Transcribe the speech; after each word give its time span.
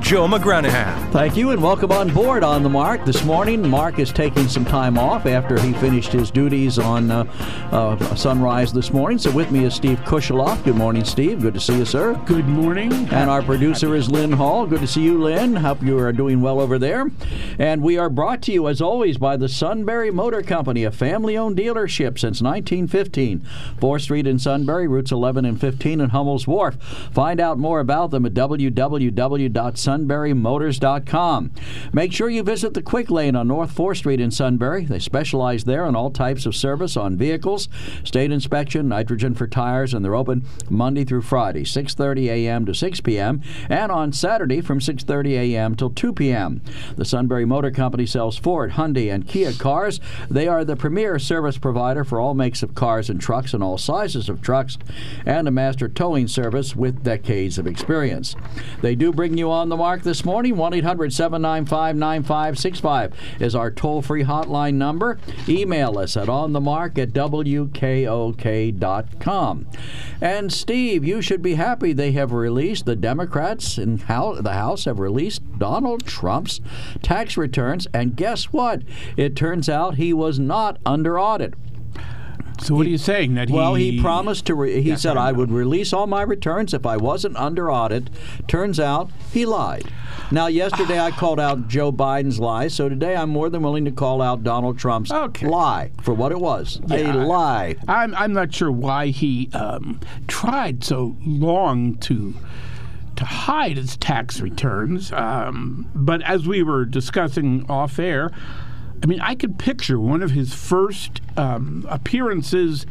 Joe 0.00 0.26
McGranahan. 0.26 1.12
Thank 1.12 1.36
you 1.36 1.50
and 1.50 1.62
welcome 1.62 1.92
on 1.92 2.12
board 2.12 2.42
on 2.42 2.62
the 2.62 2.68
Mark. 2.68 3.04
This 3.04 3.24
morning, 3.24 3.68
Mark 3.68 3.98
is 3.98 4.12
taking 4.12 4.48
some 4.48 4.64
time 4.64 4.98
off 4.98 5.26
after 5.26 5.60
he 5.60 5.72
finished 5.74 6.10
his 6.10 6.30
duties 6.30 6.78
on 6.78 7.10
uh, 7.10 7.24
uh, 7.70 8.14
Sunrise 8.16 8.72
this 8.72 8.92
morning. 8.92 9.18
So 9.18 9.30
with 9.30 9.50
me 9.50 9.64
is 9.64 9.74
Steve 9.74 10.00
Kusheloff. 10.00 10.64
Good 10.64 10.74
morning, 10.74 11.04
Steve. 11.04 11.42
Good 11.42 11.54
to 11.54 11.60
see 11.60 11.76
you, 11.78 11.84
sir. 11.84 12.20
Good 12.26 12.48
morning. 12.48 12.92
And 12.92 13.28
our 13.28 13.42
producer 13.42 13.94
is 13.94 14.10
Lynn 14.10 14.32
Hall. 14.32 14.66
Good 14.66 14.80
to 14.80 14.86
see 14.86 15.02
you, 15.02 15.20
Lynn. 15.22 15.54
Hope 15.56 15.82
you 15.82 15.98
are 15.98 16.12
doing 16.12 16.40
well 16.40 16.60
over 16.60 16.78
there. 16.78 17.10
And 17.58 17.82
we 17.82 17.98
are 17.98 18.08
brought 18.10 18.42
to 18.42 18.52
you, 18.52 18.68
as 18.68 18.80
always, 18.80 19.18
by 19.18 19.36
the 19.36 19.48
Sunbury 19.48 20.10
Motor 20.10 20.42
Company, 20.42 20.82
a 20.82 20.90
family-owned 20.90 21.56
dealership 21.56 22.18
since 22.18 22.40
1915. 22.40 23.46
4th 23.78 24.00
Street 24.00 24.26
in 24.26 24.38
Sunbury, 24.38 24.88
routes 24.88 25.12
11 25.12 25.44
and 25.44 25.60
15 25.60 26.00
in 26.00 26.10
Hummel's 26.10 26.46
Wharf. 26.46 26.76
Find 27.12 27.38
out 27.38 27.58
more 27.58 27.80
about 27.80 28.10
them 28.10 28.24
at 28.24 28.34
www.sunburymotors.com. 29.90 31.52
Make 31.92 32.12
sure 32.12 32.30
you 32.30 32.42
visit 32.42 32.74
the 32.74 32.82
Quick 32.82 33.10
Lane 33.10 33.36
on 33.36 33.48
North 33.48 33.74
4th 33.74 33.98
Street 33.98 34.20
in 34.20 34.30
Sunbury. 34.30 34.84
They 34.84 34.98
specialize 34.98 35.64
there 35.64 35.86
in 35.86 35.96
all 35.96 36.10
types 36.10 36.46
of 36.46 36.54
service 36.54 36.96
on 36.96 37.16
vehicles, 37.16 37.68
state 38.04 38.32
inspection, 38.32 38.88
nitrogen 38.88 39.34
for 39.34 39.46
tires, 39.46 39.92
and 39.94 40.04
they're 40.04 40.14
open 40.14 40.44
Monday 40.68 41.04
through 41.04 41.22
Friday, 41.22 41.64
6:30 41.64 42.28
a.m. 42.28 42.66
to 42.66 42.74
6 42.74 43.00
p.m., 43.00 43.42
and 43.68 43.90
on 43.90 44.12
Saturday 44.12 44.60
from 44.60 44.80
6:30 44.80 45.30
a.m. 45.32 45.74
till 45.74 45.90
2 45.90 46.12
p.m. 46.12 46.62
The 46.96 47.04
Sunbury 47.04 47.44
Motor 47.44 47.70
Company 47.70 48.06
sells 48.06 48.36
Ford, 48.36 48.72
Hyundai, 48.72 49.12
and 49.12 49.26
Kia 49.26 49.52
cars. 49.52 50.00
They 50.30 50.46
are 50.48 50.64
the 50.64 50.76
premier 50.76 51.18
service 51.18 51.58
provider 51.58 52.04
for 52.04 52.20
all 52.20 52.34
makes 52.34 52.62
of 52.62 52.74
cars 52.74 53.10
and 53.10 53.20
trucks 53.20 53.54
and 53.54 53.62
all 53.62 53.78
sizes 53.78 54.28
of 54.28 54.40
trucks, 54.40 54.78
and 55.26 55.48
a 55.48 55.50
master 55.50 55.88
towing 55.88 56.28
service 56.28 56.76
with 56.76 57.02
decades 57.02 57.58
of 57.58 57.66
experience. 57.66 58.36
They 58.82 58.94
do 58.94 59.12
bring 59.12 59.36
you 59.36 59.50
on 59.50 59.68
the 59.68 59.76
mark 59.80 60.02
this 60.02 60.26
morning. 60.26 60.58
1 60.58 60.74
800 60.74 61.10
795 61.10 61.96
9565 61.96 63.14
is 63.40 63.54
our 63.54 63.70
toll 63.70 64.02
free 64.02 64.24
hotline 64.24 64.74
number. 64.74 65.18
Email 65.48 65.96
us 65.96 66.18
at 66.18 66.28
onthemark 66.28 66.98
at 66.98 67.14
wkok.com. 67.14 67.66
And 70.20 70.52
Steve, 70.52 71.02
you 71.02 71.22
should 71.22 71.40
be 71.40 71.54
happy 71.54 71.94
they 71.94 72.12
have 72.12 72.30
released, 72.30 72.84
the 72.84 72.94
Democrats 72.94 73.78
in 73.78 73.96
the 73.96 74.52
House 74.52 74.84
have 74.84 74.98
released 74.98 75.40
Donald 75.58 76.04
Trump's 76.04 76.60
tax 77.00 77.38
returns. 77.38 77.86
And 77.94 78.14
guess 78.14 78.52
what? 78.52 78.82
It 79.16 79.34
turns 79.34 79.70
out 79.70 79.94
he 79.94 80.12
was 80.12 80.38
not 80.38 80.76
under 80.84 81.18
audit. 81.18 81.54
So 82.62 82.74
what 82.74 82.86
are 82.86 82.90
you 82.90 82.98
saying 82.98 83.34
that 83.34 83.48
he? 83.48 83.54
Well, 83.54 83.74
he 83.74 84.00
promised 84.00 84.46
to. 84.46 84.54
Re- 84.54 84.82
he 84.82 84.94
said 84.96 85.16
I 85.16 85.32
would 85.32 85.50
release 85.50 85.92
all 85.92 86.06
my 86.06 86.22
returns 86.22 86.74
if 86.74 86.84
I 86.84 86.96
wasn't 86.98 87.36
under 87.36 87.70
audit. 87.72 88.10
Turns 88.48 88.78
out 88.78 89.10
he 89.32 89.46
lied. 89.46 89.90
Now, 90.30 90.46
yesterday 90.46 91.00
I 91.00 91.10
called 91.10 91.40
out 91.40 91.68
Joe 91.68 91.90
Biden's 91.90 92.38
lie, 92.38 92.68
so 92.68 92.88
today 92.88 93.16
I'm 93.16 93.30
more 93.30 93.48
than 93.48 93.62
willing 93.62 93.84
to 93.86 93.90
call 93.90 94.20
out 94.22 94.44
Donald 94.44 94.78
Trump's 94.78 95.10
Okay. 95.10 95.46
lie 95.46 95.90
for 96.02 96.12
what 96.14 96.32
it 96.32 96.38
was 96.38 96.80
a 96.90 96.98
Yeah. 97.00 97.14
lie. 97.14 97.76
I'm 97.88 98.14
I'm 98.14 98.32
not 98.32 98.52
sure 98.54 98.70
why 98.70 99.06
he 99.08 99.48
um, 99.54 99.98
tried 100.28 100.84
so 100.84 101.16
long 101.24 101.94
to 101.96 102.34
to 103.16 103.24
hide 103.24 103.76
his 103.76 103.96
tax 103.96 104.40
returns. 104.40 105.12
Um, 105.12 105.86
but 105.94 106.22
as 106.22 106.46
we 106.46 106.62
were 106.62 106.84
discussing 106.84 107.66
off 107.68 107.98
air, 107.98 108.30
I 109.02 109.06
mean, 109.06 109.20
I 109.20 109.34
could 109.34 109.58
picture 109.58 109.98
one 109.98 110.22
of 110.22 110.32
his 110.32 110.52
first 110.52 111.20
um, 111.36 111.86
appearances. 111.88 112.86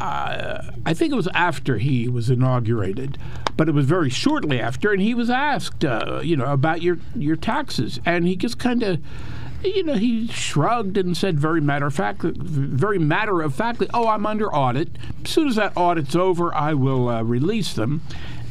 Uh, 0.00 0.62
I 0.84 0.92
think 0.92 1.12
it 1.12 1.16
was 1.16 1.28
after 1.28 1.78
he 1.78 2.08
was 2.08 2.28
inaugurated, 2.28 3.16
but 3.56 3.68
it 3.68 3.72
was 3.72 3.86
very 3.86 4.10
shortly 4.10 4.60
after, 4.60 4.92
and 4.92 5.00
he 5.00 5.14
was 5.14 5.30
asked, 5.30 5.84
uh, 5.84 6.20
you 6.22 6.36
know, 6.36 6.46
about 6.46 6.82
your 6.82 6.98
your 7.14 7.36
taxes, 7.36 8.00
and 8.04 8.26
he 8.26 8.36
just 8.36 8.58
kind 8.58 8.82
of, 8.82 8.98
you 9.62 9.84
know, 9.84 9.94
he 9.94 10.26
shrugged 10.26 10.98
and 10.98 11.16
said 11.16 11.38
very 11.38 11.60
matter 11.60 11.86
of 11.86 11.94
fact, 11.94 12.22
very 12.22 12.98
matter 12.98 13.40
of 13.40 13.54
factly, 13.54 13.88
"Oh, 13.94 14.08
I'm 14.08 14.26
under 14.26 14.52
audit. 14.52 14.88
As 15.24 15.30
soon 15.30 15.48
as 15.48 15.56
that 15.56 15.72
audit's 15.76 16.16
over, 16.16 16.52
I 16.54 16.74
will 16.74 17.08
uh, 17.08 17.22
release 17.22 17.72
them." 17.72 18.02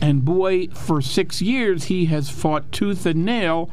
And 0.02 0.26
boy, 0.26 0.68
for 0.68 1.02
six 1.02 1.42
years, 1.42 1.86
he 1.86 2.06
has 2.06 2.30
fought 2.30 2.72
tooth 2.72 3.06
and 3.06 3.26
nail 3.26 3.70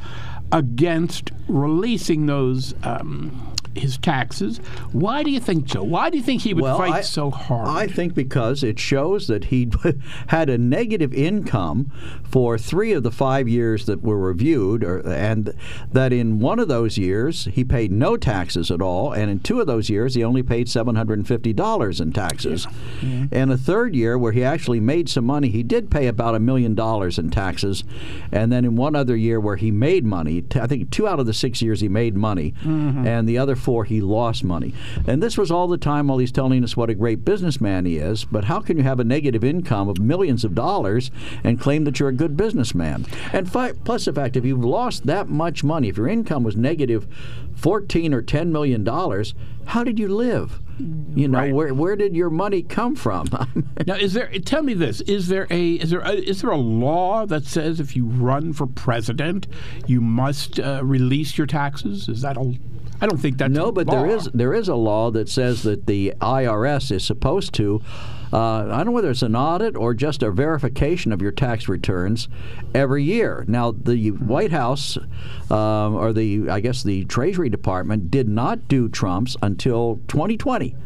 against 0.53 1.31
releasing 1.49 2.27
those. 2.27 2.75
Um, 2.83 3.55
his 3.75 3.99
taxes. 3.99 4.59
Why 4.93 5.23
do 5.23 5.31
you 5.31 5.41
think, 5.41 5.65
Joe? 5.65 5.83
Why 5.83 6.11
do 6.11 6.17
you 6.19 6.23
think 6.23 6.43
he 6.43 6.55
would 6.55 6.63
Well, 6.63 6.79
fight 6.79 6.93
I- 6.93 7.01
so 7.03 7.31
hard? 7.31 7.69
I 7.69 7.87
think 7.87 8.15
because 8.15 8.63
it 8.63 8.79
shows 8.79 9.27
that 9.29 9.45
he 9.45 9.71
had 10.29 10.49
a 10.51 10.59
negative 10.59 11.13
income 11.15 11.91
for 12.25 12.59
three 12.59 12.93
of 12.93 13.03
the 13.03 13.11
five 13.11 13.49
years 13.49 13.87
that 13.87 14.03
were 14.03 14.19
reviewed, 14.19 14.85
or, 14.85 15.07
and 15.09 15.53
that 15.93 16.13
in 16.13 16.39
one 16.41 16.59
of 16.59 16.69
those 16.69 16.99
years 16.99 17.47
he 17.47 17.65
paid 17.65 17.93
no 17.93 18.17
taxes 18.17 18.71
at 18.71 18.81
all, 18.83 19.13
and 19.13 19.31
in 19.31 19.41
two 19.41 19.61
of 19.61 19.67
those 19.67 19.89
years 19.91 20.15
he 20.15 20.23
only 20.25 20.43
paid 20.43 20.69
seven 20.69 20.95
hundred 20.97 21.19
and 21.19 21.29
fifty 21.29 21.53
dollars 21.53 22.01
in 22.01 22.13
taxes. 22.13 22.67
And 23.33 23.51
a 23.53 23.57
third 23.57 23.95
year 23.95 24.19
where 24.19 24.33
he 24.33 24.45
actually 24.45 24.81
made 24.81 25.09
some 25.09 25.25
money, 25.25 25.49
he 25.49 25.63
did 25.63 25.91
pay 25.91 26.07
about 26.07 26.35
a 26.35 26.41
million 26.41 26.75
dollars 26.75 27.19
in 27.19 27.31
taxes, 27.31 27.85
and 28.33 28.53
then 28.53 28.65
in 28.65 28.77
one 28.77 28.95
other 28.95 29.17
year 29.17 29.41
where 29.41 29.57
he 29.57 29.71
made 29.71 30.05
money, 30.05 30.43
t- 30.43 30.61
I 30.61 30.67
think 30.67 30.91
two 30.91 31.07
out 31.09 31.21
of 31.21 31.27
the 31.27 31.35
six 31.35 31.61
years 31.63 31.81
he 31.81 31.89
made 31.89 32.17
money, 32.17 32.53
mm-hmm. 32.63 33.07
and 33.07 33.29
the 33.29 33.39
other 33.39 33.57
four 33.61 33.85
he 33.85 34.01
lost 34.01 34.43
money. 34.43 34.75
And 35.07 35.23
this 35.23 35.39
was 35.39 35.51
all 35.51 35.69
the 35.69 35.79
time 35.79 36.09
while 36.09 36.19
he's 36.19 36.33
telling 36.33 36.65
us 36.65 36.77
what 36.77 36.91
a 36.91 36.95
great 36.95 37.25
businessman 37.25 37.85
he 37.85 37.99
is. 37.99 38.25
But 38.25 38.45
how 38.45 38.61
can 38.61 38.77
you 38.77 38.83
have 38.83 38.99
a 39.01 39.05
negative 39.05 39.45
income 39.45 39.89
of 39.89 39.99
millions 40.01 40.45
of 40.45 40.55
dollars 40.55 41.11
and 41.45 41.61
claim 41.61 41.85
that 41.85 42.01
you're 42.01 42.09
a 42.09 42.13
good 42.13 42.37
businessman? 42.37 43.07
And 43.33 43.51
fi- 43.51 43.73
plus 43.73 44.07
the 44.07 44.13
fact, 44.13 44.37
if 44.37 44.45
you've 44.45 44.65
lost 44.65 45.07
that 45.07 45.29
much 45.29 45.63
money, 45.63 45.89
if 45.89 45.97
your 45.97 46.09
income 46.09 46.43
was 46.43 46.57
negative 46.57 47.07
14 47.57 48.15
or 48.15 48.23
10 48.23 48.51
million 48.53 48.85
dollars, 48.85 49.35
how 49.67 49.85
did 49.85 49.99
you 49.99 50.09
live? 50.09 50.61
You 51.15 51.29
know, 51.29 51.39
Right. 51.39 51.53
where 51.55 51.75
where 51.75 51.95
did 51.95 52.17
your 52.17 52.31
money 52.31 52.63
come 52.63 52.97
from? 52.97 53.27
Now, 53.87 53.97
is 53.97 54.15
there? 54.15 54.31
Tell 54.45 54.63
me 54.63 54.73
this: 54.75 55.01
is 55.03 55.29
there 55.29 55.47
a 55.51 55.73
is 55.75 55.91
there 55.91 56.01
a, 56.01 56.13
is 56.13 56.41
there 56.41 56.51
a 56.51 56.57
law 56.57 57.27
that 57.27 57.45
says 57.45 57.81
if 57.81 57.95
you 57.95 58.07
run 58.07 58.53
for 58.55 58.67
president, 58.67 59.47
you 59.87 60.01
must 60.01 60.59
uh, 60.59 60.81
release 60.83 61.37
your 61.37 61.47
taxes? 61.47 62.09
Is 62.09 62.23
that 62.23 62.39
a? 62.39 62.59
I 63.01 63.07
don't 63.07 63.19
think 63.19 63.39
that's 63.39 63.53
No, 63.53 63.73
but 63.73 63.87
there 63.87 64.07
law. 64.07 64.15
is 64.15 64.29
there 64.35 64.53
is 64.53 64.69
a 64.69 64.75
law 64.75 65.11
that 65.11 65.29
says 65.29 65.63
that 65.63 65.87
the 65.87 66.13
IRS 66.21 66.93
is 66.93 67.05
supposed 67.05 67.55
to. 67.55 67.81
Uh, 68.33 68.67
I 68.71 68.77
don't 68.77 68.87
know 68.87 68.93
whether 68.93 69.11
it's 69.11 69.23
an 69.23 69.35
audit 69.35 69.75
or 69.77 69.93
just 69.93 70.23
a 70.23 70.31
verification 70.31 71.11
of 71.13 71.21
your 71.21 71.33
tax 71.33 71.69
returns 71.69 72.29
every 72.75 73.03
year. 73.03 73.45
Now, 73.49 73.73
the 73.73 74.11
White 74.13 74.53
House, 74.53 74.97
um, 75.51 75.97
or 75.97 76.13
the 76.13 76.49
I 76.49 76.61
guess 76.61 76.83
the 76.83 77.05
Treasury 77.07 77.49
Department, 77.49 78.11
did 78.11 78.29
not 78.29 78.69
do 78.69 78.89
Trump's 78.89 79.37
until 79.43 80.01
2020. 80.09 80.77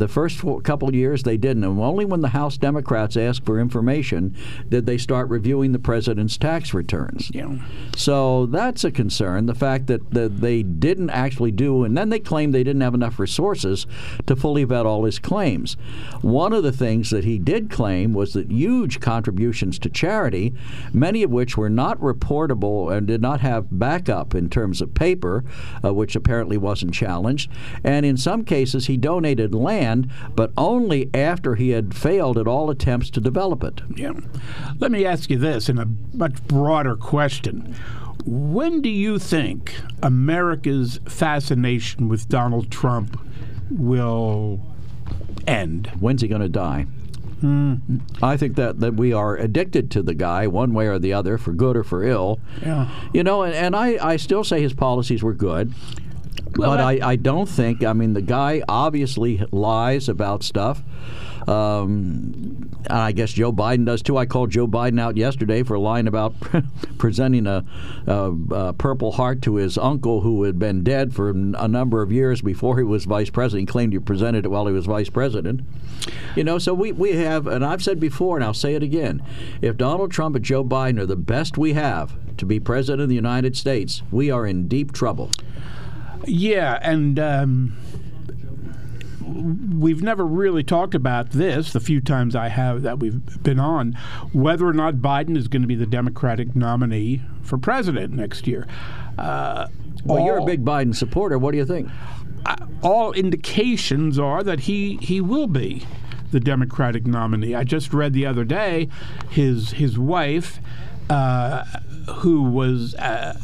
The 0.00 0.08
first 0.08 0.42
couple 0.64 0.88
of 0.88 0.94
years 0.94 1.24
they 1.24 1.36
didn't, 1.36 1.62
and 1.62 1.78
only 1.78 2.06
when 2.06 2.22
the 2.22 2.28
House 2.28 2.56
Democrats 2.56 3.18
asked 3.18 3.44
for 3.44 3.60
information 3.60 4.34
did 4.70 4.86
they 4.86 4.96
start 4.96 5.28
reviewing 5.28 5.72
the 5.72 5.78
president's 5.78 6.38
tax 6.38 6.72
returns. 6.72 7.30
Yeah. 7.34 7.58
So 7.94 8.46
that's 8.46 8.82
a 8.82 8.90
concern. 8.90 9.44
The 9.44 9.54
fact 9.54 9.88
that, 9.88 10.10
that 10.12 10.40
they 10.40 10.62
didn't 10.62 11.10
actually 11.10 11.50
do, 11.52 11.84
and 11.84 11.98
then 11.98 12.08
they 12.08 12.18
claimed 12.18 12.54
they 12.54 12.64
didn't 12.64 12.80
have 12.80 12.94
enough 12.94 13.18
resources 13.18 13.86
to 14.26 14.34
fully 14.36 14.64
vet 14.64 14.86
all 14.86 15.04
his 15.04 15.18
claims. 15.18 15.74
One 16.22 16.54
of 16.54 16.62
the 16.62 16.72
things 16.72 17.10
that 17.10 17.24
he 17.24 17.38
did 17.38 17.68
claim 17.68 18.14
was 18.14 18.32
that 18.32 18.50
huge 18.50 19.00
contributions 19.00 19.78
to 19.80 19.90
charity, 19.90 20.54
many 20.94 21.22
of 21.22 21.30
which 21.30 21.58
were 21.58 21.68
not 21.68 22.00
reportable 22.00 22.90
and 22.90 23.06
did 23.06 23.20
not 23.20 23.40
have 23.40 23.66
backup 23.70 24.34
in 24.34 24.48
terms 24.48 24.80
of 24.80 24.94
paper, 24.94 25.44
uh, 25.84 25.92
which 25.92 26.16
apparently 26.16 26.56
wasn't 26.56 26.94
challenged. 26.94 27.50
And 27.84 28.06
in 28.06 28.16
some 28.16 28.44
cases, 28.44 28.86
he 28.86 28.96
donated 28.96 29.54
land, 29.54 29.89
but 30.34 30.52
only 30.56 31.10
after 31.14 31.54
he 31.54 31.70
had 31.70 31.94
failed 31.94 32.38
at 32.38 32.46
all 32.46 32.70
attempts 32.70 33.10
to 33.10 33.20
develop 33.20 33.62
it. 33.64 33.80
Yeah. 33.94 34.12
Let 34.78 34.90
me 34.90 35.04
ask 35.04 35.30
you 35.30 35.38
this 35.38 35.68
in 35.68 35.78
a 35.78 35.88
much 36.12 36.42
broader 36.44 36.96
question. 36.96 37.74
When 38.24 38.82
do 38.82 38.88
you 38.88 39.18
think 39.18 39.74
America's 40.02 41.00
fascination 41.06 42.08
with 42.08 42.28
Donald 42.28 42.70
Trump 42.70 43.20
will 43.70 44.60
end? 45.46 45.86
When's 46.00 46.22
he 46.22 46.28
going 46.28 46.42
to 46.42 46.48
die? 46.48 46.86
Hmm. 47.40 47.76
I 48.22 48.36
think 48.36 48.56
that, 48.56 48.80
that 48.80 48.94
we 48.94 49.14
are 49.14 49.36
addicted 49.36 49.90
to 49.92 50.02
the 50.02 50.12
guy 50.12 50.46
one 50.46 50.74
way 50.74 50.88
or 50.88 50.98
the 50.98 51.14
other, 51.14 51.38
for 51.38 51.52
good 51.52 51.74
or 51.74 51.82
for 51.82 52.04
ill. 52.04 52.38
Yeah. 52.60 52.90
You 53.14 53.24
know, 53.24 53.42
and, 53.42 53.54
and 53.54 53.74
I, 53.74 53.96
I 54.06 54.16
still 54.16 54.44
say 54.44 54.60
his 54.60 54.74
policies 54.74 55.22
were 55.22 55.32
good. 55.32 55.72
Well, 56.56 56.70
but 56.70 56.80
I, 56.80 57.10
I 57.10 57.16
don't 57.16 57.48
think. 57.48 57.84
I 57.84 57.92
mean, 57.92 58.12
the 58.12 58.22
guy 58.22 58.62
obviously 58.68 59.44
lies 59.52 60.08
about 60.08 60.42
stuff. 60.42 60.82
Um, 61.48 62.70
and 62.88 62.98
I 62.98 63.12
guess 63.12 63.32
Joe 63.32 63.52
Biden 63.52 63.86
does 63.86 64.02
too. 64.02 64.16
I 64.16 64.26
called 64.26 64.50
Joe 64.50 64.66
Biden 64.66 65.00
out 65.00 65.16
yesterday 65.16 65.62
for 65.62 65.78
lying 65.78 66.06
about 66.06 66.34
presenting 66.98 67.46
a, 67.46 67.64
a, 68.06 68.32
a 68.50 68.72
Purple 68.72 69.12
Heart 69.12 69.42
to 69.42 69.56
his 69.56 69.78
uncle 69.78 70.20
who 70.20 70.44
had 70.44 70.58
been 70.58 70.84
dead 70.84 71.14
for 71.14 71.30
a 71.30 71.68
number 71.68 72.02
of 72.02 72.12
years 72.12 72.42
before 72.42 72.78
he 72.78 72.84
was 72.84 73.04
vice 73.04 73.30
president. 73.30 73.68
He 73.68 73.72
claimed 73.72 73.92
he 73.92 73.98
presented 73.98 74.44
it 74.44 74.48
while 74.48 74.66
he 74.66 74.72
was 74.72 74.86
vice 74.86 75.10
president. 75.10 75.62
You 76.36 76.44
know, 76.44 76.58
so 76.58 76.74
we, 76.74 76.92
we 76.92 77.12
have, 77.12 77.46
and 77.46 77.64
I've 77.64 77.82
said 77.82 78.00
before, 78.00 78.36
and 78.36 78.44
I'll 78.44 78.54
say 78.54 78.74
it 78.74 78.82
again 78.82 79.22
if 79.60 79.76
Donald 79.76 80.12
Trump 80.12 80.36
and 80.36 80.44
Joe 80.44 80.64
Biden 80.64 80.98
are 81.00 81.06
the 81.06 81.16
best 81.16 81.58
we 81.58 81.72
have 81.72 82.12
to 82.36 82.46
be 82.46 82.60
president 82.60 83.02
of 83.02 83.08
the 83.08 83.14
United 83.14 83.56
States, 83.56 84.02
we 84.10 84.30
are 84.30 84.46
in 84.46 84.68
deep 84.68 84.92
trouble. 84.92 85.30
Yeah, 86.26 86.78
and 86.82 87.18
um, 87.18 87.76
we've 89.78 90.02
never 90.02 90.24
really 90.26 90.62
talked 90.62 90.94
about 90.94 91.30
this. 91.30 91.72
The 91.72 91.80
few 91.80 92.00
times 92.00 92.34
I 92.36 92.48
have 92.48 92.82
that 92.82 92.98
we've 92.98 93.42
been 93.42 93.60
on, 93.60 93.92
whether 94.32 94.66
or 94.66 94.72
not 94.72 94.96
Biden 94.96 95.36
is 95.36 95.48
going 95.48 95.62
to 95.62 95.68
be 95.68 95.74
the 95.74 95.86
Democratic 95.86 96.54
nominee 96.54 97.22
for 97.42 97.58
president 97.58 98.12
next 98.12 98.46
year. 98.46 98.66
Uh, 99.18 99.68
Well, 100.04 100.24
you're 100.24 100.38
a 100.38 100.44
big 100.44 100.64
Biden 100.64 100.94
supporter. 100.94 101.38
What 101.38 101.52
do 101.52 101.58
you 101.58 101.66
think? 101.66 101.88
uh, 102.46 102.56
all 102.82 103.12
indications 103.12 104.18
are 104.18 104.42
that 104.42 104.60
he 104.60 104.96
he 105.02 105.20
will 105.20 105.46
be 105.46 105.84
the 106.32 106.40
Democratic 106.40 107.06
nominee. 107.06 107.54
I 107.54 107.64
just 107.64 107.92
read 107.92 108.12
the 108.14 108.24
other 108.24 108.44
day 108.44 108.88
his 109.28 109.72
his 109.72 109.98
wife, 109.98 110.58
uh, 111.10 111.64
who 112.20 112.42
was 112.42 112.94
uh, 112.94 113.38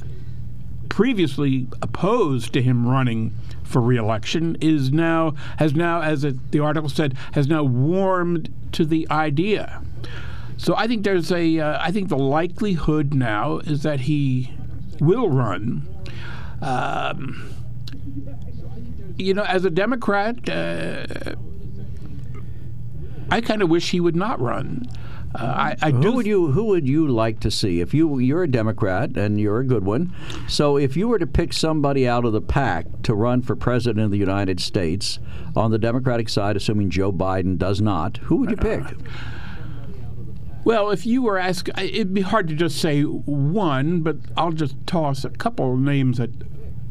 previously 0.97 1.69
opposed 1.83 2.55
to 2.55 2.63
him 2.63 2.89
running 2.89 3.31
for 3.63 3.83
reelection, 3.83 4.57
is 4.63 4.91
now 4.91 5.35
has 5.59 5.75
now, 5.75 6.01
as 6.01 6.25
it, 6.25 6.53
the 6.53 6.59
article 6.59 6.89
said, 6.89 7.13
has 7.33 7.47
now 7.49 7.63
warmed 7.63 8.49
to 8.73 8.83
the 8.83 9.07
idea. 9.11 9.83
So 10.57 10.75
I 10.75 10.87
think 10.87 11.05
there's 11.05 11.31
a 11.31 11.61
uh, 11.61 11.79
I 11.83 11.91
think 11.91 12.09
the 12.09 12.17
likelihood 12.17 13.13
now 13.13 13.59
is 13.59 13.83
that 13.83 14.01
he 14.01 14.55
will 14.99 15.29
run. 15.29 15.87
Um, 16.63 17.51
you 19.19 19.35
know, 19.35 19.45
as 19.45 19.67
a 19.67 19.71
Democrat, 19.71 20.49
uh, 20.49 21.35
I 23.31 23.43
kind 23.43 23.61
of 23.61 23.69
wish 23.69 23.91
he 23.91 24.01
would 24.01 24.17
not 24.17 24.41
run. 24.41 24.87
Uh, 25.39 25.45
I, 25.45 25.77
I 25.83 25.91
do. 25.91 25.99
Who 25.99 26.13
would 26.13 26.27
you 26.27 26.47
Who 26.53 26.65
would 26.65 26.89
you 26.89 27.09
like 27.09 27.41
to 27.41 27.51
see 27.51 27.81
if 27.81 27.93
you 27.93 28.19
you're 28.19 28.43
a 28.45 28.49
Democrat 28.51 29.17
and 29.17 29.39
you're 29.41 29.59
a 29.61 29.67
good 29.67 29.85
one? 29.85 30.15
So 30.49 30.77
if 30.77 30.97
you 30.97 31.09
were 31.09 31.19
to 31.19 31.27
pick 31.27 31.53
somebody 31.53 32.09
out 32.09 32.25
of 32.25 32.33
the 32.33 32.41
pack 32.41 32.87
to 33.03 33.15
run 33.15 33.43
for 33.43 33.55
president 33.57 34.05
of 34.05 34.11
the 34.11 34.19
United 34.19 34.61
States 34.61 35.19
on 35.55 35.71
the 35.71 35.79
Democratic 35.79 36.29
side, 36.29 36.57
assuming 36.57 36.91
Joe 36.91 37.13
Biden 37.13 37.59
does 37.59 37.81
not, 37.81 38.17
who 38.19 38.37
would 38.37 38.51
you 38.51 38.57
pick? 38.57 38.83
Well, 40.65 40.91
if 40.91 41.07
you 41.07 41.23
were 41.23 41.39
asked, 41.39 41.71
it'd 41.79 42.13
be 42.13 42.23
hard 42.23 42.49
to 42.49 42.55
just 42.55 42.79
say 42.81 43.03
one, 43.03 44.01
but 44.01 44.17
I'll 44.37 44.51
just 44.53 44.75
toss 44.87 45.25
a 45.25 45.31
couple 45.31 45.73
of 45.75 45.79
names 45.79 46.19
that 46.19 46.31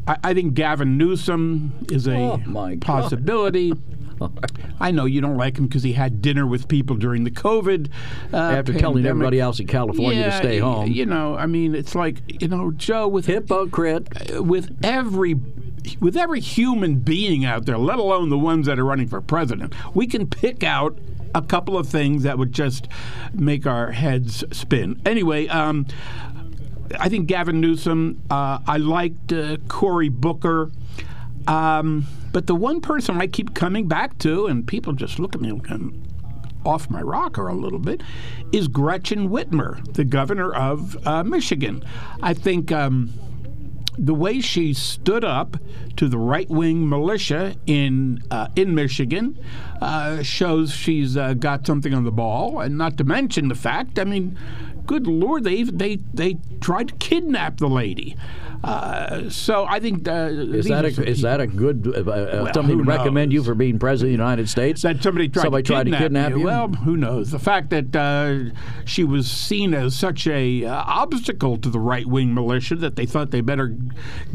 I, 0.08 0.16
I 0.24 0.34
think 0.34 0.54
Gavin 0.54 0.96
Newsom 0.96 1.74
is 1.90 2.06
a 2.06 2.16
Oh, 2.16 2.76
possibility. 2.80 3.72
I 4.80 4.90
know 4.90 5.04
you 5.04 5.20
don't 5.20 5.36
like 5.36 5.56
him 5.58 5.66
because 5.66 5.82
he 5.82 5.92
had 5.92 6.20
dinner 6.22 6.46
with 6.46 6.68
people 6.68 6.96
during 6.96 7.24
the 7.24 7.30
COVID. 7.30 7.90
Uh, 8.32 8.36
After 8.36 8.72
telling 8.74 9.04
everybody 9.06 9.40
else 9.40 9.60
in 9.60 9.66
California 9.66 10.24
to 10.24 10.36
stay 10.36 10.58
home, 10.58 10.90
You 10.90 11.06
know, 11.06 11.36
I 11.36 11.46
mean, 11.46 11.74
it's 11.74 11.94
like 11.94 12.40
you 12.42 12.48
know, 12.48 12.70
Joe 12.72 13.08
with 13.08 13.26
hypocrite. 13.26 14.08
with 14.40 14.76
every 14.82 15.36
with 16.00 16.16
every 16.16 16.40
human 16.40 16.96
being 16.96 17.44
out 17.44 17.64
there, 17.66 17.78
let 17.78 17.98
alone 17.98 18.28
the 18.28 18.38
ones 18.38 18.66
that 18.66 18.78
are 18.78 18.84
running 18.84 19.06
for 19.08 19.20
president, 19.20 19.74
we 19.94 20.06
can 20.06 20.26
pick 20.26 20.64
out 20.64 20.98
a 21.34 21.42
couple 21.42 21.76
of 21.78 21.88
things 21.88 22.22
that 22.24 22.38
would 22.38 22.52
just 22.52 22.88
make 23.32 23.66
our 23.66 23.92
heads 23.92 24.42
spin. 24.52 25.00
Anyway, 25.04 25.46
um, 25.48 25.86
I 26.98 27.08
think 27.08 27.26
Gavin 27.26 27.60
Newsom. 27.60 28.22
Uh, 28.30 28.58
I 28.66 28.78
liked 28.78 29.32
uh, 29.32 29.58
Cory 29.68 30.08
Booker. 30.08 30.70
Um, 31.46 32.06
but 32.32 32.46
the 32.46 32.54
one 32.54 32.80
person 32.80 33.20
I 33.20 33.26
keep 33.26 33.54
coming 33.54 33.88
back 33.88 34.18
to, 34.18 34.46
and 34.46 34.66
people 34.66 34.92
just 34.92 35.18
look 35.18 35.34
at 35.34 35.40
me 35.40 35.50
I'm 35.68 36.02
off 36.64 36.90
my 36.90 37.00
rocker 37.00 37.46
a 37.46 37.54
little 37.54 37.78
bit, 37.78 38.02
is 38.52 38.66
Gretchen 38.66 39.28
Whitmer, 39.28 39.92
the 39.94 40.04
governor 40.04 40.52
of 40.52 40.96
uh, 41.06 41.22
Michigan. 41.22 41.84
I 42.22 42.34
think. 42.34 42.72
Um, 42.72 43.12
the 43.98 44.14
way 44.14 44.40
she 44.40 44.74
stood 44.74 45.24
up 45.24 45.56
to 45.96 46.08
the 46.08 46.18
right 46.18 46.48
wing 46.50 46.88
militia 46.88 47.54
in 47.66 48.22
uh, 48.30 48.48
in 48.54 48.74
Michigan 48.74 49.38
uh, 49.80 50.22
shows 50.22 50.72
she's 50.72 51.16
uh, 51.16 51.34
got 51.34 51.66
something 51.66 51.94
on 51.94 52.04
the 52.04 52.10
ball, 52.10 52.60
and 52.60 52.76
not 52.76 52.98
to 52.98 53.04
mention 53.04 53.48
the 53.48 53.54
fact. 53.54 53.98
I 53.98 54.04
mean, 54.04 54.38
good 54.86 55.06
lord, 55.06 55.44
they 55.44 55.62
they 55.62 55.96
they 56.12 56.36
tried 56.60 56.88
to 56.88 56.94
kidnap 56.96 57.58
the 57.58 57.68
lady. 57.68 58.16
Uh, 58.64 59.28
so 59.30 59.66
I 59.68 59.80
think 59.80 60.06
uh, 60.08 60.28
Is 60.32 60.66
that 60.66 60.84
a, 60.84 61.08
is 61.08 61.22
that 61.22 61.40
a 61.40 61.46
good 61.46 61.86
uh, 61.86 62.10
uh, 62.10 62.52
to 62.52 62.82
recommend 62.82 63.32
you 63.32 63.42
for 63.42 63.54
being 63.54 63.78
president 63.78 64.14
of 64.14 64.18
the 64.18 64.22
United 64.22 64.48
States? 64.48 64.82
that 64.82 65.02
somebody 65.02 65.28
tried, 65.28 65.42
somebody 65.42 65.62
to, 65.62 65.72
tried 65.72 65.84
kidnap 65.84 65.98
to 65.98 66.04
kidnap 66.04 66.30
you? 66.32 66.44
Well, 66.44 66.68
who 66.68 66.96
knows? 66.96 67.30
The 67.30 67.38
fact 67.38 67.70
that 67.70 67.94
uh, 67.94 68.50
she 68.84 69.04
was 69.04 69.30
seen 69.30 69.74
as 69.74 69.94
such 69.94 70.26
a 70.26 70.64
uh, 70.64 70.74
obstacle 70.86 71.56
to 71.58 71.68
the 71.68 71.80
right 71.80 72.06
wing 72.06 72.34
militia 72.34 72.76
that 72.76 72.96
they 72.96 73.06
thought 73.06 73.30
they 73.30 73.40
better 73.40 73.76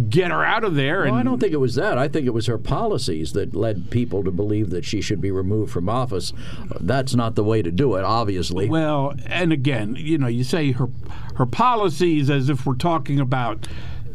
get 0.10 0.32
her 0.32 0.44
out 0.44 0.64
of 0.64 0.76
there. 0.76 1.02
Well, 1.02 1.08
and 1.10 1.18
I 1.18 1.24
don't 1.24 1.40
think 1.40 1.54
it 1.54 1.58
was 1.58 1.76
that. 1.76 1.98
I 1.98 2.08
think 2.08 2.26
it 2.26 2.34
was 2.34 2.48
her 2.48 2.58
policies 2.58 3.34
that 3.34 3.56
led 3.56 3.90
people 3.90 4.24
to 4.24 4.32
believe 4.32 4.70
that 4.70 4.86
she 4.86 5.02
should 5.02 5.22
be 5.22 5.32
removed 5.32 5.72
from 5.72 5.90
office. 5.90 6.34
That's 6.80 7.16
not 7.16 7.36
the 7.36 7.44
way 7.44 7.62
to 7.62 7.72
do 7.72 7.96
it, 7.96 8.04
obviously. 8.04 8.70
Well, 8.70 9.14
and 9.26 9.52
again, 9.52 9.96
you 9.98 10.18
know, 10.18 10.28
you 10.28 10.44
say 10.44 10.72
her 10.72 10.90
her 11.36 11.46
policies 11.46 12.30
as 12.30 12.50
if 12.50 12.66
we're 12.66 12.76
talking 12.76 13.20
about 13.20 13.68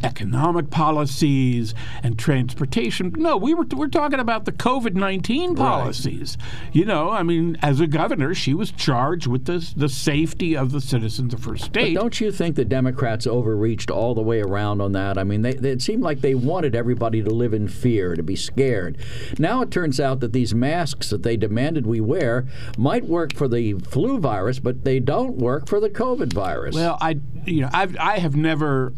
economic 0.02 0.70
policies 0.70 1.74
and 2.02 2.18
transportation. 2.18 3.12
No, 3.16 3.36
we 3.36 3.54
were 3.54 3.64
we're 3.74 3.88
talking 3.88 4.20
about 4.20 4.44
the 4.44 4.52
COVID 4.52 4.94
nineteen 4.94 5.54
policies. 5.54 6.36
You 6.72 6.84
know, 6.84 7.10
I 7.10 7.22
mean, 7.22 7.56
as 7.62 7.80
a 7.80 7.86
governor, 7.86 8.34
she 8.34 8.54
was 8.54 8.70
charged 8.70 9.26
with 9.26 9.44
the 9.46 9.66
the 9.76 9.88
safety 9.88 10.56
of 10.56 10.72
the 10.72 10.80
citizens 10.80 11.34
of 11.34 11.44
her 11.44 11.52
But 11.52 11.60
state. 11.60 11.94
don't 11.94 12.20
you 12.20 12.30
think 12.32 12.56
the 12.56 12.64
Democrats 12.64 13.26
overreached 13.26 13.90
all 13.90 14.14
the 14.14 14.22
way 14.22 14.40
around 14.40 14.80
on 14.80 14.92
that? 14.92 15.18
I 15.18 15.24
mean, 15.24 15.42
they, 15.42 15.54
they, 15.54 15.70
it 15.70 15.82
seemed 15.82 16.02
like 16.02 16.20
they 16.20 16.34
wanted 16.34 16.74
everybody 16.74 17.22
to 17.22 17.30
live 17.30 17.54
in 17.54 17.68
fear, 17.68 18.14
to 18.14 18.22
be 18.22 18.36
scared. 18.36 18.98
Now 19.38 19.62
it 19.62 19.70
turns 19.70 20.00
out 20.00 20.20
that 20.20 20.32
these 20.32 20.54
masks 20.54 21.10
that 21.10 21.22
they 21.22 21.36
demanded 21.36 21.86
we 21.86 22.00
wear 22.00 22.46
might 22.78 23.04
work 23.04 23.34
for 23.34 23.48
the 23.48 23.74
flu 23.74 24.18
virus, 24.18 24.58
but 24.58 24.84
they 24.84 25.00
don't 25.00 25.36
work 25.36 25.68
for 25.68 25.80
the 25.80 25.90
COVID 25.90 26.32
virus. 26.32 26.74
Well, 26.74 26.98
I 27.00 27.20
you 27.44 27.62
know 27.62 27.70
I've 27.72 27.96
I 27.98 28.18
have 28.18 28.36
never 28.36 28.92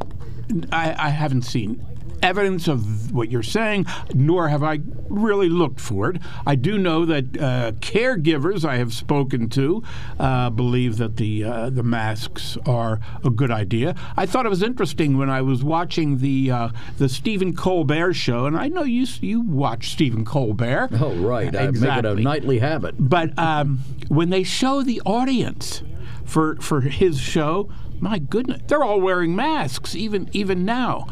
I, 0.73 0.95
I 1.07 1.09
haven't 1.11 1.43
seen 1.43 1.85
evidence 2.21 2.67
of 2.67 3.13
what 3.13 3.31
you're 3.31 3.45
saying, 3.45 3.87
nor 4.13 4.49
have 4.49 4.65
I 4.65 4.81
really 5.09 5.49
looked 5.49 5.79
for 5.79 6.11
it. 6.11 6.21
I 6.45 6.57
do 6.57 6.77
know 6.77 7.05
that 7.05 7.25
uh, 7.41 7.71
caregivers 7.79 8.65
I 8.65 8.77
have 8.79 8.93
spoken 8.93 9.49
to 9.51 9.85
uh, 10.19 10.51
believe 10.51 10.97
that 10.99 11.17
the 11.17 11.45
uh, 11.45 11.71
the 11.71 11.85
masks 11.85 12.59
are 12.67 12.99
a 13.25 13.31
good 13.31 13.53
idea. 13.53 13.95
I 14.17 14.27
thought 14.27 14.47
it 14.47 14.49
was 14.49 14.65
interesting 14.65 15.17
when 15.17 15.31
I 15.31 15.43
was 15.43 15.63
watching 15.63 16.19
the 16.19 16.51
uh, 16.51 16.69
the 16.99 17.09
Stephen 17.09 17.55
Colbert 17.55 18.15
show, 18.15 18.47
and 18.47 18.57
I 18.57 18.67
know 18.67 18.83
you 18.83 19.07
you 19.21 19.41
watch 19.41 19.91
Stephen 19.91 20.25
Colbert. 20.25 20.89
oh, 21.01 21.15
right. 21.17 21.49
I 21.49 21.51
make 21.51 21.55
it 21.55 21.65
a 21.65 21.69
Exactly. 21.69 22.23
nightly 22.25 22.59
habit. 22.59 22.97
But 22.99 23.39
um, 23.39 23.79
when 24.09 24.31
they 24.31 24.43
show 24.43 24.83
the 24.83 25.01
audience 25.07 25.83
for 26.25 26.57
for 26.57 26.81
his 26.81 27.21
show, 27.21 27.71
my 28.01 28.19
goodness, 28.19 28.63
they're 28.67 28.85
all 28.85 29.01
wearing 29.01 29.35
masks, 29.35 29.95
even 29.95 30.29
even 30.33 30.65
now. 30.65 31.07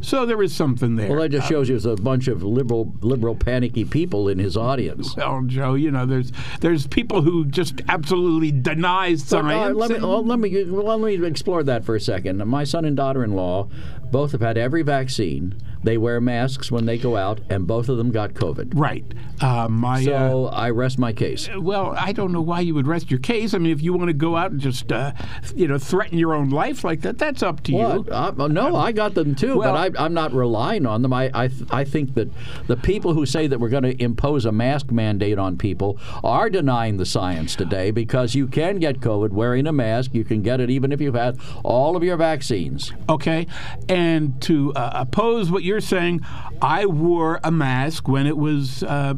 So 0.00 0.26
there 0.26 0.42
is 0.42 0.54
something 0.54 0.96
there. 0.96 1.08
Well, 1.10 1.20
that 1.20 1.30
just 1.30 1.48
shows 1.48 1.68
you 1.68 1.74
there's 1.74 1.86
a 1.86 2.00
bunch 2.00 2.28
of 2.28 2.42
liberal, 2.42 2.92
liberal, 3.00 3.34
panicky 3.34 3.84
people 3.84 4.28
in 4.28 4.38
his 4.38 4.56
audience. 4.56 5.16
Well, 5.16 5.42
Joe, 5.46 5.74
you 5.74 5.90
know, 5.90 6.06
there's 6.06 6.32
there's 6.60 6.86
people 6.86 7.22
who 7.22 7.44
just 7.44 7.80
absolutely 7.88 8.52
deny 8.52 9.14
science. 9.16 9.70
uh, 9.70 9.74
let 9.74 9.90
me 9.90 9.98
well, 9.98 10.24
let 10.24 10.38
me 10.38 10.64
well, 10.64 10.98
let 10.98 11.18
me 11.20 11.26
explore 11.26 11.62
that 11.64 11.84
for 11.84 11.96
a 11.96 12.00
second. 12.00 12.44
My 12.46 12.64
son 12.64 12.84
and 12.84 12.96
daughter-in-law 12.96 13.68
both 14.10 14.32
have 14.32 14.42
had 14.42 14.56
every 14.56 14.82
vaccine. 14.82 15.60
They 15.86 15.96
wear 15.98 16.20
masks 16.20 16.70
when 16.70 16.84
they 16.84 16.98
go 16.98 17.16
out, 17.16 17.40
and 17.48 17.64
both 17.66 17.88
of 17.88 17.96
them 17.96 18.10
got 18.10 18.34
COVID. 18.34 18.72
right. 18.74 19.04
Uh, 19.38 19.68
my 19.68 20.00
uh, 20.00 20.04
So 20.04 20.46
I 20.46 20.70
rest 20.70 20.98
my 20.98 21.12
case. 21.12 21.48
well, 21.58 21.94
I 21.96 22.12
don't 22.12 22.32
know 22.32 22.40
why 22.40 22.60
you 22.60 22.74
would 22.74 22.86
rest 22.86 23.10
your 23.10 23.20
case. 23.20 23.52
I 23.52 23.58
mean, 23.58 23.70
if 23.70 23.82
you 23.82 23.92
want 23.92 24.08
to 24.08 24.14
go 24.14 24.34
out 24.34 24.50
and 24.50 24.58
just 24.60 24.90
uh, 24.90 25.12
you 25.54 25.68
know 25.68 25.76
threaten 25.78 26.16
your 26.18 26.32
own 26.34 26.48
life 26.50 26.82
like 26.84 27.02
that, 27.02 27.18
that's 27.18 27.42
up 27.42 27.62
to 27.64 27.72
What? 27.72 28.06
you. 28.06 28.12
Uh, 28.12 28.48
no, 28.48 28.74
I 28.74 28.92
got 28.92 29.14
them 29.14 29.34
too, 29.34 29.58
Well- 29.58 29.74
but 29.74 29.98
I, 29.98 30.04
I'm 30.04 30.14
not 30.14 30.32
relying 30.32 30.86
on 30.86 31.02
them. 31.02 31.12
I, 31.12 31.30
I, 31.34 31.48
th- 31.48 31.68
I 31.70 31.84
think 31.84 32.14
that 32.14 32.28
the 32.66 32.76
people 32.78 33.12
who 33.14 33.26
say 33.26 33.46
that 33.46 33.60
we're 33.60 33.68
going 33.68 33.82
to 33.84 34.02
impose 34.02 34.44
a 34.46 34.52
mask 34.52 34.90
mandate 34.90 35.38
on 35.38 35.56
people 35.58 35.98
are 36.24 36.48
denying 36.50 36.96
the 36.96 37.06
science 37.06 37.54
today 37.54 37.90
because 37.90 38.34
you 38.34 38.46
can 38.48 38.78
get 38.78 39.00
COVID 39.00 39.30
wearing 39.30 39.66
a 39.66 39.72
mask. 39.72 40.14
You 40.14 40.24
can 40.24 40.40
get 40.42 40.60
it 40.60 40.70
even 40.70 40.92
if 40.92 41.00
you've 41.00 41.14
had 41.14 41.38
all 41.62 41.94
of 41.96 42.02
your 42.02 42.16
vaccines. 42.16 42.92
Okay, 43.08 43.46
and 43.88 44.40
to 44.42 44.72
uh, 44.74 44.90
oppose 44.94 45.50
what 45.50 45.62
you're 45.62 45.75
you're 45.76 45.82
saying 45.82 46.22
I 46.62 46.86
wore 46.86 47.38
a 47.44 47.50
mask 47.50 48.08
when 48.08 48.26
it 48.26 48.38
was 48.38 48.82
uh, 48.82 49.12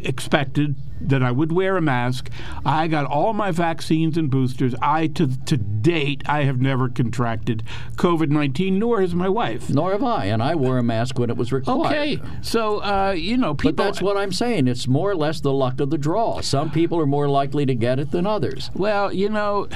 expected 0.00 0.76
that 1.00 1.22
I 1.22 1.30
would 1.30 1.52
wear 1.52 1.78
a 1.78 1.80
mask. 1.80 2.28
I 2.66 2.86
got 2.86 3.06
all 3.06 3.32
my 3.32 3.50
vaccines 3.50 4.18
and 4.18 4.30
boosters. 4.30 4.74
I 4.82 5.06
to 5.06 5.42
to 5.46 5.56
date 5.56 6.22
I 6.26 6.44
have 6.44 6.60
never 6.60 6.90
contracted 6.90 7.62
COVID-19 7.96 8.72
nor 8.72 9.00
has 9.00 9.14
my 9.14 9.30
wife. 9.30 9.70
Nor 9.70 9.92
have 9.92 10.04
I, 10.04 10.26
and 10.26 10.42
I 10.42 10.54
wore 10.54 10.76
a 10.76 10.82
mask 10.82 11.18
when 11.18 11.30
it 11.30 11.38
was 11.38 11.50
required. 11.50 11.86
Okay. 11.86 12.20
So 12.42 12.82
uh, 12.82 13.12
you 13.12 13.38
know 13.38 13.54
people 13.54 13.72
But 13.72 13.82
that's 13.82 14.02
what 14.02 14.18
I'm 14.18 14.32
saying. 14.32 14.68
It's 14.68 14.86
more 14.86 15.10
or 15.10 15.16
less 15.16 15.40
the 15.40 15.52
luck 15.54 15.80
of 15.80 15.88
the 15.88 15.96
draw. 15.96 16.42
Some 16.42 16.70
people 16.70 17.00
are 17.00 17.06
more 17.06 17.30
likely 17.30 17.64
to 17.64 17.74
get 17.74 17.98
it 17.98 18.10
than 18.10 18.26
others. 18.26 18.70
well, 18.74 19.10
you 19.14 19.30
know 19.30 19.66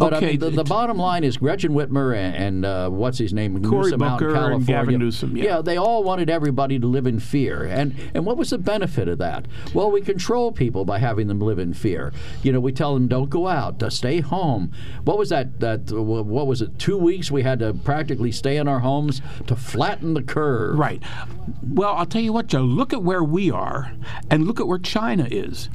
But 0.00 0.14
okay, 0.14 0.26
I 0.26 0.30
mean, 0.30 0.40
the, 0.40 0.50
the 0.50 0.64
bottom 0.64 0.96
line 0.96 1.24
is 1.24 1.36
Gretchen 1.36 1.72
Whitmer 1.72 2.16
and, 2.16 2.34
and 2.34 2.64
uh, 2.64 2.88
what's 2.88 3.18
his 3.18 3.34
name, 3.34 3.62
Cory 3.62 3.90
Newsom 3.90 4.02
out 4.02 4.18
in 4.20 4.26
Booker 4.26 4.28
and 4.28 4.34
California. 4.34 4.64
Gavin 4.66 4.98
Newsom, 4.98 5.36
yeah. 5.36 5.60
they 5.60 5.76
all 5.76 6.02
wanted 6.02 6.30
everybody 6.30 6.78
to 6.78 6.86
live 6.86 7.06
in 7.06 7.20
fear. 7.20 7.64
And 7.64 7.94
and 8.14 8.24
what 8.24 8.38
was 8.38 8.48
the 8.48 8.56
benefit 8.56 9.08
of 9.08 9.18
that? 9.18 9.46
Well, 9.74 9.90
we 9.90 10.00
control 10.00 10.52
people 10.52 10.86
by 10.86 11.00
having 11.00 11.26
them 11.26 11.38
live 11.38 11.58
in 11.58 11.74
fear. 11.74 12.14
You 12.42 12.50
know, 12.50 12.60
we 12.60 12.72
tell 12.72 12.94
them 12.94 13.08
don't 13.08 13.28
go 13.28 13.46
out, 13.46 13.82
uh, 13.82 13.90
stay 13.90 14.20
home. 14.20 14.72
What 15.04 15.18
was 15.18 15.28
that? 15.28 15.60
That 15.60 15.92
uh, 15.92 16.02
what 16.02 16.46
was 16.46 16.62
it? 16.62 16.78
Two 16.78 16.96
weeks 16.96 17.30
we 17.30 17.42
had 17.42 17.58
to 17.58 17.74
practically 17.74 18.32
stay 18.32 18.56
in 18.56 18.68
our 18.68 18.80
homes 18.80 19.20
to 19.48 19.54
flatten 19.54 20.14
the 20.14 20.22
curve. 20.22 20.78
Right. 20.78 21.02
Well, 21.62 21.92
I'll 21.92 22.06
tell 22.06 22.22
you 22.22 22.32
what, 22.32 22.46
Joe. 22.46 22.62
Look 22.62 22.94
at 22.94 23.02
where 23.02 23.22
we 23.22 23.50
are, 23.50 23.92
and 24.30 24.46
look 24.46 24.60
at 24.60 24.66
where 24.66 24.78
China 24.78 25.28
is. 25.30 25.68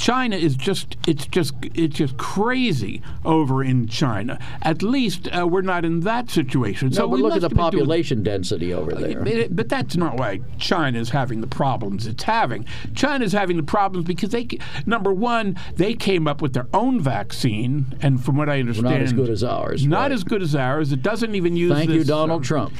China 0.00 0.34
is 0.34 0.56
just 0.56 0.96
it's 1.06 1.26
just 1.26 1.52
it's 1.74 1.94
just 1.94 2.16
crazy 2.16 3.02
over 3.26 3.62
in 3.62 3.86
China. 3.86 4.38
At 4.62 4.82
least 4.82 5.28
uh, 5.28 5.46
we're 5.46 5.60
not 5.60 5.84
in 5.84 6.00
that 6.00 6.30
situation. 6.30 6.88
No, 6.88 6.94
so 6.94 7.02
but 7.02 7.10
we 7.10 7.22
look 7.22 7.34
at 7.34 7.42
the 7.42 7.50
population 7.50 8.22
density 8.22 8.72
over 8.72 8.92
there. 8.92 9.22
But, 9.22 9.54
but 9.54 9.68
that's 9.68 9.96
not 9.96 10.16
why 10.16 10.40
China 10.58 10.98
is 10.98 11.10
having 11.10 11.42
the 11.42 11.46
problems 11.46 12.06
it's 12.06 12.22
having. 12.22 12.64
China 12.94 13.26
is 13.26 13.32
having 13.32 13.58
the 13.58 13.62
problems 13.62 14.06
because 14.06 14.30
they, 14.30 14.48
number 14.86 15.12
one, 15.12 15.58
they 15.76 15.92
came 15.92 16.26
up 16.26 16.40
with 16.40 16.54
their 16.54 16.66
own 16.72 16.98
vaccine, 16.98 17.94
and 18.00 18.24
from 18.24 18.36
what 18.36 18.48
I 18.48 18.60
understand, 18.60 18.94
not 18.94 19.02
as 19.02 19.12
good 19.12 19.28
as 19.28 19.44
ours, 19.44 19.86
Not 19.86 20.00
right. 20.00 20.12
as 20.12 20.24
good 20.24 20.40
as 20.40 20.54
ours. 20.54 20.92
It 20.92 21.02
doesn't 21.02 21.34
even 21.34 21.56
use. 21.56 21.72
Thank 21.72 21.90
you, 21.90 22.04
Donald 22.04 22.38
um, 22.38 22.42
Trump. 22.42 22.72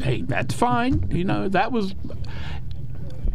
hey, 0.00 0.22
that's 0.22 0.54
fine. 0.54 1.08
You 1.10 1.24
know, 1.24 1.48
that 1.48 1.72
was 1.72 1.94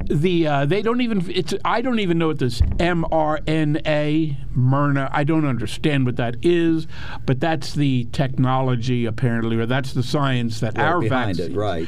the 0.10 0.48
uh, 0.48 0.66
they 0.66 0.82
don't 0.82 1.02
even 1.02 1.30
it's 1.34 1.54
I 1.64 1.82
don't 1.82 2.00
even 2.00 2.18
know 2.18 2.28
what 2.28 2.40
this 2.40 2.62
mRNA 2.62 4.38
Myrna 4.56 5.10
I 5.12 5.24
don't 5.24 5.46
understand 5.46 6.06
what 6.06 6.18
that 6.18 6.36
is, 6.42 6.88
but 7.26 7.40
that's 7.40 7.74
the 7.74 8.06
technology 8.12 9.06
apparently, 9.06 9.58
or 9.58 9.66
that's 9.66 9.94
the 9.94 10.04
science 10.04 10.60
that 10.60 10.78
Right 10.78 10.86
our 10.86 11.00
behind 11.02 11.40
it, 11.40 11.52
vaccines 11.52 11.56
right. 11.56 11.88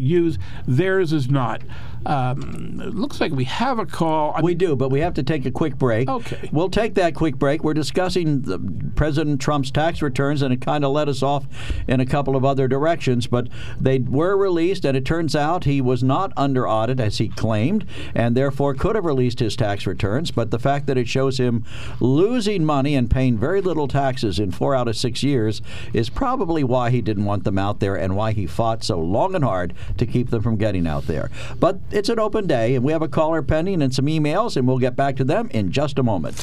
use. 0.00 0.38
Theirs 0.66 1.12
is 1.12 1.28
not. 1.28 1.62
Um, 2.06 2.80
it 2.80 2.94
looks 2.94 3.20
like 3.20 3.32
we 3.32 3.44
have 3.44 3.78
a 3.78 3.86
call. 3.86 4.32
I 4.34 4.40
We 4.40 4.52
mean, 4.52 4.58
do, 4.58 4.76
but 4.76 4.90
we 4.90 5.00
have 5.00 5.14
to 5.14 5.22
take 5.22 5.44
a 5.44 5.50
quick 5.50 5.76
break. 5.76 6.08
Okay. 6.08 6.48
We'll 6.52 6.70
take 6.70 6.94
that 6.94 7.14
quick 7.14 7.36
break. 7.36 7.64
We're 7.64 7.74
discussing 7.74 8.42
the, 8.42 8.58
President 8.94 9.40
Trump's 9.40 9.70
tax 9.70 10.00
returns, 10.00 10.42
and 10.42 10.54
it 10.54 10.60
kind 10.60 10.84
of 10.84 10.92
led 10.92 11.08
us 11.08 11.22
off 11.22 11.46
in 11.86 12.00
a 12.00 12.06
couple 12.06 12.36
of 12.36 12.44
other 12.44 12.68
directions. 12.68 13.26
But 13.26 13.48
they 13.80 13.98
were 13.98 14.36
released, 14.36 14.84
and 14.84 14.96
it 14.96 15.04
turns 15.04 15.36
out 15.36 15.64
he 15.64 15.80
was 15.80 16.02
not 16.02 16.32
under 16.36 16.68
audit 16.68 17.00
as 17.00 17.18
he 17.18 17.28
claimed, 17.28 17.84
and 18.14 18.36
therefore 18.36 18.74
could 18.74 18.94
have 18.94 19.04
released 19.04 19.40
his 19.40 19.56
tax 19.56 19.86
returns. 19.86 20.30
But 20.30 20.50
the 20.50 20.58
fact 20.58 20.86
that 20.86 20.96
it 20.96 21.08
shows 21.08 21.38
him 21.38 21.64
losing 22.00 22.64
money 22.64 22.94
and 22.94 23.10
paying 23.10 23.36
very 23.36 23.60
little 23.60 23.88
taxes 23.88 24.38
in 24.38 24.52
four 24.52 24.74
out 24.74 24.88
of 24.88 24.96
six 24.96 25.22
years 25.22 25.60
is 25.92 26.08
probably 26.08 26.64
why 26.64 26.90
he 26.90 27.00
didn't 27.00 27.24
want 27.24 27.44
them 27.44 27.58
out 27.58 27.80
there 27.80 27.96
and 27.96 28.16
why 28.16 28.32
he 28.32 28.46
fought 28.46 28.84
so 28.84 28.98
long 28.98 29.34
and 29.34 29.44
hard 29.44 29.74
to 29.98 30.06
keep 30.06 30.30
them 30.30 30.42
from 30.42 30.56
getting 30.56 30.86
out 30.86 31.06
there. 31.06 31.30
But 31.58 31.78
it's 31.96 32.08
an 32.08 32.18
open 32.18 32.46
day, 32.46 32.74
and 32.74 32.84
we 32.84 32.92
have 32.92 33.02
a 33.02 33.08
caller 33.08 33.42
pending 33.42 33.82
and 33.82 33.94
some 33.94 34.06
emails, 34.06 34.56
and 34.56 34.66
we'll 34.68 34.78
get 34.78 34.96
back 34.96 35.16
to 35.16 35.24
them 35.24 35.48
in 35.50 35.72
just 35.72 35.98
a 35.98 36.02
moment. 36.02 36.38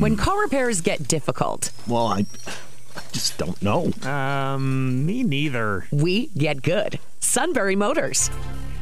When 0.00 0.16
car 0.16 0.40
repairs 0.42 0.80
get 0.80 1.06
difficult, 1.08 1.70
Well, 1.88 2.06
I, 2.06 2.26
I 2.96 3.00
just 3.12 3.36
don't 3.38 3.60
know. 3.62 3.90
Um, 4.08 5.04
me 5.06 5.22
neither. 5.24 5.86
we 5.90 6.26
get 6.38 6.62
good. 6.62 6.98
Sunbury 7.20 7.74
Motors. 7.76 8.30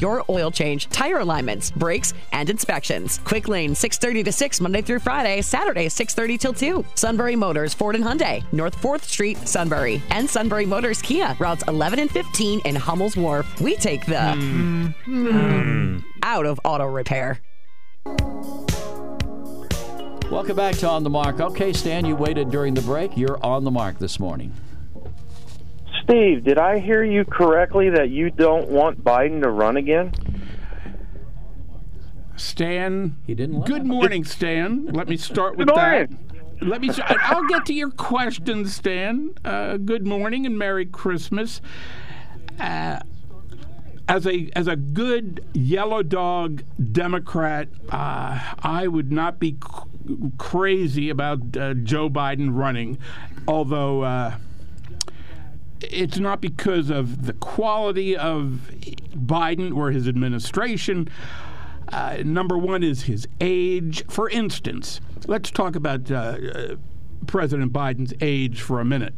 your 0.00 0.24
oil 0.28 0.50
change, 0.50 0.88
tire 0.88 1.18
alignments, 1.18 1.70
brakes, 1.70 2.14
and 2.32 2.48
inspections. 2.50 3.20
Quick 3.24 3.48
Lane 3.48 3.74
6:30 3.74 4.24
to 4.24 4.32
6 4.32 4.60
Monday 4.60 4.82
through 4.82 5.00
Friday, 5.00 5.42
Saturday 5.42 5.88
6:30 5.88 6.38
till 6.38 6.52
2. 6.52 6.84
Sunbury 6.94 7.36
Motors 7.36 7.74
Ford 7.74 7.94
and 7.94 8.04
Hyundai, 8.04 8.42
North 8.52 8.76
4th 8.80 9.04
Street, 9.04 9.36
Sunbury, 9.46 10.02
and 10.10 10.28
Sunbury 10.28 10.66
Motors 10.66 11.00
Kia, 11.02 11.36
routes 11.38 11.62
11 11.68 11.98
and 11.98 12.10
15 12.10 12.60
in 12.64 12.74
Hummel's 12.74 13.16
Wharf. 13.16 13.60
We 13.60 13.76
take 13.76 14.06
the 14.06 14.92
out 16.22 16.46
of 16.46 16.60
auto 16.64 16.86
repair. 16.86 17.40
Welcome 20.30 20.54
back 20.54 20.76
to 20.76 20.88
On 20.88 21.02
the 21.02 21.10
Mark. 21.10 21.40
Okay, 21.40 21.72
Stan, 21.72 22.04
you 22.04 22.14
waited 22.14 22.50
during 22.50 22.72
the 22.72 22.82
break. 22.82 23.16
You're 23.16 23.44
on 23.44 23.64
the 23.64 23.70
mark 23.72 23.98
this 23.98 24.20
morning. 24.20 24.52
Steve, 26.02 26.44
did 26.44 26.58
I 26.58 26.78
hear 26.78 27.02
you 27.02 27.24
correctly 27.24 27.90
that 27.90 28.10
you 28.10 28.30
don't 28.30 28.68
want 28.68 29.02
Biden 29.04 29.42
to 29.42 29.50
run 29.50 29.76
again? 29.76 30.12
Stan. 32.36 33.16
He 33.26 33.34
didn't 33.34 33.58
laugh. 33.60 33.68
Good 33.68 33.84
morning, 33.84 34.24
Stan. 34.24 34.86
Let 34.86 35.08
me 35.08 35.16
start 35.16 35.56
with 35.56 35.68
Good 35.68 35.76
that. 35.76 36.10
morning. 36.10 36.26
Let 36.62 36.80
me. 36.80 36.90
I'll 37.06 37.46
get 37.46 37.66
to 37.66 37.74
your 37.74 37.90
question, 37.90 38.66
Stan. 38.66 39.34
Uh, 39.44 39.76
good 39.78 40.06
morning 40.06 40.46
and 40.46 40.58
Merry 40.58 40.86
Christmas. 40.86 41.60
Uh, 42.58 43.00
as 44.08 44.26
a 44.26 44.50
as 44.54 44.66
a 44.68 44.76
good 44.76 45.44
yellow 45.54 46.02
dog 46.02 46.62
Democrat, 46.92 47.68
uh, 47.90 48.38
I 48.62 48.88
would 48.88 49.12
not 49.12 49.38
be 49.38 49.52
c- 49.52 50.16
crazy 50.38 51.08
about 51.08 51.56
uh, 51.56 51.74
Joe 51.74 52.08
Biden 52.10 52.50
running, 52.56 52.98
although. 53.46 54.02
Uh, 54.02 54.34
it's 55.82 56.18
not 56.18 56.40
because 56.40 56.90
of 56.90 57.26
the 57.26 57.32
quality 57.34 58.16
of 58.16 58.70
Biden 59.14 59.74
or 59.74 59.90
his 59.90 60.06
administration. 60.08 61.08
Uh, 61.88 62.18
number 62.24 62.56
one 62.56 62.82
is 62.82 63.02
his 63.02 63.26
age. 63.40 64.04
For 64.08 64.28
instance, 64.30 65.00
let's 65.26 65.50
talk 65.50 65.76
about 65.76 66.10
uh, 66.10 66.14
uh, 66.14 66.76
President 67.26 67.72
Biden's 67.72 68.14
age 68.20 68.60
for 68.60 68.80
a 68.80 68.84
minute. 68.84 69.14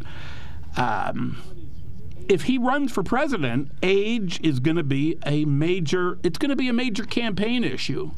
Um, 0.76 1.42
if 2.28 2.44
he 2.44 2.56
runs 2.56 2.92
for 2.92 3.02
president, 3.02 3.70
age 3.82 4.40
is 4.42 4.60
going 4.60 4.76
to 4.76 4.82
be 4.82 5.18
a 5.26 5.44
major. 5.44 6.18
It's 6.22 6.38
going 6.38 6.50
to 6.50 6.56
be 6.56 6.68
a 6.68 6.72
major 6.72 7.04
campaign 7.04 7.64
issue. 7.64 8.12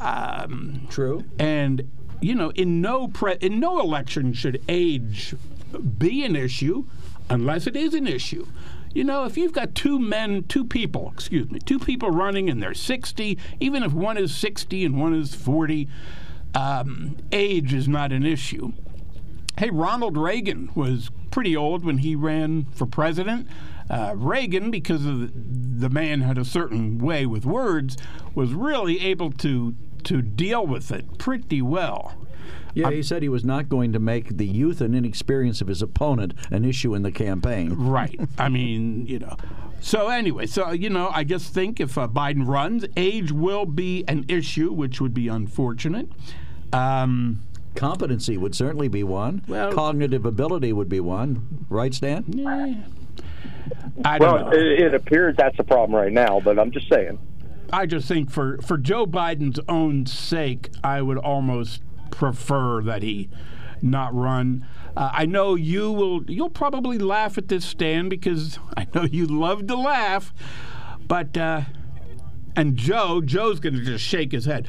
Um, 0.00 0.86
True. 0.90 1.24
and 1.38 1.90
you 2.20 2.34
know, 2.34 2.50
in 2.50 2.80
no 2.80 3.08
pre- 3.08 3.38
in 3.40 3.60
no 3.60 3.80
election 3.80 4.32
should 4.32 4.62
age 4.68 5.34
be 5.98 6.24
an 6.24 6.36
issue 6.36 6.84
unless 7.30 7.66
it 7.66 7.76
is 7.76 7.94
an 7.94 8.06
issue. 8.06 8.46
You 8.92 9.04
know, 9.04 9.24
if 9.24 9.36
you've 9.36 9.52
got 9.52 9.74
two 9.74 9.98
men, 9.98 10.44
two 10.48 10.64
people, 10.64 11.10
excuse 11.14 11.48
me, 11.50 11.60
two 11.60 11.78
people 11.78 12.10
running 12.10 12.50
and 12.50 12.60
they're 12.60 12.74
60, 12.74 13.38
even 13.60 13.82
if 13.84 13.92
one 13.92 14.18
is 14.18 14.34
60 14.34 14.84
and 14.84 15.00
one 15.00 15.14
is 15.14 15.34
40, 15.34 15.88
um, 16.54 17.16
age 17.30 17.72
is 17.72 17.86
not 17.86 18.12
an 18.12 18.26
issue. 18.26 18.72
Hey, 19.56 19.70
Ronald 19.70 20.16
Reagan 20.16 20.70
was 20.74 21.10
pretty 21.30 21.56
old 21.56 21.84
when 21.84 21.98
he 21.98 22.16
ran 22.16 22.66
for 22.72 22.86
president. 22.86 23.46
Uh, 23.88 24.14
Reagan, 24.16 24.70
because 24.70 25.06
of 25.06 25.20
the, 25.20 25.32
the 25.34 25.90
man 25.90 26.22
had 26.22 26.38
a 26.38 26.44
certain 26.44 26.98
way 26.98 27.26
with 27.26 27.46
words, 27.46 27.96
was 28.34 28.52
really 28.52 29.00
able 29.00 29.30
to 29.32 29.74
to 30.02 30.22
deal 30.22 30.66
with 30.66 30.90
it 30.90 31.18
pretty 31.18 31.60
well. 31.60 32.14
Yeah, 32.74 32.90
he 32.90 33.02
said 33.02 33.22
he 33.22 33.28
was 33.28 33.44
not 33.44 33.68
going 33.68 33.92
to 33.92 33.98
make 33.98 34.36
the 34.36 34.46
youth 34.46 34.80
and 34.80 34.94
inexperience 34.94 35.60
of 35.60 35.68
his 35.68 35.82
opponent 35.82 36.34
an 36.50 36.64
issue 36.64 36.94
in 36.94 37.02
the 37.02 37.12
campaign. 37.12 37.74
Right. 37.74 38.18
I 38.38 38.48
mean, 38.48 39.06
you 39.06 39.18
know. 39.18 39.36
So 39.80 40.08
anyway, 40.08 40.46
so 40.46 40.70
you 40.72 40.90
know, 40.90 41.10
I 41.12 41.24
just 41.24 41.54
think 41.54 41.80
if 41.80 41.96
uh, 41.96 42.06
Biden 42.06 42.46
runs, 42.46 42.84
age 42.96 43.32
will 43.32 43.64
be 43.66 44.04
an 44.08 44.24
issue, 44.28 44.72
which 44.72 45.00
would 45.00 45.14
be 45.14 45.28
unfortunate. 45.28 46.08
Um, 46.72 47.42
Competency 47.76 48.36
would 48.36 48.54
certainly 48.54 48.88
be 48.88 49.02
one. 49.04 49.42
Well- 49.48 49.72
Cognitive 49.72 50.26
ability 50.26 50.72
would 50.72 50.88
be 50.88 51.00
one. 51.00 51.64
Right, 51.68 51.94
Stan? 51.94 52.24
eh, 52.38 52.74
I 54.04 54.18
don't 54.18 54.34
Well, 54.42 54.44
know. 54.50 54.56
it, 54.56 54.80
it 54.80 54.94
appears 54.94 55.36
that's 55.36 55.58
a 55.58 55.64
problem 55.64 55.94
right 55.94 56.12
now, 56.12 56.40
but 56.40 56.58
I'm 56.58 56.70
just 56.72 56.88
saying. 56.88 57.18
I 57.72 57.86
just 57.86 58.08
think 58.08 58.30
for, 58.30 58.58
for 58.62 58.76
Joe 58.76 59.06
Biden's 59.06 59.60
own 59.68 60.04
sake, 60.06 60.70
I 60.82 61.00
would 61.02 61.18
almost 61.18 61.82
prefer 62.10 62.82
that 62.82 63.02
he 63.02 63.28
not 63.82 64.14
run. 64.14 64.66
Uh, 64.96 65.10
I 65.12 65.26
know 65.26 65.54
you 65.54 65.92
will. 65.92 66.24
You'll 66.30 66.50
probably 66.50 66.98
laugh 66.98 67.38
at 67.38 67.48
this, 67.48 67.64
Stan, 67.64 68.08
because 68.08 68.58
I 68.76 68.86
know 68.94 69.04
you 69.04 69.26
love 69.26 69.66
to 69.68 69.76
laugh. 69.76 70.32
But 71.06 71.36
uh, 71.36 71.62
and 72.56 72.76
Joe, 72.76 73.20
Joe's 73.20 73.60
going 73.60 73.74
to 73.74 73.84
just 73.84 74.04
shake 74.04 74.32
his 74.32 74.44
head. 74.44 74.68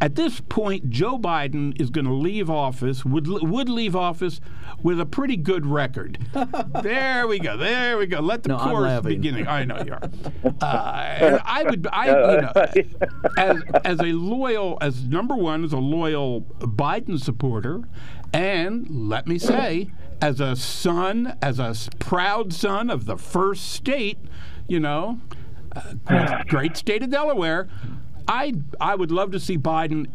At 0.00 0.14
this 0.14 0.40
point, 0.40 0.90
Joe 0.90 1.18
Biden 1.18 1.78
is 1.80 1.90
going 1.90 2.04
to 2.04 2.12
leave 2.12 2.48
office, 2.48 3.04
would, 3.04 3.26
would 3.26 3.68
leave 3.68 3.96
office 3.96 4.40
with 4.82 5.00
a 5.00 5.06
pretty 5.06 5.36
good 5.36 5.66
record. 5.66 6.18
there 6.82 7.26
we 7.26 7.40
go. 7.40 7.56
There 7.56 7.98
we 7.98 8.06
go. 8.06 8.20
Let 8.20 8.44
the 8.44 8.50
No, 8.50 8.58
chorus 8.58 9.00
beginning. 9.00 9.48
I 9.48 9.64
know 9.64 9.82
you 9.84 9.92
are. 9.92 10.02
Uh, 10.60 11.16
and 11.20 11.40
I 11.44 11.62
would, 11.62 11.86
I, 11.92 12.06
you 12.06 12.40
know, 12.40 12.52
as, 13.36 13.62
as 13.84 14.00
a 14.00 14.12
loyal, 14.12 14.76
as 14.80 15.04
number 15.04 15.36
one, 15.36 15.62
as 15.64 15.72
a 15.72 15.78
loyal 15.78 16.42
Biden 16.58 17.20
supporter, 17.20 17.82
and 18.32 18.88
let 18.90 19.26
me 19.26 19.38
say, 19.38 19.90
as 20.20 20.40
a 20.40 20.56
son, 20.56 21.36
as 21.40 21.58
a 21.58 21.74
proud 21.98 22.52
son 22.52 22.90
of 22.90 23.06
the 23.06 23.16
first 23.16 23.72
state, 23.72 24.18
you 24.66 24.80
know, 24.80 25.20
uh, 26.08 26.42
great 26.48 26.76
state 26.76 27.02
of 27.02 27.10
Delaware. 27.10 27.68
I 28.28 28.54
I 28.80 28.94
would 28.94 29.10
love 29.10 29.32
to 29.32 29.40
see 29.40 29.56
Biden 29.56 30.06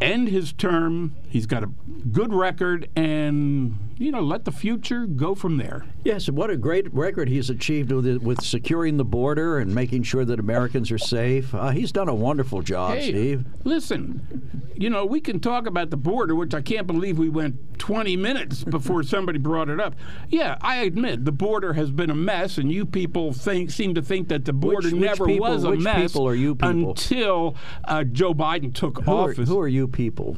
end 0.00 0.28
his 0.28 0.52
term. 0.52 1.14
He's 1.30 1.46
got 1.46 1.62
a 1.62 1.68
good 2.12 2.34
record, 2.34 2.88
and 2.96 3.78
you 3.98 4.10
know, 4.10 4.20
let 4.20 4.44
the 4.44 4.50
future 4.52 5.06
go 5.06 5.34
from 5.36 5.58
there. 5.58 5.84
Yes, 6.04 6.26
and 6.26 6.36
what 6.36 6.50
a 6.50 6.56
great 6.56 6.92
record 6.92 7.28
he's 7.28 7.48
achieved 7.50 7.92
with 7.92 8.06
with 8.22 8.42
securing 8.42 8.96
the 8.96 9.04
border 9.04 9.58
and 9.58 9.72
making 9.74 10.02
sure 10.02 10.24
that 10.24 10.40
Americans 10.40 10.90
are 10.90 10.98
safe. 10.98 11.54
Uh, 11.54 11.68
he's 11.70 11.92
done 11.92 12.08
a 12.08 12.14
wonderful 12.14 12.62
job, 12.62 12.94
Hey, 12.94 13.10
Steve. 13.10 13.44
listen, 13.62 14.70
you 14.74 14.90
know, 14.90 15.04
we 15.06 15.20
can 15.20 15.38
talk 15.38 15.66
about 15.68 15.90
the 15.90 15.96
border, 15.96 16.34
which 16.34 16.52
I 16.54 16.62
can't 16.62 16.86
believe 16.86 17.18
we 17.18 17.28
went 17.28 17.78
20 17.78 18.16
minutes 18.16 18.64
before 18.64 19.02
somebody 19.04 19.38
brought 19.38 19.68
it 19.68 19.78
up. 19.78 19.94
Yeah, 20.30 20.56
I 20.60 20.76
admit 20.82 21.24
the 21.24 21.32
border 21.32 21.74
has 21.74 21.90
been 21.92 22.10
a 22.10 22.14
mess, 22.14 22.58
and 22.58 22.72
you 22.72 22.84
people 22.86 23.32
think 23.32 23.70
seem 23.70 23.94
to 23.94 24.02
think 24.02 24.28
that 24.28 24.46
the 24.46 24.52
border 24.52 24.88
which 24.88 24.94
never 24.94 25.26
people- 25.26 25.48
was 25.48 25.62
a 25.64 25.70
which 25.70 25.80
mess 25.80 26.10
people 26.12 26.26
are 26.26 26.34
you 26.34 26.54
people? 26.56 26.90
until 26.90 27.56
uh, 27.84 28.02
Joe 28.04 28.34
Biden 28.34 28.74
took 28.74 29.02
Who 29.04 29.12
are, 29.12 29.30
office. 29.30 29.48
who 29.48 29.60
are 29.60 29.68
you 29.68 29.86
people? 29.86 30.36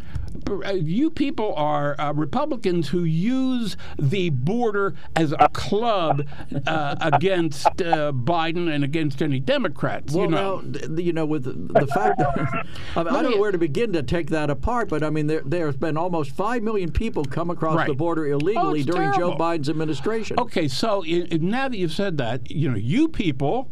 You 0.74 1.10
people 1.10 1.54
are 1.56 1.98
uh, 2.00 2.12
Republicans 2.12 2.88
who 2.88 3.04
use 3.04 3.76
the 3.98 4.30
border 4.30 4.94
as 5.16 5.32
a 5.38 5.48
club 5.52 6.26
uh, 6.66 6.96
against 7.00 7.66
uh, 7.66 8.12
Biden 8.12 8.72
and 8.72 8.84
against 8.84 9.22
any 9.22 9.40
Democrats. 9.40 10.12
Well, 10.14 10.24
you 10.26 10.30
know. 10.30 10.60
now, 10.60 10.96
you 10.96 11.12
know, 11.12 11.24
with 11.26 11.44
the, 11.44 11.80
the 11.80 11.86
fact 11.88 12.18
that 12.18 12.38
I, 12.96 13.02
mean, 13.02 13.14
I 13.14 13.22
don't 13.22 13.32
know 13.32 13.38
where 13.38 13.52
to 13.52 13.58
begin 13.58 13.92
to 13.94 14.02
take 14.02 14.30
that 14.30 14.50
apart, 14.50 14.88
but 14.88 15.02
I 15.02 15.10
mean, 15.10 15.26
there 15.26 15.42
there's 15.44 15.76
been 15.76 15.96
almost 15.96 16.32
five 16.32 16.62
million 16.62 16.90
people 16.90 17.24
come 17.24 17.50
across 17.50 17.76
Right. 17.76 17.88
the 17.88 17.94
border 17.94 18.26
Oh, 18.26 18.38
illegally 18.38 18.80
it's 18.80 18.90
during 18.90 19.12
Joe. 19.14 19.34
Biden's 19.36 19.68
administration. 19.68 20.38
Okay, 20.38 20.68
so 20.68 21.02
now 21.06 21.68
that 21.68 21.76
you've 21.76 21.92
said 21.92 22.18
that, 22.18 22.50
you 22.50 22.70
know, 22.70 22.76
you 22.76 23.08
people 23.08 23.70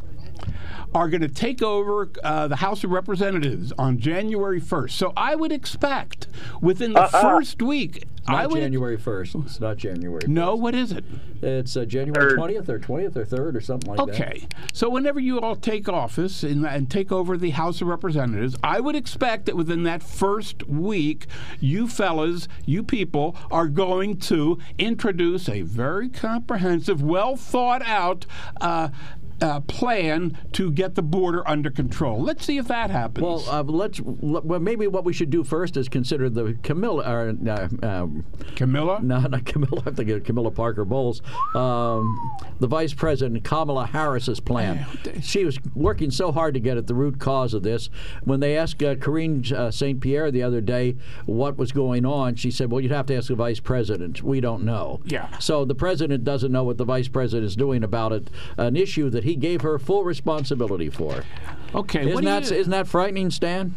are 0.95 1.09
going 1.09 1.21
to 1.21 1.29
take 1.29 1.63
over 1.63 2.11
uh, 2.25 2.49
the 2.49 2.57
House 2.57 2.85
of 2.85 2.91
Representatives 2.91 3.73
on 3.79 3.99
January 3.99 4.61
1st. 4.61 4.91
So 4.91 5.13
I 5.17 5.35
would 5.35 5.53
expect 5.53 6.27
within 6.61 6.93
the 6.93 7.07
first 7.07 7.63
week, 7.63 8.05
I 8.27 8.43
Not 8.43 8.51
would. 8.53 8.61
January 8.61 8.99
1st. 8.99 9.47
It's 9.47 9.61
not 9.61 9.77
January. 9.77 10.23
No, 10.27 10.55
what 10.55 10.75
is 10.75 10.93
it? 10.93 11.05
It's 11.43 11.77
uh, 11.77 11.85
January 11.85 12.31
Third. 12.31 12.39
20th 12.39 12.69
or 12.69 12.79
20th 12.79 13.17
or 13.17 13.25
3rd 13.25 13.57
or 13.57 13.61
something 13.61 13.95
like 13.95 14.07
that. 14.07 14.15
Okay. 14.15 14.47
So 14.73 14.91
whenever 14.91 15.19
you 15.19 15.41
all 15.41 15.57
take 15.57 15.89
office 15.89 16.43
and, 16.43 16.67
and 16.67 16.91
take 16.91 17.11
over 17.11 17.37
the 17.37 17.51
House 17.51 17.81
of 17.81 17.89
Representatives, 17.89 18.57
I 18.63 18.81
would 18.81 18.95
expect 18.95 19.47
that 19.47 19.57
within 19.57 19.85
that 19.85 20.03
first 20.03 20.67
week, 20.69 21.27
you 21.61 21.89
fellas, 21.89 22.47
you 22.67 22.83
people, 22.83 23.37
are 23.51 23.69
going 23.69 24.19
to 24.19 24.59
introduce 24.79 25.49
a 25.49 25.63
very 25.63 26.09
comprehensive, 26.09 27.03
well 27.03 27.37
thought 27.37 27.83
out. 27.83 28.27
Uh, 28.61 28.91
uh, 29.41 29.61
plan 29.61 30.37
to 30.53 30.71
get 30.71 30.95
the 30.95 31.03
border 31.03 31.47
under 31.49 31.71
control. 31.71 32.21
Let's 32.21 32.45
see 32.45 32.59
if 32.59 32.69
that 32.69 32.91
happens. 32.91 33.25
Well, 33.25 33.45
uh, 33.49 33.63
let's. 33.63 34.01
Well, 34.01 34.61
maybe 34.61 34.87
what 34.87 35.05
we 35.05 35.13
should 35.13 35.31
do 35.31 35.45
first 35.45 35.77
is 35.77 35.89
consider 35.89 36.29
the 36.29 36.59
Camilla. 36.63 37.05
Or, 37.11 37.35
uh, 37.49 37.69
um, 37.87 38.25
Camilla? 38.57 39.01
no, 39.03 39.21
not 39.29 39.45
Camilla. 39.45 39.83
I'm 39.87 39.95
thinking 39.95 40.21
Camilla 40.23 40.51
Parker 40.51 40.85
Bowles. 40.85 41.23
Um, 41.55 42.37
the 42.61 42.67
Vice 42.67 42.95
President 42.95 43.43
Kamala 43.45 43.87
Harris's 43.87 44.41
plan. 44.41 44.87
She 45.23 45.45
was 45.45 45.59
working 45.75 46.11
so 46.11 46.33
hard 46.33 46.55
to 46.55 46.61
get 46.61 46.77
at 46.77 46.87
the 46.87 46.95
root 46.95 47.19
cause 47.19 47.55
of 47.55 47.63
this. 47.63 47.91
When 48.25 48.41
they 48.41 48.57
asked 48.57 48.83
uh, 48.83 48.97
Karine 48.97 49.51
uh, 49.53 49.71
St. 49.71 50.01
Pierre 50.01 50.31
the 50.31 50.43
other 50.43 50.61
day 50.61 50.97
what 51.27 51.57
was 51.57 51.73
going 51.73 52.05
on, 52.05 52.35
she 52.35 52.51
said, 52.51 52.71
"Well, 52.71 52.81
you'd 52.81 52.93
have 52.93 53.07
to 53.07 53.17
ask 53.17 53.29
the 53.29 53.35
Vice 53.35 53.61
President. 53.61 54.23
We 54.23 54.41
don't 54.41 54.65
know." 54.65 55.01
Yeah. 55.05 55.39
So 55.39 55.65
the 55.65 55.75
president 55.75 56.25
doesn't 56.25 56.53
know 56.53 56.65
what 56.65 56.79
the 56.79 56.85
vice 56.85 57.09
president 57.09 57.47
is 57.47 57.57
doing 57.57 57.83
about 57.83 58.13
it, 58.13 58.31
an 58.57 58.77
issue 58.77 59.11
that 59.11 59.25
he 59.25 59.30
gave 59.37 59.61
her 59.63 59.79
full 59.79 60.05
responsibility 60.05 60.91
for. 60.91 61.25
Okay. 61.75 62.01
Isn't 62.01 62.15
what 62.15 62.25
that, 62.25 62.51
you... 62.51 62.57
isn't 62.57 62.71
that 62.71 62.89
frightening, 62.89 63.31
Stan? 63.31 63.75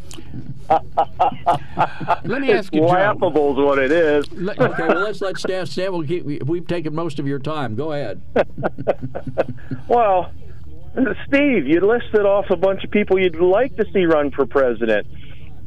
let 0.70 2.42
me 2.42 2.52
ask 2.52 2.74
you, 2.74 2.82
Joe. 2.82 2.88
Laughable 2.88 3.52
is 3.52 3.58
what 3.66 3.80
it 3.80 3.92
is. 3.92 4.32
Let- 4.34 4.60
Okay, 4.60 4.88
well 4.88 5.02
let's 5.02 5.22
let 5.22 5.38
Stan. 5.38 5.66
Stan, 5.66 5.92
will 5.92 6.04
keep, 6.04 6.26
we- 6.26 6.40
we've 6.46 6.66
taken 6.68 6.96
most 6.96 7.20
of 7.20 7.28
your 7.28 7.40
time. 7.40 7.76
Go 7.76 7.92
ahead. 7.92 8.22
Well, 9.88 10.32
Steve, 11.28 11.68
you 11.68 11.82
listed 11.82 12.26
off 12.26 12.46
a 12.50 12.56
bunch 12.56 12.84
of 12.84 12.90
people 12.92 13.20
you'd 13.20 13.36
like 13.36 13.76
to 13.78 13.86
see 13.92 14.06
run 14.06 14.32
for 14.32 14.46
president. 14.46 15.06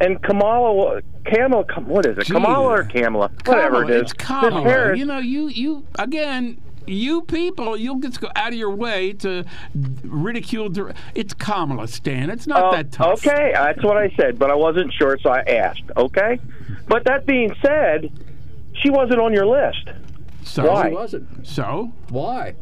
And 0.00 0.20
Kamala, 0.22 1.02
Kamala, 1.26 1.64
what 1.84 2.06
is 2.06 2.16
it? 2.18 2.24
Gee. 2.26 2.32
Kamala 2.32 2.66
or 2.66 2.84
Kamala? 2.84 3.30
Whatever 3.44 3.82
Kamala, 3.82 3.86
it 3.86 3.90
is. 3.96 4.02
It's 4.02 4.12
Kamala. 4.14 4.62
Harris- 4.62 4.98
You 4.98 5.04
know, 5.04 5.18
you 5.18 5.48
you 5.48 5.86
again. 5.98 6.60
You 6.86 7.22
people, 7.22 7.76
you'll 7.76 7.98
just 8.00 8.20
go 8.20 8.28
out 8.36 8.48
of 8.48 8.54
your 8.54 8.70
way 8.70 9.12
to 9.14 9.44
ridicule. 10.04 10.68
dir- 10.68 10.94
It's 11.14 11.34
Kamala, 11.34 11.88
Stan. 11.88 12.30
It's 12.30 12.46
not 12.46 12.64
Oh, 12.64 12.76
that 12.76 12.92
tough. 12.92 13.26
Okay, 13.26 13.50
that's 13.54 13.82
what 13.82 13.96
I 13.96 14.10
said, 14.16 14.38
but 14.38 14.50
I 14.50 14.54
wasn't 14.54 14.92
sure, 14.92 15.18
so 15.20 15.30
I 15.30 15.40
asked. 15.40 15.82
Okay, 15.96 16.38
but 16.88 17.04
that 17.04 17.26
being 17.26 17.54
said, 17.64 18.10
she 18.74 18.90
wasn't 18.90 19.20
on 19.20 19.32
your 19.32 19.46
list. 19.46 19.88
So, 20.44 20.70
Why? 20.70 20.88
She 20.90 20.94
wasn't. 20.94 21.46
so 21.46 21.92
Why? 22.10 22.54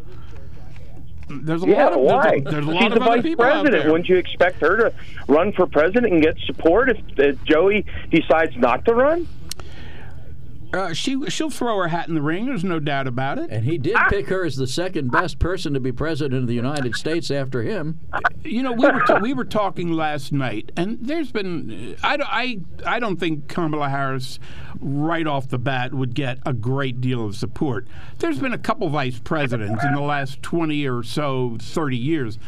there's 1.28 1.62
a 1.62 1.66
Yeah, 1.66 1.84
lot 1.84 1.92
of 1.94 2.00
why? 2.00 2.40
there's 2.40 2.40
a, 2.46 2.50
there's 2.50 2.66
a 2.66 2.70
lot 2.70 2.78
She's 2.82 2.86
of 2.92 2.94
the 2.98 3.00
other 3.00 3.10
vice 3.16 3.22
people 3.22 3.44
president. 3.44 3.86
Wouldn't 3.90 4.08
you 4.08 4.16
expect 4.16 4.60
her 4.60 4.76
to 4.76 4.92
run 5.26 5.52
for 5.52 5.66
president 5.66 6.12
and 6.12 6.22
get 6.22 6.38
support 6.46 6.90
if, 6.90 6.98
if 7.18 7.42
Joey 7.44 7.84
decides 8.10 8.56
not 8.56 8.84
to 8.86 8.94
run? 8.94 9.26
Uh, 10.74 10.92
she 10.92 11.28
she'll 11.30 11.50
throw 11.50 11.76
her 11.78 11.88
hat 11.88 12.08
in 12.08 12.14
the 12.14 12.22
ring. 12.22 12.46
There's 12.46 12.64
no 12.64 12.80
doubt 12.80 13.06
about 13.06 13.38
it. 13.38 13.50
And 13.50 13.64
he 13.64 13.78
did 13.78 13.96
pick 14.08 14.26
her 14.28 14.44
as 14.44 14.56
the 14.56 14.66
second 14.66 15.10
best 15.12 15.38
person 15.38 15.72
to 15.74 15.80
be 15.80 15.92
president 15.92 16.42
of 16.42 16.48
the 16.48 16.54
United 16.54 16.96
States 16.96 17.30
after 17.30 17.62
him. 17.62 18.00
You 18.42 18.62
know, 18.62 18.72
we 18.72 18.86
were 18.90 19.00
ta- 19.00 19.20
we 19.20 19.32
were 19.34 19.44
talking 19.44 19.92
last 19.92 20.32
night, 20.32 20.72
and 20.76 20.98
there's 21.00 21.30
been 21.30 21.96
I 22.02 22.16
don't 22.16 22.28
I 22.30 22.58
I 22.84 22.98
don't 22.98 23.18
think 23.18 23.48
Kamala 23.48 23.88
Harris 23.88 24.38
right 24.80 25.26
off 25.26 25.48
the 25.48 25.58
bat 25.58 25.94
would 25.94 26.14
get 26.14 26.38
a 26.44 26.52
great 26.52 27.00
deal 27.00 27.24
of 27.24 27.36
support. 27.36 27.86
There's 28.18 28.38
been 28.38 28.52
a 28.52 28.58
couple 28.58 28.88
vice 28.88 29.18
presidents 29.18 29.84
in 29.84 29.94
the 29.94 30.00
last 30.00 30.42
20 30.42 30.86
or 30.86 31.02
so 31.02 31.56
30 31.60 31.96
years. 31.96 32.38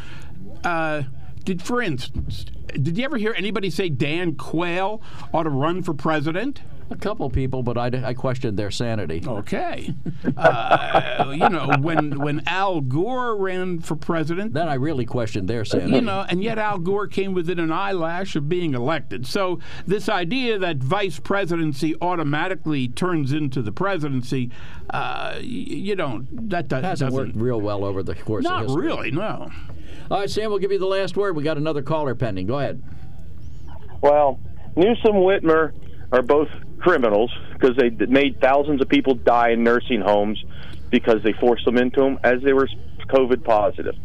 Uh, 0.63 1.03
did, 1.43 1.61
for 1.61 1.81
instance, 1.81 2.45
did 2.67 2.97
you 2.97 3.03
ever 3.05 3.17
hear 3.17 3.33
anybody 3.37 3.69
say 3.69 3.89
Dan 3.89 4.35
Quayle 4.35 5.01
ought 5.33 5.43
to 5.43 5.49
run 5.49 5.83
for 5.83 5.93
president? 5.93 6.61
A 6.89 6.95
couple 6.95 7.29
people, 7.29 7.63
but 7.63 7.77
I, 7.77 7.87
I 8.01 8.13
questioned 8.13 8.57
their 8.57 8.71
sanity. 8.71 9.21
Okay, 9.27 9.93
uh, 10.37 11.33
you 11.33 11.49
know 11.49 11.75
when 11.81 12.17
when 12.19 12.41
Al 12.47 12.79
Gore 12.79 13.35
ran 13.35 13.79
for 13.81 13.97
president, 13.97 14.53
Then 14.53 14.69
I 14.69 14.75
really 14.75 15.05
questioned 15.05 15.49
their 15.49 15.65
sanity. 15.65 15.95
you 15.95 16.01
know, 16.01 16.25
and 16.29 16.41
yet 16.41 16.57
Al 16.57 16.77
Gore 16.77 17.07
came 17.07 17.33
within 17.33 17.59
an 17.59 17.73
eyelash 17.73 18.37
of 18.37 18.47
being 18.47 18.73
elected. 18.73 19.27
So 19.27 19.59
this 19.85 20.07
idea 20.07 20.57
that 20.59 20.77
vice 20.77 21.19
presidency 21.19 21.93
automatically 22.01 22.87
turns 22.87 23.33
into 23.33 23.61
the 23.61 23.73
presidency, 23.73 24.49
uh, 24.89 25.37
you 25.41 25.93
don't. 25.93 26.49
That 26.49 26.71
hasn't 26.71 27.11
doesn't. 27.11 27.13
worked 27.13 27.35
real 27.35 27.59
well 27.59 27.83
over 27.83 28.01
the 28.01 28.15
course 28.15 28.45
of 28.45 28.49
Not 28.51 28.63
history. 28.63 28.85
really, 28.85 29.11
no. 29.11 29.49
All 30.09 30.19
right, 30.19 30.29
Sam, 30.29 30.49
we'll 30.49 30.59
give 30.59 30.71
you 30.71 30.79
the 30.79 30.85
last 30.85 31.17
word. 31.17 31.35
We 31.35 31.43
got 31.43 31.57
another 31.57 31.81
caller 31.81 32.15
pending. 32.15 32.47
Go 32.47 32.59
ahead. 32.59 32.81
Well, 34.01 34.39
Newsom 34.75 35.15
Whitmer 35.15 35.73
are 36.13 36.21
both 36.21 36.47
criminals 36.79 37.31
because 37.53 37.75
they 37.75 37.89
made 37.89 38.39
thousands 38.39 38.81
of 38.81 38.87
people 38.87 39.15
die 39.15 39.49
in 39.49 39.63
nursing 39.63 39.99
homes 40.01 40.41
because 40.89 41.21
they 41.23 41.33
forced 41.33 41.65
them 41.65 41.77
into 41.77 41.99
them 41.99 42.19
as 42.23 42.41
they 42.41 42.53
were 42.53 42.69
COVID 43.09 43.43
positive. 43.43 43.95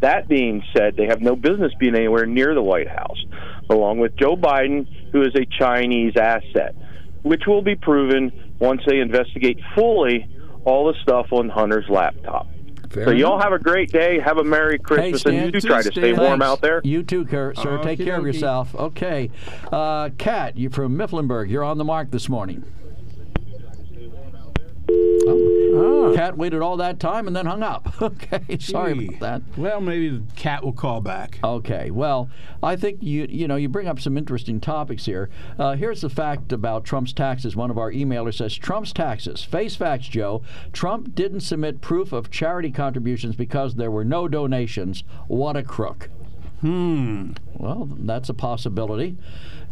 That 0.00 0.28
being 0.28 0.62
said, 0.76 0.96
they 0.96 1.06
have 1.06 1.20
no 1.20 1.34
business 1.34 1.72
being 1.78 1.96
anywhere 1.96 2.26
near 2.26 2.54
the 2.54 2.62
White 2.62 2.88
House, 2.88 3.24
along 3.70 3.98
with 3.98 4.16
Joe 4.16 4.36
Biden, 4.36 4.86
who 5.12 5.22
is 5.22 5.34
a 5.34 5.46
Chinese 5.58 6.16
asset, 6.16 6.74
which 7.22 7.42
will 7.46 7.62
be 7.62 7.74
proven 7.74 8.54
once 8.58 8.82
they 8.86 8.98
investigate 8.98 9.58
fully 9.74 10.28
all 10.64 10.92
the 10.92 10.98
stuff 11.02 11.26
on 11.32 11.48
Hunter's 11.48 11.88
laptop. 11.88 12.46
Fair 12.92 13.06
so 13.06 13.10
y'all 13.10 13.38
have 13.38 13.52
a 13.52 13.58
great 13.58 13.90
day. 13.90 14.18
Have 14.18 14.36
a 14.38 14.44
Merry 14.44 14.78
Christmas, 14.78 15.22
Stan. 15.22 15.32
and 15.34 15.40
you 15.42 15.46
You 15.46 15.60
too, 15.60 15.68
try 15.68 15.82
to 15.82 15.90
stay 15.90 16.12
warm 16.12 16.40
Thanks. 16.40 16.44
out 16.44 16.60
there. 16.60 16.80
You 16.84 17.02
too, 17.02 17.24
Kurt, 17.24 17.56
sir. 17.56 17.82
Take 17.82 17.98
care 17.98 18.18
of 18.18 18.26
yourself. 18.26 18.74
Okay. 18.74 19.30
Uh, 19.72 20.10
Kat, 20.18 20.56
you 20.58 20.68
from 20.68 20.96
Mifflinburg. 20.96 21.48
You're 21.50 21.64
on 21.64 21.78
the 21.78 21.84
mark 21.84 22.10
this 22.10 22.28
morning. 22.28 22.64
Kat 26.14 26.36
waited 26.36 26.62
all 26.62 26.76
that 26.78 27.00
time 27.00 27.26
and 27.26 27.34
then 27.34 27.46
hung 27.46 27.62
up. 27.62 27.94
okay, 28.02 28.58
sorry 28.58 28.94
gee. 28.94 29.08
about 29.08 29.20
that. 29.20 29.58
Well, 29.58 29.80
maybe 29.80 30.10
the 30.10 30.22
cat 30.36 30.64
will 30.64 30.72
call 30.72 31.00
back. 31.00 31.38
Okay, 31.42 31.90
well, 31.90 32.28
I 32.62 32.76
think 32.76 33.02
you 33.02 33.26
you 33.28 33.48
know 33.48 33.56
you 33.56 33.68
bring 33.68 33.88
up 33.88 34.00
some 34.00 34.16
interesting 34.16 34.60
topics 34.60 35.06
here. 35.06 35.30
Uh, 35.58 35.74
here's 35.74 36.00
the 36.00 36.10
fact 36.10 36.52
about 36.52 36.84
Trump's 36.84 37.12
taxes. 37.12 37.56
One 37.56 37.70
of 37.70 37.78
our 37.78 37.90
emailers 37.92 38.34
says 38.34 38.54
Trump's 38.54 38.92
taxes. 38.92 39.42
Face 39.42 39.76
facts, 39.76 40.08
Joe. 40.08 40.42
Trump 40.72 41.14
didn't 41.14 41.40
submit 41.40 41.80
proof 41.80 42.12
of 42.12 42.30
charity 42.30 42.70
contributions 42.70 43.36
because 43.36 43.74
there 43.74 43.90
were 43.90 44.04
no 44.04 44.28
donations. 44.28 45.04
What 45.28 45.56
a 45.56 45.62
crook. 45.62 46.08
Hmm. 46.60 47.32
Well, 47.54 47.88
that's 47.90 48.28
a 48.28 48.34
possibility. 48.34 49.16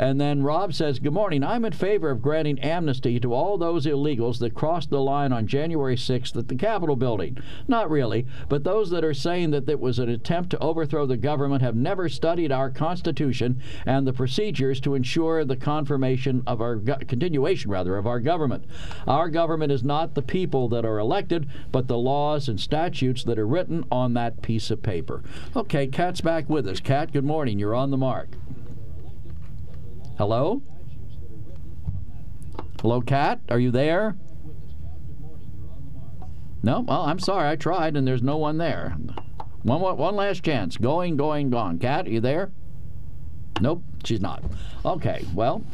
And 0.01 0.19
then 0.19 0.43
Rob 0.43 0.73
says, 0.73 0.99
Good 0.99 1.13
morning. 1.13 1.45
I'm 1.45 1.67
in 1.67 1.75
favor 1.75 2.09
of 2.09 2.23
granting 2.23 2.59
amnesty 2.61 3.21
to 3.21 3.35
all 3.35 3.59
those 3.59 3.85
illegals 3.85 4.39
that 4.39 4.55
crossed 4.55 4.89
the 4.89 4.99
line 4.99 5.31
on 5.31 5.47
January 5.47 5.95
6th 5.95 6.35
at 6.39 6.49
the 6.49 6.55
Capitol 6.55 6.97
building. 6.97 7.37
Not 7.69 7.91
really, 7.91 8.27
but 8.49 8.65
those 8.65 8.89
that 8.91 9.05
are 9.05 9.13
saying 9.13 9.51
that 9.51 9.69
it 9.69 9.79
was 9.79 9.99
an 9.99 10.09
attempt 10.09 10.49
to 10.51 10.59
overthrow 10.59 11.05
the 11.05 11.19
government 11.19 11.61
have 11.61 11.77
never 11.77 12.09
studied 12.09 12.51
our 12.51 12.71
Constitution 12.71 13.61
and 13.85 14.07
the 14.07 14.15
procedures 14.15 14.81
to 14.81 14.95
ensure 14.95 15.45
the 15.45 15.55
confirmation 15.55 16.45
of 16.47 16.63
our 16.63 16.77
go- 16.77 16.97
continuation, 17.07 17.71
rather, 17.71 17.99
of 17.99 18.07
our 18.07 18.21
government. 18.21 18.65
Our 19.07 19.29
government 19.29 19.71
is 19.71 19.85
not 19.85 20.15
the 20.15 20.23
people 20.23 20.71
that 20.71 20.87
are 20.87 20.99
elected, 20.99 21.47
but 21.71 21.89
the 21.89 21.99
laws 21.99 22.49
and 22.49 22.59
statutes 22.59 23.23
that 23.25 23.39
are 23.39 23.47
written 23.47 23.85
on 23.93 24.15
that 24.15 24.41
piece 24.41 24.71
of 24.71 24.83
paper. 24.83 25.23
Okay, 25.55 25.87
Kat's 25.87 26.23
back 26.23 26.49
with 26.49 26.67
us. 26.67 26.81
Kat, 26.81 27.13
good 27.13 27.25
morning. 27.25 27.59
You're 27.59 27.75
on 27.75 27.91
the 27.91 27.99
mark. 27.99 28.31
Hello? 30.21 30.61
Hello, 32.83 33.01
Cat? 33.01 33.41
Are 33.49 33.59
you 33.59 33.71
there? 33.71 34.19
No? 36.63 36.81
Well, 36.81 37.05
I'm 37.05 37.19
sorry. 37.19 37.49
I 37.49 37.57
tried 37.57 37.97
and 37.97 38.07
there's 38.07 38.23
no 38.23 38.37
one 38.37 38.59
there. 38.59 38.95
One, 39.63 39.81
one, 39.81 40.17
last 40.17 40.43
chance. 40.45 40.77
Going, 40.77 41.17
going, 41.17 41.49
gone. 41.49 41.79
Cat, 41.79 42.07
are 42.07 42.11
you 42.11 42.21
there? 42.21 42.53
Nope, 43.63 43.83
she's 44.05 44.21
not. 44.21 44.45
Okay, 44.85 45.25
well, 45.35 45.65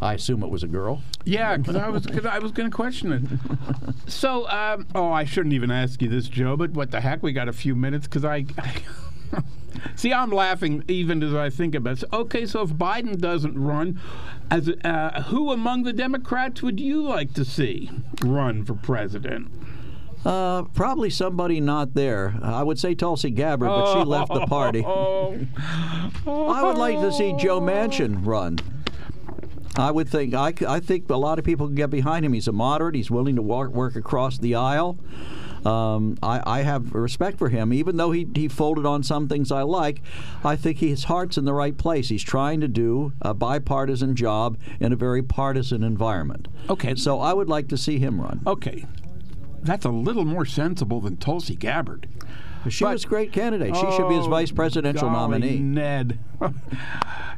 I 0.00 0.14
assume 0.14 0.44
it 0.44 0.50
was 0.50 0.62
a 0.62 0.68
girl. 0.68 1.02
Yeah, 1.24 1.56
because 1.56 1.74
I 1.74 1.88
was 1.88 2.06
cause 2.06 2.26
I 2.26 2.38
was 2.38 2.52
going 2.52 2.70
to 2.70 2.76
question 2.76 3.12
it. 3.12 3.22
So, 4.08 4.48
um, 4.48 4.86
oh, 4.94 5.10
I 5.10 5.24
shouldn't 5.24 5.52
even 5.52 5.72
ask 5.72 6.00
you 6.00 6.08
this, 6.08 6.28
Joe. 6.28 6.56
But 6.56 6.70
what 6.70 6.92
the 6.92 7.00
heck? 7.00 7.24
We 7.24 7.32
got 7.32 7.48
a 7.48 7.52
few 7.52 7.74
minutes 7.74 8.06
because 8.06 8.24
I. 8.24 8.46
See, 9.94 10.12
I'm 10.12 10.30
laughing 10.30 10.84
even 10.88 11.22
as 11.22 11.34
I 11.34 11.50
think 11.50 11.74
about 11.74 12.02
it. 12.02 12.08
Okay, 12.12 12.46
so 12.46 12.62
if 12.62 12.70
Biden 12.70 13.18
doesn't 13.18 13.58
run, 13.58 14.00
as 14.50 14.70
uh, 14.84 15.22
who 15.28 15.52
among 15.52 15.84
the 15.84 15.92
Democrats 15.92 16.62
would 16.62 16.80
you 16.80 17.02
like 17.02 17.34
to 17.34 17.44
see 17.44 17.90
run 18.22 18.64
for 18.64 18.74
president? 18.74 19.50
Uh, 20.24 20.64
probably 20.64 21.08
somebody 21.08 21.60
not 21.60 21.94
there. 21.94 22.34
I 22.42 22.62
would 22.62 22.80
say 22.80 22.94
Tulsi 22.96 23.30
Gabbard, 23.30 23.68
but 23.68 23.92
she 23.92 24.04
left 24.04 24.32
the 24.34 24.44
party. 24.46 24.82
Oh, 24.84 25.38
I 26.26 26.62
would 26.64 26.78
like 26.78 26.98
to 27.00 27.12
see 27.12 27.34
Joe 27.38 27.60
Manchin 27.60 28.26
run. 28.26 28.58
I 29.76 29.90
would 29.90 30.08
think 30.08 30.34
I, 30.34 30.54
I 30.66 30.80
think 30.80 31.08
a 31.10 31.16
lot 31.16 31.38
of 31.38 31.44
people 31.44 31.66
can 31.66 31.76
get 31.76 31.90
behind 31.90 32.24
him. 32.24 32.32
He's 32.32 32.48
a 32.48 32.52
moderate. 32.52 32.94
He's 32.94 33.10
willing 33.10 33.36
to 33.36 33.42
work, 33.42 33.70
work 33.72 33.94
across 33.94 34.38
the 34.38 34.54
aisle. 34.54 34.98
Um, 35.64 36.16
I, 36.22 36.42
I 36.44 36.62
have 36.62 36.94
respect 36.94 37.38
for 37.38 37.48
him, 37.48 37.72
even 37.72 37.96
though 37.96 38.10
he, 38.12 38.28
he 38.34 38.48
folded 38.48 38.86
on 38.86 39.02
some 39.02 39.28
things 39.28 39.50
I 39.50 39.62
like. 39.62 40.02
I 40.44 40.56
think 40.56 40.78
his 40.78 41.04
heart's 41.04 41.38
in 41.38 41.44
the 41.44 41.54
right 41.54 41.76
place. 41.76 42.08
He's 42.08 42.22
trying 42.22 42.60
to 42.60 42.68
do 42.68 43.12
a 43.22 43.34
bipartisan 43.34 44.14
job 44.16 44.58
in 44.80 44.92
a 44.92 44.96
very 44.96 45.22
partisan 45.22 45.82
environment. 45.82 46.48
Okay. 46.68 46.94
So 46.94 47.20
I 47.20 47.32
would 47.32 47.48
like 47.48 47.68
to 47.68 47.76
see 47.76 47.98
him 47.98 48.20
run. 48.20 48.42
Okay, 48.46 48.84
that's 49.62 49.84
a 49.84 49.90
little 49.90 50.24
more 50.24 50.44
sensible 50.44 51.00
than 51.00 51.16
Tulsi 51.16 51.56
Gabbard. 51.56 52.08
She 52.70 52.84
but- 52.84 52.92
was 52.94 53.04
a 53.04 53.08
great 53.08 53.32
candidate. 53.32 53.74
She 53.76 53.90
should 53.92 54.08
be 54.08 54.14
his 54.16 54.26
Oh, 54.26 54.30
vice 54.30 54.50
presidential 54.50 55.08
golly, 55.08 55.38
nominee. 55.40 55.58
Ned. 55.58 56.18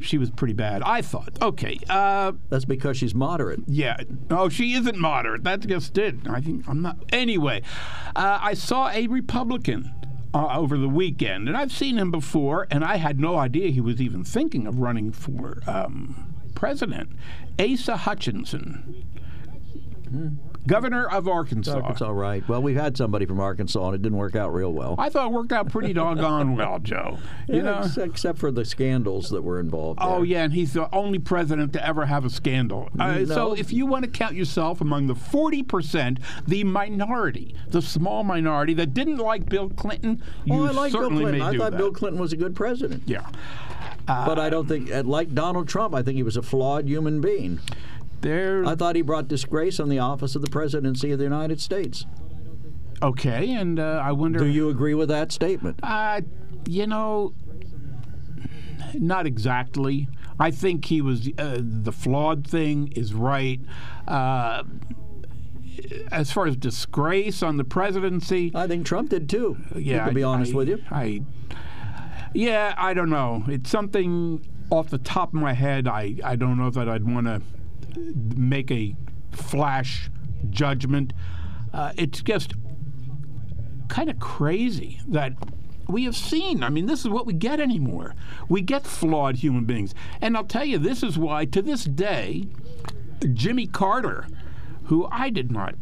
she 0.01 0.19
was 0.19 0.31
pretty 0.31 0.55
bad. 0.55 0.83
I 0.83 1.03
thought. 1.03 1.37
Okay. 1.43 1.79
Uh, 1.89 2.33
That's 2.51 2.65
because 2.65 2.97
she's 2.97 3.15
moderate. 3.15 3.61
yeah. 3.67 3.99
Oh, 4.31 4.49
she 4.49 4.75
isn't 4.75 4.99
moderate. 4.99 5.45
That's 5.45 5.67
just 5.67 5.97
it. 5.99 6.17
I 6.29 6.41
think 6.41 6.69
I'm 6.69 6.83
not. 6.83 6.97
Anyway, 7.13 7.63
uh, 8.17 8.39
I 8.41 8.55
saw 8.55 8.91
a 8.91 9.07
Republican. 9.07 9.93
Uh, 10.35 10.59
over 10.59 10.77
the 10.77 10.91
weekend, 10.91 11.49
and 11.49 11.57
I've 11.57 11.73
seen 11.73 11.97
him 11.97 12.11
before, 12.11 12.67
and 12.71 12.85
I 12.85 12.97
had 12.97 13.19
no 13.19 13.37
idea 13.39 13.71
he 13.71 13.81
was 13.81 13.99
even 13.99 14.25
thinking 14.25 14.67
of 14.67 14.79
running 14.79 15.11
for 15.11 15.63
um, 15.67 16.35
president. 16.55 17.09
Asa 17.59 17.97
Hutchinson, 17.97 19.07
governor 20.67 21.09
of 21.09 21.27
Arkansas. 21.29 21.89
It's 21.91 22.03
all 22.03 22.15
right. 22.15 22.47
Well, 22.49 22.61
we've 22.63 22.77
had 22.77 22.97
somebody 22.97 23.25
from 23.27 23.41
Arkansas, 23.41 23.87
and 23.87 23.95
it 23.95 24.03
didn't 24.03 24.19
work 24.19 24.37
out 24.37 24.53
real 24.53 24.73
well. 24.73 24.95
I 24.99 25.09
thought 25.09 25.27
it 25.27 25.33
worked 25.33 25.53
out 25.53 25.71
pretty 25.71 25.93
doggone 25.95 26.57
well, 26.57 26.79
Joe. 26.83 27.19
You 27.49 27.57
Yeah, 27.57 27.63
know. 27.63 27.79
ex- 27.85 27.97
except 27.97 28.39
for 28.39 28.51
the 28.51 28.65
scandals 28.65 29.31
that 29.31 29.43
were 29.43 29.61
involved. 29.61 29.99
Oh 30.03 30.17
there. 30.17 30.25
yeah, 30.25 30.45
and 30.45 30.53
he's 30.53 30.73
the 30.75 30.95
only 30.95 31.19
president 31.19 31.73
to 31.75 31.87
ever 31.87 32.07
have 32.07 32.25
a 32.25 32.31
scandal. 32.31 32.91
Uh, 32.99 33.25
So 33.25 33.55
if 33.55 33.73
you 33.73 33.87
want 33.87 34.05
to 34.05 34.11
count 34.11 34.35
yourself 34.35 34.81
among 34.81 35.07
the 35.07 35.15
40%, 35.15 36.19
the 36.47 36.65
minority, 36.65 37.55
the 37.69 37.81
small 37.83 38.25
minority 38.25 38.75
that 38.75 38.93
didn't 38.95 39.19
like 39.19 39.49
Bill 39.49 39.71
Clinton, 39.71 40.23
you 40.45 40.55
Oh, 40.55 40.65
I 40.67 40.71
like 40.73 40.93
Bill 40.93 41.09
Clinton. 41.09 41.41
I 41.41 41.57
thought 41.57 41.71
that. 41.73 41.79
Bill 41.79 41.93
Clinton 41.93 42.21
was 42.21 42.33
a 42.33 42.37
good 42.37 42.55
president. 42.55 43.05
Yeah. 43.07 43.27
but 44.07 44.39
I 44.39 44.49
don't 44.51 44.67
think, 44.67 44.91
uh, 44.91 45.03
like 45.05 45.35
Donald 45.35 45.69
Trump, 45.69 45.95
I 45.95 46.03
think 46.03 46.17
he 46.17 46.23
was 46.23 46.37
a 46.37 46.43
flawed 46.43 46.87
human 46.89 47.21
being. 47.21 47.61
There. 48.21 48.65
I 48.67 48.75
thought 48.75 48.97
he 48.97 49.03
brought 49.03 49.29
disgrace 49.29 49.79
on 49.81 49.89
the 49.89 49.99
office 49.99 50.35
of 50.35 50.43
the 50.43 50.51
presidency 50.51 51.13
of 51.13 51.19
the 51.19 51.25
United 51.25 51.61
States. 51.61 52.05
okay, 53.03 53.53
and 53.55 53.79
uh, 53.79 54.03
I 54.05 54.13
wonder. 54.13 54.39
Do 54.41 54.47
you 54.47 54.69
agree 54.71 54.95
with 54.95 55.09
that 55.09 55.31
statement? 55.33 55.79
Uh, 55.83 56.23
you 56.67 56.87
know, 56.87 57.33
not 58.95 59.27
exactly. 59.27 60.09
I 60.41 60.51
think 60.51 60.85
he 60.87 61.01
was 61.01 61.29
uh, 61.39 61.59
the 61.61 61.93
flawed 61.93 62.47
thing 62.47 62.93
is 62.95 63.13
right. 63.15 63.61
Uh, 64.07 64.63
as 66.11 66.33
far 66.33 66.47
as 66.47 66.57
disgrace 66.57 67.43
on 67.43 67.57
the 67.57 67.65
presidency, 67.65 68.51
I 68.55 68.67
think 68.67 68.85
Trump 68.87 69.11
did 69.11 69.29
too. 69.29 69.57
yeah, 69.77 70.07
to 70.07 70.13
be 70.13 70.23
honest 70.25 70.53
I- 70.53 70.57
with 70.57 70.69
you. 70.69 70.83
I, 70.91 71.23
yeah, 72.35 72.75
I 72.77 72.95
don't 72.95 73.11
know. 73.11 73.45
It's 73.49 73.71
something 73.71 74.45
off 74.71 74.91
the 74.91 74.99
top 74.99 75.29
of 75.29 75.41
my 75.41 75.53
head. 75.55 75.87
I, 75.89 76.17
I 76.25 76.37
don't 76.37 76.59
know 76.59 76.69
that 76.71 76.89
I'd 76.89 77.05
want 77.11 77.27
to 77.27 77.43
make 78.37 78.71
a 78.71 78.97
flash 79.33 80.11
judgment. 80.51 81.13
Uh, 81.73 81.93
it's 81.97 82.23
just 82.23 82.55
kind 83.89 84.09
of 84.09 84.19
crazy 84.21 85.01
that 85.09 85.33
we 85.89 86.05
have 86.05 86.17
seen. 86.17 86.63
I 86.63 86.69
mean, 86.69 86.87
this 86.87 87.01
is 87.01 87.09
what 87.09 87.27
we 87.27 87.33
get 87.33 87.61
anymore. 87.61 88.15
We 88.49 88.61
get 88.61 88.87
flawed 88.87 89.37
human 89.37 89.65
beings. 89.65 89.95
And 90.21 90.37
I'll 90.37 90.45
tell 90.45 90.65
you, 90.65 90.79
this 90.79 91.03
is 91.03 91.19
why, 91.19 91.47
to 91.47 91.63
this 91.63 91.85
day, 91.85 92.49
Jimmy 93.33 93.67
Carter, 93.67 94.27
who 94.85 95.09
I 95.11 95.31
did 95.31 95.51
not, 95.51 95.75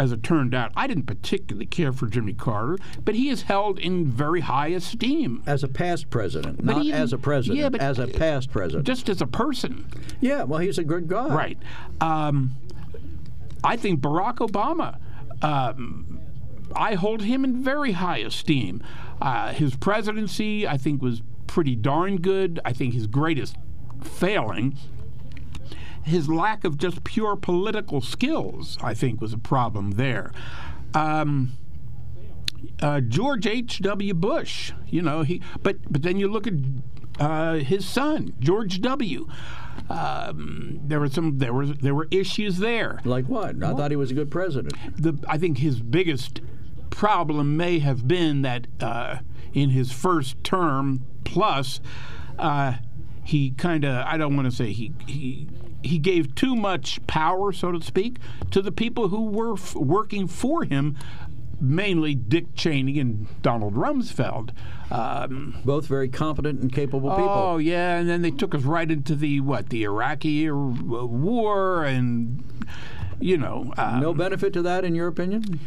as 0.00 0.12
it 0.12 0.22
turned 0.22 0.54
out, 0.54 0.72
I 0.74 0.86
didn't 0.86 1.02
particularly 1.04 1.66
care 1.66 1.92
for 1.92 2.06
Jimmy 2.06 2.32
Carter, 2.32 2.78
but 3.04 3.14
he 3.14 3.28
is 3.28 3.42
held 3.42 3.78
in 3.78 4.06
very 4.06 4.40
high 4.40 4.68
esteem. 4.68 5.42
As 5.46 5.62
a 5.62 5.68
past 5.68 6.08
president, 6.08 6.64
But 6.64 6.76
not 6.76 6.84
even- 6.86 6.98
as 6.98 7.12
a 7.12 7.18
president, 7.18 7.58
yeah, 7.60 7.68
but- 7.68 7.82
as 7.82 7.98
a 7.98 8.06
past 8.06 8.50
president. 8.50 8.86
Just 8.86 9.10
as 9.10 9.20
a 9.20 9.26
person. 9.26 9.84
yeah, 10.20 10.42
well, 10.44 10.58
he's 10.60 10.78
a 10.78 10.84
good 10.84 11.06
guy. 11.06 11.28
Right. 11.34 11.58
Um, 12.00 12.52
I 13.62 13.76
think 13.76 14.00
Barack 14.00 14.36
Obama, 14.36 14.96
um, 15.42 16.18
I 16.74 16.94
hold 16.94 17.20
him 17.22 17.44
in 17.44 17.62
very 17.62 17.92
high 17.92 18.18
esteem. 18.18 18.82
Uh, 19.20 19.52
his 19.52 19.76
presidency, 19.76 20.66
I 20.66 20.78
think, 20.78 21.02
was 21.02 21.20
pretty 21.46 21.76
darn 21.76 22.16
good. 22.22 22.58
I 22.64 22.72
think 22.72 22.94
his 22.94 23.06
greatest 23.06 23.54
failing, 24.02 24.76
his 26.04 26.28
lack 26.28 26.64
of 26.64 26.78
just 26.78 27.04
pure 27.04 27.36
political 27.36 28.00
skills, 28.00 28.78
I 28.82 28.94
think, 28.94 29.20
was 29.20 29.32
a 29.32 29.38
problem 29.38 29.92
there. 29.92 30.32
Um, 30.94 31.52
uh, 32.80 33.00
George 33.00 33.46
H.W. 33.46 34.14
Bush, 34.14 34.72
you 34.86 35.02
know, 35.02 35.22
he, 35.22 35.42
but, 35.62 35.76
but 35.90 36.02
then 36.02 36.18
you 36.18 36.28
look 36.28 36.46
at 36.46 36.54
uh, 37.18 37.54
his 37.54 37.86
son, 37.86 38.34
George 38.40 38.80
W. 38.80 39.28
Um, 39.88 40.80
there 40.84 41.00
were 41.00 41.08
some 41.08 41.38
there 41.38 41.52
was 41.52 41.72
there 41.78 41.94
were 41.94 42.06
issues 42.10 42.58
there. 42.58 43.00
Like 43.04 43.26
what? 43.26 43.62
I 43.62 43.74
thought 43.74 43.90
he 43.90 43.96
was 43.96 44.10
a 44.10 44.14
good 44.14 44.30
president. 44.30 44.74
The 44.96 45.18
I 45.28 45.36
think 45.36 45.58
his 45.58 45.80
biggest 45.80 46.40
problem 46.90 47.56
may 47.56 47.80
have 47.80 48.06
been 48.06 48.42
that 48.42 48.66
uh, 48.80 49.18
in 49.52 49.70
his 49.70 49.90
first 49.90 50.42
term 50.44 51.02
plus, 51.24 51.80
uh, 52.38 52.74
he 53.24 53.50
kind 53.50 53.84
of 53.84 54.06
I 54.06 54.16
don't 54.16 54.36
want 54.36 54.48
to 54.48 54.56
say 54.56 54.72
he 54.72 54.92
he 55.06 55.48
he 55.82 55.98
gave 55.98 56.34
too 56.34 56.54
much 56.56 57.04
power, 57.06 57.52
so 57.52 57.72
to 57.72 57.82
speak, 57.82 58.18
to 58.50 58.60
the 58.62 58.72
people 58.72 59.08
who 59.08 59.24
were 59.24 59.54
f- 59.54 59.74
working 59.74 60.26
for 60.26 60.64
him 60.64 60.96
mainly 61.60 62.14
Dick 62.14 62.54
Cheney 62.54 62.98
and 62.98 63.26
Donald 63.42 63.74
Rumsfeld. 63.74 64.50
Um, 64.90 65.58
Both 65.64 65.86
very 65.86 66.08
competent 66.08 66.60
and 66.60 66.72
capable 66.72 67.10
people. 67.10 67.28
Oh 67.28 67.58
yeah, 67.58 67.98
and 67.98 68.08
then 68.08 68.22
they 68.22 68.30
took 68.30 68.54
us 68.54 68.62
right 68.62 68.90
into 68.90 69.14
the 69.14 69.40
what 69.40 69.68
the 69.68 69.84
Iraqi 69.84 70.48
uh, 70.50 70.54
war, 70.54 71.84
and 71.84 72.42
you 73.20 73.36
know, 73.36 73.72
um, 73.76 74.00
no 74.00 74.14
benefit 74.14 74.52
to 74.54 74.62
that, 74.62 74.84
in 74.84 74.94
your 74.94 75.06
opinion? 75.06 75.60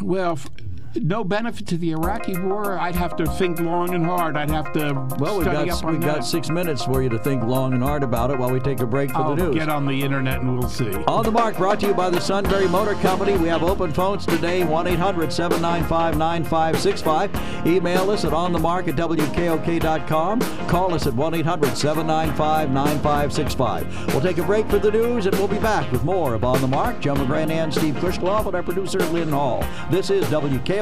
Well, 0.00 0.32
f- 0.32 0.50
no 0.96 1.24
benefit 1.24 1.66
to 1.68 1.76
the 1.78 1.92
Iraqi 1.92 2.38
war. 2.38 2.78
I'd 2.78 2.94
have 2.94 3.16
to 3.16 3.26
think 3.26 3.60
long 3.60 3.94
and 3.94 4.04
hard. 4.04 4.36
I'd 4.36 4.50
have 4.50 4.72
to 4.74 4.92
Well, 5.18 5.38
we've 5.38 5.46
got 5.46 5.66
we've 5.84 6.00
that. 6.00 6.16
got 6.16 6.24
six 6.26 6.50
minutes 6.50 6.84
for 6.84 7.02
you 7.02 7.08
to 7.08 7.18
think 7.18 7.42
long 7.44 7.72
and 7.72 7.82
hard 7.82 8.02
about 8.02 8.30
it 8.30 8.38
while 8.38 8.50
we 8.50 8.60
take 8.60 8.80
a 8.80 8.86
break 8.86 9.10
for 9.10 9.18
I'll 9.18 9.34
the 9.34 9.44
news. 9.44 9.54
get 9.54 9.68
on 9.68 9.86
the 9.86 10.02
internet 10.02 10.40
and 10.40 10.58
we'll 10.58 10.68
see. 10.68 10.92
On 11.06 11.24
the 11.24 11.30
Mark, 11.30 11.56
brought 11.56 11.80
to 11.80 11.86
you 11.86 11.94
by 11.94 12.10
the 12.10 12.20
Sunbury 12.20 12.68
Motor 12.68 12.94
Company. 12.96 13.36
We 13.36 13.48
have 13.48 13.62
open 13.62 13.92
phones 13.92 14.26
today, 14.26 14.64
1 14.64 14.86
800 14.86 15.32
795 15.32 16.18
9565. 16.18 17.66
Email 17.66 18.10
us 18.10 18.24
at 18.24 18.32
onthemark 18.32 18.88
at 18.88 18.96
WKOK.com. 18.96 20.40
Call 20.68 20.94
us 20.94 21.06
at 21.06 21.14
1 21.14 21.34
800 21.34 21.76
795 21.76 22.70
9565. 22.70 24.06
We'll 24.08 24.20
take 24.20 24.38
a 24.38 24.42
break 24.42 24.68
for 24.68 24.78
the 24.78 24.90
news 24.90 25.26
and 25.26 25.34
we'll 25.36 25.48
be 25.48 25.58
back 25.58 25.90
with 25.92 26.04
more 26.04 26.34
of 26.34 26.44
On 26.44 26.60
the 26.60 26.68
Mark. 26.68 27.00
Joe 27.00 27.14
McGran 27.14 27.50
and 27.50 27.72
Steve 27.72 27.94
Kusheloff 27.96 28.46
and 28.46 28.54
our 28.54 28.62
producer, 28.62 28.98
Lynn 29.10 29.30
Hall. 29.30 29.64
This 29.90 30.10
is 30.10 30.24
WKOK 30.26 30.81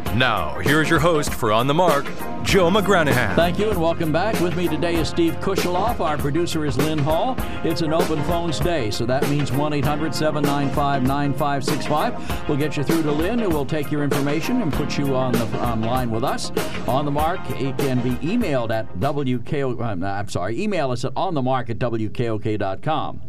Now, 0.15 0.59
here's 0.59 0.89
your 0.89 0.99
host 0.99 1.33
for 1.33 1.53
On 1.53 1.67
the 1.67 1.73
Mark, 1.73 2.03
Joe 2.43 2.69
McGranahan. 2.69 3.33
Thank 3.33 3.57
you 3.57 3.69
and 3.69 3.79
welcome 3.79 4.11
back. 4.11 4.37
With 4.41 4.57
me 4.57 4.67
today 4.67 4.95
is 4.95 5.07
Steve 5.07 5.35
Kusheloff. 5.35 6.01
Our 6.01 6.17
producer 6.17 6.65
is 6.65 6.77
Lynn 6.77 6.97
Hall. 6.97 7.35
It's 7.63 7.81
an 7.81 7.93
open 7.93 8.21
phones 8.23 8.59
day, 8.59 8.91
so 8.91 9.05
that 9.05 9.27
means 9.29 9.53
1 9.53 9.71
800 9.71 10.13
795 10.13 11.03
9565. 11.03 12.49
We'll 12.49 12.57
get 12.57 12.75
you 12.75 12.83
through 12.83 13.03
to 13.03 13.11
Lynn, 13.11 13.39
who 13.39 13.49
will 13.49 13.65
take 13.65 13.89
your 13.89 14.03
information 14.03 14.61
and 14.61 14.73
put 14.73 14.97
you 14.97 15.15
on 15.15 15.31
the 15.31 15.45
online 15.63 16.11
with 16.11 16.25
us. 16.25 16.51
On 16.89 17.05
the 17.05 17.11
Mark, 17.11 17.39
it 17.51 17.77
can 17.77 18.01
be 18.01 18.11
emailed 18.27 18.71
at 18.71 18.93
WKO. 18.99 19.81
I'm, 19.81 20.03
uh, 20.03 20.07
I'm 20.07 20.27
sorry, 20.27 20.61
email 20.61 20.91
us 20.91 21.05
at 21.05 21.13
onthemark 21.13 21.69
at 21.69 21.79
WKOK.com. 21.79 23.21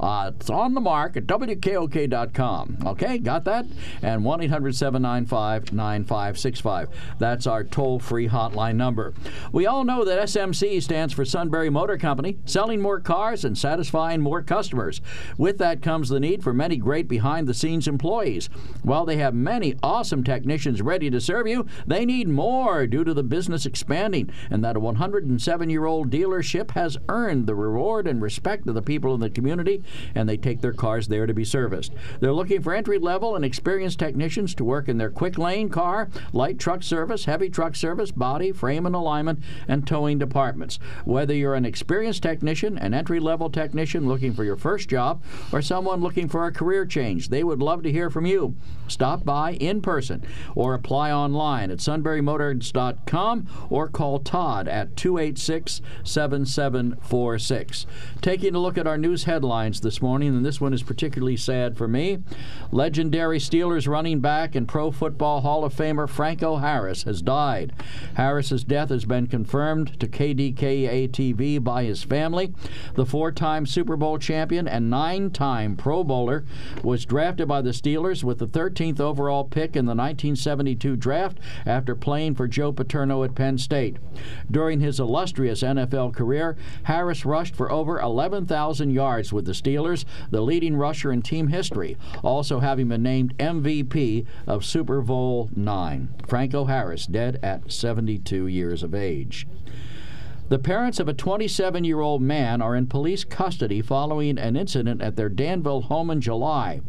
Uh, 0.00 0.32
it's 0.34 0.50
on 0.50 0.74
the 0.74 0.80
mark 0.80 1.16
at 1.16 1.26
WKOK.com. 1.26 2.78
Okay, 2.86 3.18
got 3.18 3.44
that? 3.44 3.66
And 4.02 4.24
1 4.24 4.42
800 4.42 4.74
795 4.74 5.72
9565. 5.72 6.88
That's 7.18 7.46
our 7.46 7.64
toll 7.64 7.98
free 7.98 8.28
hotline 8.28 8.76
number. 8.76 9.14
We 9.52 9.66
all 9.66 9.84
know 9.84 10.04
that 10.04 10.28
SMC 10.28 10.82
stands 10.82 11.12
for 11.12 11.24
Sunbury 11.24 11.70
Motor 11.70 11.98
Company, 11.98 12.38
selling 12.44 12.80
more 12.80 13.00
cars 13.00 13.44
and 13.44 13.56
satisfying 13.56 14.20
more 14.20 14.42
customers. 14.42 15.00
With 15.36 15.58
that 15.58 15.82
comes 15.82 16.08
the 16.08 16.20
need 16.20 16.42
for 16.42 16.54
many 16.54 16.76
great 16.76 17.08
behind 17.08 17.46
the 17.46 17.54
scenes 17.54 17.88
employees. 17.88 18.48
While 18.82 19.04
they 19.04 19.16
have 19.16 19.34
many 19.34 19.74
awesome 19.82 20.22
technicians 20.24 20.82
ready 20.82 21.10
to 21.10 21.20
serve 21.20 21.46
you, 21.46 21.66
they 21.86 22.04
need 22.04 22.28
more 22.28 22.86
due 22.86 23.04
to 23.04 23.14
the 23.14 23.22
business 23.22 23.66
expanding, 23.66 24.30
and 24.50 24.64
that 24.64 24.76
a 24.76 24.80
107 24.80 25.70
year 25.70 25.84
old 25.84 26.10
dealership 26.10 26.72
has 26.72 26.96
earned 27.08 27.46
the 27.46 27.54
reward 27.54 28.06
and 28.06 28.22
respect 28.22 28.66
of 28.68 28.74
the 28.74 28.82
people 28.82 29.14
in 29.14 29.20
the 29.20 29.30
community, 29.30 29.82
and 30.14 30.28
they 30.28 30.36
take 30.36 30.60
their 30.60 30.72
cars 30.72 31.08
there 31.08 31.26
to 31.26 31.34
be 31.34 31.44
serviced. 31.44 31.92
They're 32.20 32.32
looking 32.32 32.62
for 32.62 32.74
entry 32.74 32.98
level 32.98 33.36
and 33.36 33.44
experienced 33.44 33.98
technicians 33.98 34.54
to 34.56 34.64
work 34.64 34.88
in 34.88 34.98
their 34.98 35.10
quick 35.10 35.38
lane 35.38 35.68
car, 35.68 36.08
light 36.32 36.58
truck 36.58 36.82
service, 36.82 37.24
heavy 37.24 37.50
truck 37.50 37.76
service, 37.76 38.10
body, 38.10 38.52
frame 38.52 38.86
and 38.86 38.94
alignment, 38.94 39.40
and 39.66 39.86
towing 39.86 40.18
departments. 40.18 40.78
Whether 41.04 41.34
you're 41.34 41.54
an 41.54 41.64
experienced 41.64 42.22
technician, 42.22 42.78
an 42.78 42.94
entry 42.94 43.20
level 43.20 43.50
technician 43.50 44.08
looking 44.08 44.34
for 44.34 44.44
your 44.44 44.56
first 44.56 44.88
job, 44.88 45.22
or 45.52 45.62
someone 45.62 46.00
looking 46.00 46.28
for 46.28 46.46
a 46.46 46.52
career 46.52 46.84
change, 46.86 47.28
they 47.28 47.44
would 47.44 47.60
love 47.60 47.82
to 47.82 47.92
hear 47.92 48.10
from 48.10 48.26
you. 48.26 48.56
Stop 48.86 49.24
by 49.24 49.52
in 49.54 49.82
person 49.82 50.24
or 50.54 50.74
apply 50.74 51.12
online 51.12 51.70
at 51.70 51.78
sunburymotors.com 51.78 53.48
or 53.70 53.88
call 53.88 54.18
Todd 54.18 54.68
at 54.68 54.96
286 54.96 55.80
7746. 56.04 57.86
Taking 58.20 58.54
a 58.54 58.58
look 58.58 58.78
at 58.78 58.86
our 58.86 58.98
news 58.98 59.24
headlines 59.24 59.77
this 59.80 60.02
morning, 60.02 60.28
and 60.34 60.44
this 60.44 60.60
one 60.60 60.72
is 60.72 60.82
particularly 60.82 61.36
sad 61.36 61.76
for 61.76 61.88
me. 61.88 62.18
Legendary 62.70 63.38
Steelers 63.38 63.88
running 63.88 64.20
back 64.20 64.54
and 64.54 64.68
Pro 64.68 64.90
Football 64.90 65.40
Hall 65.40 65.64
of 65.64 65.74
Famer 65.74 66.08
Franco 66.08 66.56
Harris 66.56 67.04
has 67.04 67.22
died. 67.22 67.72
Harris's 68.14 68.64
death 68.64 68.88
has 68.90 69.04
been 69.04 69.26
confirmed 69.26 69.98
to 70.00 70.08
KDKA 70.08 71.08
TV 71.10 71.62
by 71.62 71.84
his 71.84 72.02
family. 72.02 72.54
The 72.94 73.06
four 73.06 73.32
time 73.32 73.66
Super 73.66 73.96
Bowl 73.96 74.18
champion 74.18 74.66
and 74.68 74.90
nine 74.90 75.30
time 75.30 75.76
Pro 75.76 76.04
Bowler 76.04 76.44
was 76.82 77.04
drafted 77.04 77.48
by 77.48 77.62
the 77.62 77.70
Steelers 77.70 78.24
with 78.24 78.38
the 78.38 78.46
13th 78.48 79.00
overall 79.00 79.44
pick 79.44 79.76
in 79.76 79.84
the 79.84 79.90
1972 79.90 80.96
draft 80.96 81.38
after 81.66 81.94
playing 81.94 82.34
for 82.34 82.48
Joe 82.48 82.72
Paterno 82.72 83.22
at 83.24 83.34
Penn 83.34 83.58
State. 83.58 83.96
During 84.50 84.80
his 84.80 85.00
illustrious 85.00 85.62
NFL 85.62 86.14
career, 86.14 86.56
Harris 86.84 87.24
rushed 87.24 87.54
for 87.54 87.70
over 87.70 88.00
11,000 88.00 88.90
yards 88.90 89.32
with 89.32 89.44
the 89.44 89.52
Steelers, 89.52 89.67
the 90.30 90.40
leading 90.40 90.76
rusher 90.76 91.12
in 91.12 91.22
team 91.22 91.48
history, 91.48 91.96
also 92.22 92.60
having 92.60 92.88
been 92.88 93.02
named 93.02 93.36
MVP 93.38 94.26
of 94.46 94.64
Super 94.64 95.00
Bowl 95.02 95.50
IX. 95.56 96.08
Franco 96.26 96.64
Harris, 96.64 97.06
dead 97.06 97.38
at 97.42 97.70
72 97.70 98.46
years 98.46 98.82
of 98.82 98.94
age. 98.94 99.46
The 100.48 100.58
parents 100.58 100.98
of 100.98 101.08
a 101.08 101.12
27 101.12 101.84
year 101.84 102.00
old 102.00 102.22
man 102.22 102.62
are 102.62 102.74
in 102.74 102.86
police 102.86 103.24
custody 103.24 103.82
following 103.82 104.38
an 104.38 104.56
incident 104.56 105.02
at 105.02 105.16
their 105.16 105.28
Danville 105.28 105.82
home 105.82 106.10
in 106.10 106.22
July. 106.22 106.80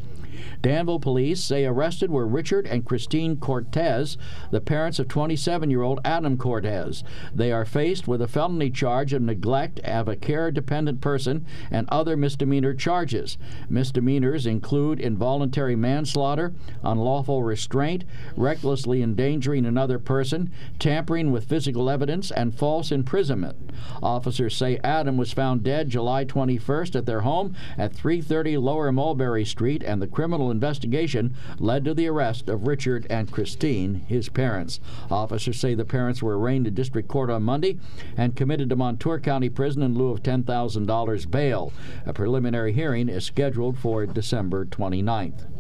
Danville 0.61 0.99
police 0.99 1.43
say 1.43 1.65
arrested 1.65 2.11
were 2.11 2.27
Richard 2.27 2.67
and 2.67 2.85
Christine 2.85 3.37
Cortez, 3.37 4.17
the 4.51 4.61
parents 4.61 4.99
of 4.99 5.07
27 5.07 5.69
year 5.69 5.81
old 5.81 5.99
Adam 6.05 6.37
Cortez. 6.37 7.03
They 7.33 7.51
are 7.51 7.65
faced 7.65 8.07
with 8.07 8.21
a 8.21 8.27
felony 8.27 8.69
charge 8.69 9.13
of 9.13 9.21
neglect 9.21 9.79
of 9.79 10.07
a 10.07 10.15
care 10.15 10.51
dependent 10.51 11.01
person 11.01 11.45
and 11.71 11.87
other 11.89 12.15
misdemeanor 12.15 12.73
charges. 12.73 13.37
Misdemeanors 13.69 14.45
include 14.45 14.99
involuntary 14.99 15.75
manslaughter, 15.75 16.53
unlawful 16.83 17.43
restraint, 17.43 18.03
recklessly 18.35 19.01
endangering 19.01 19.65
another 19.65 19.99
person, 19.99 20.51
tampering 20.77 21.31
with 21.31 21.45
physical 21.45 21.89
evidence, 21.89 22.31
and 22.31 22.55
false 22.55 22.91
imprisonment. 22.91 23.71
Officers 24.03 24.55
say 24.55 24.79
Adam 24.83 25.17
was 25.17 25.33
found 25.33 25.63
dead 25.63 25.89
July 25.89 26.25
21st 26.25 26.95
at 26.95 27.05
their 27.05 27.21
home 27.21 27.55
at 27.77 27.93
330 27.93 28.57
Lower 28.57 28.91
Mulberry 28.91 29.45
Street, 29.45 29.83
and 29.83 30.01
the 30.01 30.07
criminal 30.07 30.28
investigation 30.51 31.35
led 31.57 31.85
to 31.85 31.93
the 31.93 32.07
arrest 32.07 32.47
of 32.47 32.67
Richard 32.67 33.07
and 33.09 33.31
Christine, 33.31 34.05
his 34.07 34.29
parents. 34.29 34.79
Officers 35.09 35.59
say 35.59 35.73
the 35.73 35.85
parents 35.85 36.21
were 36.21 36.39
arraigned 36.39 36.67
in 36.67 36.73
district 36.73 37.07
court 37.07 37.29
on 37.29 37.43
Monday 37.43 37.79
and 38.15 38.35
committed 38.35 38.69
to 38.69 38.75
Montour 38.75 39.19
County 39.19 39.49
Prison 39.49 39.81
in 39.81 39.95
lieu 39.95 40.11
of 40.11 40.23
$10,000 40.23 41.31
bail. 41.31 41.73
A 42.05 42.13
preliminary 42.13 42.73
hearing 42.73 43.09
is 43.09 43.25
scheduled 43.25 43.77
for 43.77 44.05
December 44.05 44.65
29th. 44.65 45.58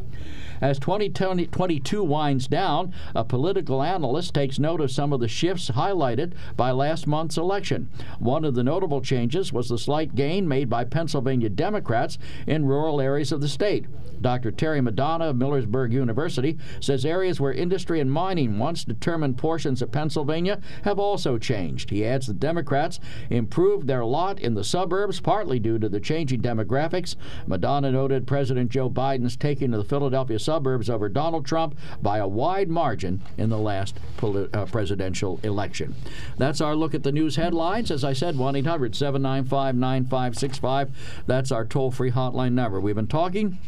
As 0.61 0.79
2022 0.79 2.03
winds 2.03 2.47
down, 2.47 2.93
a 3.15 3.23
political 3.23 3.81
analyst 3.81 4.33
takes 4.33 4.59
note 4.59 4.81
of 4.81 4.91
some 4.91 5.13
of 5.13 5.19
the 5.19 5.27
shifts 5.27 5.69
highlighted 5.69 6.33
by 6.57 6.71
last 6.71 7.07
month's 7.07 7.37
election. 7.37 7.89
One 8.19 8.43
of 8.43 8.55
the 8.55 8.63
notable 8.63 9.01
changes 9.01 9.53
was 9.53 9.69
the 9.69 9.77
slight 9.77 10.15
gain 10.15 10.47
made 10.47 10.69
by 10.69 10.83
Pennsylvania 10.83 11.49
Democrats 11.49 12.17
in 12.45 12.65
rural 12.65 12.99
areas 12.99 13.31
of 13.31 13.41
the 13.41 13.47
state. 13.47 13.85
Dr. 14.21 14.51
Terry 14.51 14.81
Madonna 14.81 15.29
of 15.29 15.37
Millersville 15.37 15.91
University 15.91 16.57
says 16.81 17.05
areas 17.05 17.39
where 17.39 17.53
industry 17.53 17.99
and 17.99 18.11
mining 18.11 18.59
once 18.59 18.83
determined 18.83 19.37
portions 19.37 19.81
of 19.81 19.91
Pennsylvania 19.91 20.59
have 20.83 20.99
also 20.99 21.37
changed. 21.37 21.89
He 21.89 22.05
adds 22.05 22.27
the 22.27 22.33
Democrats 22.33 22.99
improved 23.29 23.87
their 23.87 24.03
lot 24.03 24.39
in 24.39 24.55
the 24.55 24.63
suburbs 24.63 25.21
partly 25.21 25.59
due 25.59 25.79
to 25.79 25.87
the 25.87 25.99
changing 25.99 26.41
demographics. 26.41 27.15
Madonna 27.47 27.91
noted 27.91 28.27
President 28.27 28.69
Joe 28.69 28.89
Biden's 28.89 29.37
taking 29.37 29.71
to 29.71 29.77
the 29.77 29.85
Philadelphia 29.85 30.39
suburbs 30.49 30.89
over 30.89 31.07
Donald 31.07 31.45
Trump 31.45 31.77
by 32.01 32.17
a 32.17 32.27
wide 32.27 32.69
margin 32.69 33.21
in 33.37 33.51
the 33.51 33.57
last 33.59 33.99
poli- 34.17 34.49
uh, 34.51 34.65
presidential 34.65 35.39
election. 35.43 35.93
That's 36.39 36.59
our 36.59 36.75
look 36.75 36.95
at 36.95 37.03
the 37.03 37.11
news 37.11 37.35
headlines. 37.35 37.91
As 37.91 38.03
I 38.03 38.13
said, 38.13 38.35
1 38.35 38.55
800 38.55 38.95
795 38.95 39.75
9565. 39.75 40.89
That's 41.27 41.51
our 41.51 41.65
toll 41.65 41.91
free 41.91 42.09
hotline 42.09 42.53
number. 42.53 42.79
We've 42.79 42.95
been 42.95 43.05
talking 43.05 43.59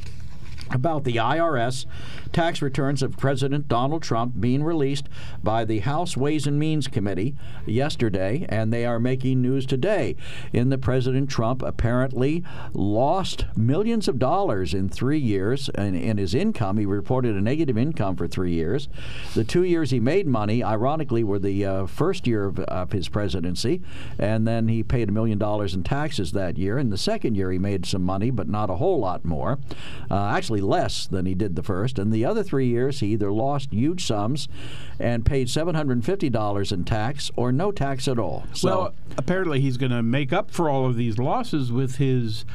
about 0.73 1.03
the 1.03 1.15
IRS 1.15 1.85
tax 2.31 2.61
returns 2.61 3.03
of 3.03 3.17
President 3.17 3.67
Donald 3.67 4.03
Trump 4.03 4.39
being 4.39 4.63
released 4.63 5.09
by 5.43 5.65
the 5.65 5.79
House 5.79 6.15
Ways 6.15 6.47
and 6.47 6.57
Means 6.57 6.87
Committee 6.87 7.35
yesterday, 7.65 8.45
and 8.49 8.71
they 8.71 8.85
are 8.85 8.99
making 8.99 9.41
news 9.41 9.65
today. 9.65 10.15
In 10.53 10.69
the 10.69 10.77
President 10.77 11.29
Trump 11.29 11.61
apparently 11.61 12.43
lost 12.73 13.45
millions 13.55 14.07
of 14.07 14.19
dollars 14.19 14.73
in 14.73 14.89
three 14.89 15.19
years 15.19 15.69
in, 15.75 15.95
in 15.95 16.17
his 16.17 16.33
income. 16.33 16.77
He 16.77 16.85
reported 16.85 17.35
a 17.35 17.41
negative 17.41 17.77
income 17.77 18.15
for 18.15 18.27
three 18.27 18.53
years. 18.53 18.87
The 19.33 19.43
two 19.43 19.63
years 19.63 19.91
he 19.91 19.99
made 19.99 20.27
money, 20.27 20.63
ironically, 20.63 21.23
were 21.23 21.39
the 21.39 21.65
uh, 21.65 21.85
first 21.85 22.27
year 22.27 22.45
of, 22.45 22.59
of 22.59 22.91
his 22.91 23.09
presidency, 23.09 23.81
and 24.17 24.47
then 24.47 24.67
he 24.67 24.83
paid 24.83 25.09
a 25.09 25.11
million 25.11 25.37
dollars 25.37 25.73
in 25.73 25.83
taxes 25.83 26.31
that 26.31 26.57
year. 26.57 26.77
In 26.77 26.89
the 26.89 26.97
second 26.97 27.35
year, 27.35 27.51
he 27.51 27.59
made 27.59 27.85
some 27.85 28.03
money, 28.03 28.31
but 28.31 28.47
not 28.47 28.69
a 28.69 28.75
whole 28.75 28.99
lot 28.99 29.25
more. 29.25 29.59
Uh, 30.09 30.27
actually, 30.27 30.60
less 30.61 31.07
than 31.07 31.25
he 31.25 31.33
did 31.33 31.55
the 31.55 31.63
first. 31.63 31.99
And 31.99 32.11
the 32.11 32.25
other 32.25 32.43
three 32.43 32.67
years, 32.67 32.99
he 32.99 33.07
either 33.07 33.31
lost 33.31 33.71
huge 33.71 34.05
sums 34.05 34.47
and 34.99 35.25
paid 35.25 35.47
$750 35.47 36.71
in 36.71 36.85
tax 36.85 37.31
or 37.35 37.51
no 37.51 37.71
tax 37.71 38.07
at 38.07 38.19
all. 38.19 38.45
So, 38.53 38.67
well, 38.67 38.93
apparently 39.17 39.59
he's 39.59 39.77
going 39.77 39.91
to 39.91 40.03
make 40.03 40.31
up 40.31 40.51
for 40.51 40.69
all 40.69 40.85
of 40.85 40.95
these 40.95 41.17
losses 41.17 41.71
with 41.71 41.95
his 41.95 42.45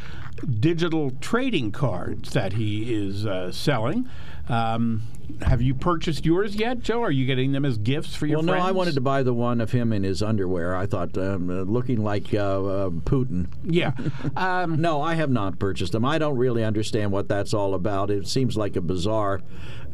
digital 0.60 1.10
trading 1.20 1.72
cards 1.72 2.32
that 2.32 2.54
he 2.54 2.94
is 2.94 3.26
uh, 3.26 3.50
selling. 3.52 4.08
Um, 4.48 5.02
have 5.42 5.60
you 5.60 5.74
purchased 5.74 6.24
yours 6.24 6.54
yet, 6.54 6.78
Joe? 6.80 7.02
Are 7.02 7.10
you 7.10 7.26
getting 7.26 7.50
them 7.50 7.64
as 7.64 7.78
gifts 7.78 8.14
for 8.14 8.26
your 8.26 8.38
well, 8.38 8.46
friends? 8.46 8.62
no, 8.62 8.68
I 8.68 8.70
wanted 8.70 8.94
to 8.94 9.00
buy 9.00 9.24
the 9.24 9.34
one 9.34 9.60
of 9.60 9.72
him 9.72 9.92
in 9.92 10.04
his 10.04 10.22
underwear. 10.22 10.74
I 10.76 10.86
thought, 10.86 11.18
um, 11.18 11.50
uh, 11.50 11.62
looking 11.62 12.02
like 12.04 12.32
uh, 12.32 12.64
uh, 12.64 12.90
Putin. 12.90 13.48
Yeah. 13.64 13.92
Um, 14.36 14.80
no, 14.80 15.00
I 15.00 15.14
have 15.14 15.30
not 15.30 15.58
purchased 15.58 15.92
them. 15.92 16.04
I 16.04 16.18
don't 16.18 16.36
really 16.36 16.62
understand 16.62 17.10
what 17.10 17.26
that's 17.28 17.54
all 17.54 17.74
about. 17.74 18.10
It 18.10 18.28
seems 18.28 18.56
like 18.56 18.76
a 18.76 18.80
bizarre, 18.80 19.40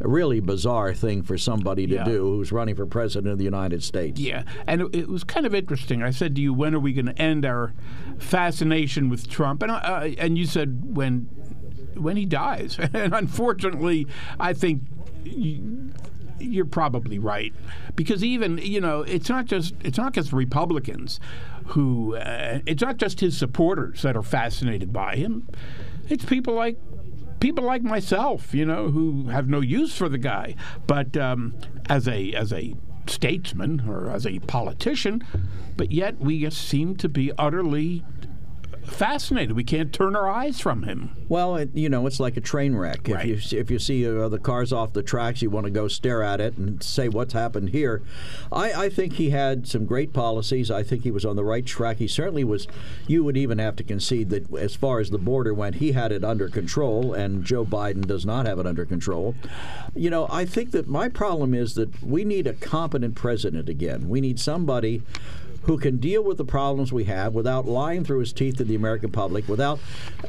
really 0.01 0.41
bizarre 0.41 0.93
thing 0.95 1.23
for 1.23 1.39
somebody 1.39 1.87
to 1.87 1.95
Yeah. 1.97 2.05
do 2.05 2.25
who's 2.25 2.51
running 2.51 2.75
for 2.75 2.85
president 2.87 3.33
of 3.33 3.39
the 3.39 3.45
United 3.45 3.83
States. 3.85 4.21
Yeah, 4.21 4.43
and 4.67 4.83
it, 4.83 4.95
it 4.95 5.09
was 5.09 5.23
kind 5.23 5.47
of 5.47 5.55
interesting. 5.55 6.03
I 6.03 6.11
said 6.11 6.35
to 6.37 6.41
you, 6.43 6.53
"When 6.53 6.75
are 6.75 6.81
we 6.81 6.93
going 6.93 7.07
to 7.07 7.19
end 7.23 7.45
our 7.47 7.73
fascination 8.19 9.09
with 9.09 9.29
Trump?" 9.29 9.63
And 9.63 9.71
uh, 9.71 10.09
and 10.19 10.37
you 10.37 10.47
said, 10.47 10.97
"When 10.97 11.29
when 11.97 12.17
he 12.17 12.27
dies." 12.27 12.79
and 12.93 13.15
unfortunately, 13.15 14.07
I 14.39 14.53
think. 14.53 14.83
You, 15.25 15.93
you're 16.41 16.65
probably 16.65 17.21
right 17.21 17.55
because 17.95 18.25
even 18.25 18.59
you 18.59 18.81
know 18.81 19.03
it's 19.03 19.29
not 19.29 19.45
just 19.45 19.75
it's 19.85 19.97
not 19.97 20.13
just 20.13 20.33
Republicans 20.33 21.21
who 21.67 22.17
uh, 22.17 22.59
it's 22.67 22.83
not 22.83 22.97
just 22.97 23.21
his 23.21 23.37
supporters 23.37 24.03
that 24.03 24.17
are 24.17 24.23
fascinated 24.23 24.93
by 24.93 25.17
him. 25.17 25.47
It's 26.09 26.25
people 26.25 26.55
like 26.55 26.79
people 27.41 27.65
like 27.65 27.83
myself, 27.83 28.55
you 28.55 28.65
know, 28.65 28.91
who 28.91 29.29
have 29.29 29.49
no 29.49 29.61
use 29.61 29.97
for 29.97 30.09
the 30.09 30.19
guy, 30.19 30.55
but 30.87 31.17
um, 31.17 31.55
as 31.89 32.09
a 32.09 32.33
as 32.33 32.53
a 32.53 32.75
statesman 33.07 33.89
or 33.89 34.11
as 34.11 34.27
a 34.27 34.39
politician, 34.41 35.25
but 35.77 35.91
yet 35.91 36.19
we 36.21 36.41
just 36.41 36.69
seem 36.69 36.97
to 36.97 37.09
be 37.09 37.33
utterly 37.39 38.05
fascinated. 38.85 39.57
We 39.57 39.65
can't 39.65 39.93
turn 39.93 40.17
our 40.17 40.29
eyes 40.29 40.61
from 40.61 40.83
him. 40.83 41.17
Well, 41.29 41.57
it, 41.57 41.71
you 41.75 41.89
know, 41.89 42.07
it's 42.07 42.21
like 42.21 42.37
a 42.37 42.41
train 42.41 42.75
wreck. 42.77 43.09
Right. 43.09 43.27
If 43.27 43.53
you 43.53 43.59
if 43.59 43.71
you 43.71 43.79
see 43.79 44.07
uh, 44.07 44.29
the 44.29 44.39
cars 44.39 44.73
off 44.73 44.93
the 44.93 45.03
tracks, 45.03 45.43
you 45.43 45.51
want 45.51 45.65
to 45.65 45.71
go 45.71 45.89
stare 45.89 46.23
at 46.23 46.41
it 46.41 46.57
and 46.57 46.83
say 46.83 47.09
what's 47.09 47.33
happened 47.33 47.71
here. 47.71 48.03
I, 48.51 48.73
I 48.73 48.89
think 48.89 49.15
he 49.15 49.31
had 49.31 49.67
some 49.67 49.87
great 49.87 50.13
policies. 50.13 50.71
I 50.71 50.83
think 50.83 51.05
he 51.05 51.11
was 51.11 51.25
on 51.25 51.37
the 51.37 51.45
right 51.45 51.65
track. 51.65 51.99
He 51.99 52.09
certainly 52.09 52.45
was. 52.45 52.67
You 53.07 53.25
would 53.25 53.37
even 53.37 53.59
have 53.59 53.77
to 53.77 53.85
concede 53.85 54.31
that 54.31 54.53
as 54.55 54.75
far 54.75 55.01
as 55.01 55.11
the 55.11 55.19
border 55.19 55.55
went, 55.55 55.77
he 55.77 55.93
had 55.93 56.13
it 56.13 56.25
under 56.25 56.49
control, 56.49 57.15
and 57.15 57.45
Joe 57.45 57.65
Biden 57.65 58.07
does 58.07 58.27
not 58.27 58.47
have 58.47 58.59
it 58.59 58.67
under 58.67 58.85
control. 58.85 59.35
You 59.95 60.11
know, 60.11 60.27
I 60.31 60.45
think 60.45 60.73
that 60.73 60.89
my 60.89 61.09
problem 61.09 61.55
is 61.55 61.75
that 61.75 62.03
we 62.03 62.25
need 62.25 62.47
a 62.47 62.55
competent 62.55 63.15
president 63.15 63.69
again. 63.69 64.09
We 64.09 64.21
need 64.21 64.39
somebody 64.39 65.03
who 65.65 65.79
can 65.79 65.99
deal 65.99 66.23
with 66.25 66.39
the 66.39 66.45
problems 66.45 66.93
we 66.93 67.05
have 67.05 67.35
without 67.35 67.67
lying 67.67 68.05
through 68.05 68.21
his 68.21 68.33
teeth 68.33 68.57
to 68.59 68.65
the 68.65 68.75
American 68.75 69.11
public, 69.11 69.49
without 69.49 69.79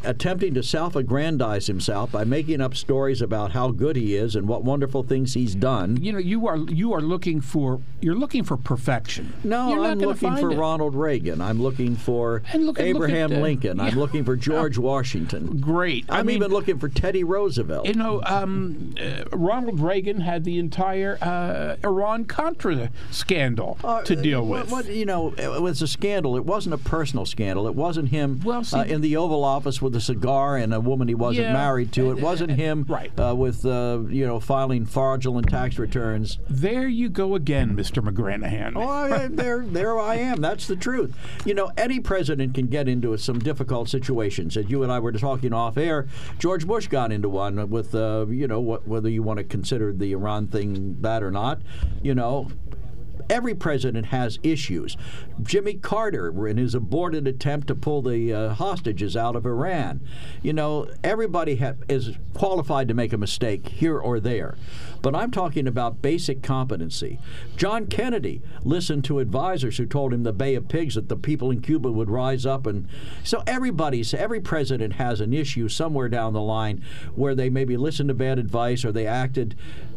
attempting 0.03 0.53
to 0.53 0.63
self 0.63 0.95
aggrandize 0.95 1.67
himself 1.67 2.11
by 2.11 2.23
making 2.23 2.61
up 2.61 2.75
stories 2.75 3.21
about 3.21 3.51
how 3.51 3.71
good 3.71 3.95
he 3.95 4.15
is 4.15 4.35
and 4.35 4.47
what 4.47 4.63
wonderful 4.63 5.03
things 5.03 5.33
he's 5.33 5.55
done. 5.55 5.97
You 6.01 6.13
know, 6.13 6.19
you 6.19 6.47
are 6.47 6.57
you 6.57 6.93
are 6.93 7.01
looking 7.01 7.41
for 7.41 7.81
you're 8.01 8.15
looking 8.15 8.43
for 8.43 8.57
perfection. 8.57 9.33
No, 9.43 9.83
I'm 9.83 9.99
looking 9.99 10.35
for 10.37 10.51
it. 10.51 10.55
Ronald 10.55 10.95
Reagan. 10.95 11.41
I'm 11.41 11.61
looking 11.61 11.95
for 11.95 12.41
look 12.53 12.53
at- 12.53 12.59
look 12.61 12.79
Abraham 12.79 13.31
at, 13.33 13.39
uh, 13.39 13.41
Lincoln. 13.41 13.79
I'm 13.79 13.93
yeah. 13.93 13.99
looking 13.99 14.23
for 14.23 14.35
George 14.43 14.77
Washington. 14.77 15.59
Great. 15.59 16.05
I 16.09 16.19
I'm 16.19 16.25
mean, 16.27 16.37
even 16.37 16.51
looking 16.51 16.79
for 16.79 16.89
Teddy 16.89 17.23
Roosevelt. 17.23 17.87
You 17.87 17.93
know, 17.93 18.21
um, 18.25 18.95
uh, 18.99 19.23
Ronald 19.35 19.79
Reagan 19.79 20.21
had 20.21 20.43
the 20.43 20.57
entire 20.59 21.17
uh, 21.21 21.75
Iran 21.83 22.25
Contra 22.25 22.89
scandal 23.11 23.77
to 24.05 24.15
deal 24.15 24.39
Uh, 24.39 24.43
what- 24.43 24.61
with. 24.65 24.71
What, 24.71 24.85
you 24.87 25.05
know, 25.05 25.22
it 25.31 25.61
was 25.61 25.81
a 25.81 25.87
scandal. 25.87 26.35
It 26.35 26.45
wasn't 26.45 26.75
a 26.75 26.77
personal 26.77 27.25
scandal. 27.25 27.67
It 27.67 27.75
wasn't 27.75 28.09
him 28.09 28.41
Well, 28.43 28.63
see- 28.63 28.77
uh, 28.77 28.83
in 28.83 29.01
the 29.01 29.15
Oval 29.17 29.43
Office 29.43 29.81
with 29.81 29.95
a 29.95 30.01
cigar 30.01 30.57
and 30.57 30.73
a 30.73 30.79
woman 30.81 31.07
he 31.07 31.15
wasn't 31.15 31.47
Yeah. 31.47 31.53
married 31.53 31.91
to. 31.93 32.11
It 32.11 32.21
wasn't 32.21 32.51
him 32.51 32.85
Right. 32.87 33.11
uh, 33.19 33.35
with 33.35 33.65
uh, 33.65 33.99
you 34.09 34.25
know 34.27 34.39
filing 34.39 34.85
fraudulent 34.85 35.49
tax 35.49 35.79
returns. 35.79 36.39
There 36.49 36.87
you 36.87 37.09
go 37.09 37.35
again, 37.35 37.75
Mr. 37.75 38.03
McGranahan. 38.03 38.73
Oh, 38.75 38.81
I, 38.87 39.27
there, 39.31 39.65
there 39.65 39.99
I 39.99 40.15
am. 40.15 40.41
That's 40.41 40.67
the 40.67 40.75
truth. 40.75 41.15
You 41.45 41.53
know, 41.53 41.71
any 41.77 41.99
president 41.99 42.53
can 42.53 42.67
get 42.67 42.87
into 42.87 43.15
some 43.17 43.39
difficult 43.39 43.89
situations. 43.89 44.57
As 44.57 44.69
you 44.69 44.83
and 44.83 44.91
I 44.91 44.99
were 44.99 45.11
talking 45.13 45.53
off 45.53 45.77
air, 45.77 46.07
George 46.39 46.65
Bush 46.67 46.87
got 46.87 47.11
into 47.11 47.29
one 47.29 47.69
with, 47.69 47.93
uh, 47.95 48.25
you 48.29 48.47
know, 48.47 48.59
what, 48.59 48.87
whether 48.87 49.09
you 49.09 49.23
want 49.23 49.37
to 49.37 49.43
consider 49.43 49.93
the 49.93 50.11
Iran 50.13 50.47
thing 50.47 50.97
that 51.01 51.23
or 51.23 51.31
not. 51.31 51.61
You 52.01 52.15
know, 52.15 52.47
every 53.33 53.55
president 53.55 54.05
has 54.05 54.37
issues. 54.43 54.95
Jimmy 55.41 55.73
Carter, 55.73 56.47
in 56.47 56.57
his 56.57 56.75
aborted 56.75 57.27
attempt 57.27 57.65
to 57.67 57.73
pull 57.75 58.03
the 58.03 58.31
uh, 58.31 58.53
hostages 58.53 59.17
out 59.17 59.35
of 59.35 59.43
Iran, 59.43 60.01
you 60.43 60.53
know, 60.53 60.87
everybody 61.03 61.55
ha- 61.55 61.73
is 61.89 62.11
qualified 62.35 62.87
to 62.89 62.93
make 62.93 63.11
a 63.11 63.17
mistake 63.17 63.67
here 63.67 63.97
or 63.97 64.19
there. 64.19 64.55
But 65.03 65.15
I'm 65.15 65.31
talking 65.31 65.67
about 65.67 66.01
basic 66.01 66.41
competency. 66.41 67.19
John 67.57 67.87
Kennedy 67.87 68.41
listened 68.63 69.03
to 69.03 69.19
advisors 69.19 69.77
who 69.77 69.85
told 69.85 70.13
him 70.13 70.23
the 70.23 70.31
Bay 70.31 70.55
of 70.55 70.69
Pigs 70.69 70.95
that 70.95 71.09
the 71.09 71.17
people 71.17 71.51
in 71.51 71.61
Cuba 71.61 71.91
would 71.91 72.09
rise 72.09 72.45
up, 72.45 72.65
and 72.65 72.87
so 73.21 73.43
everybody's 73.45 74.13
every 74.13 74.39
president 74.39 74.93
has 74.93 75.19
an 75.19 75.33
issue 75.33 75.67
somewhere 75.67 76.07
down 76.07 76.31
the 76.31 76.41
line 76.41 76.81
where 77.15 77.35
they 77.35 77.49
maybe 77.49 77.75
listened 77.75 78.07
to 78.07 78.15
bad 78.15 78.39
advice 78.39 78.85
or 78.85 78.93
they 78.93 79.05
acted. 79.05 79.55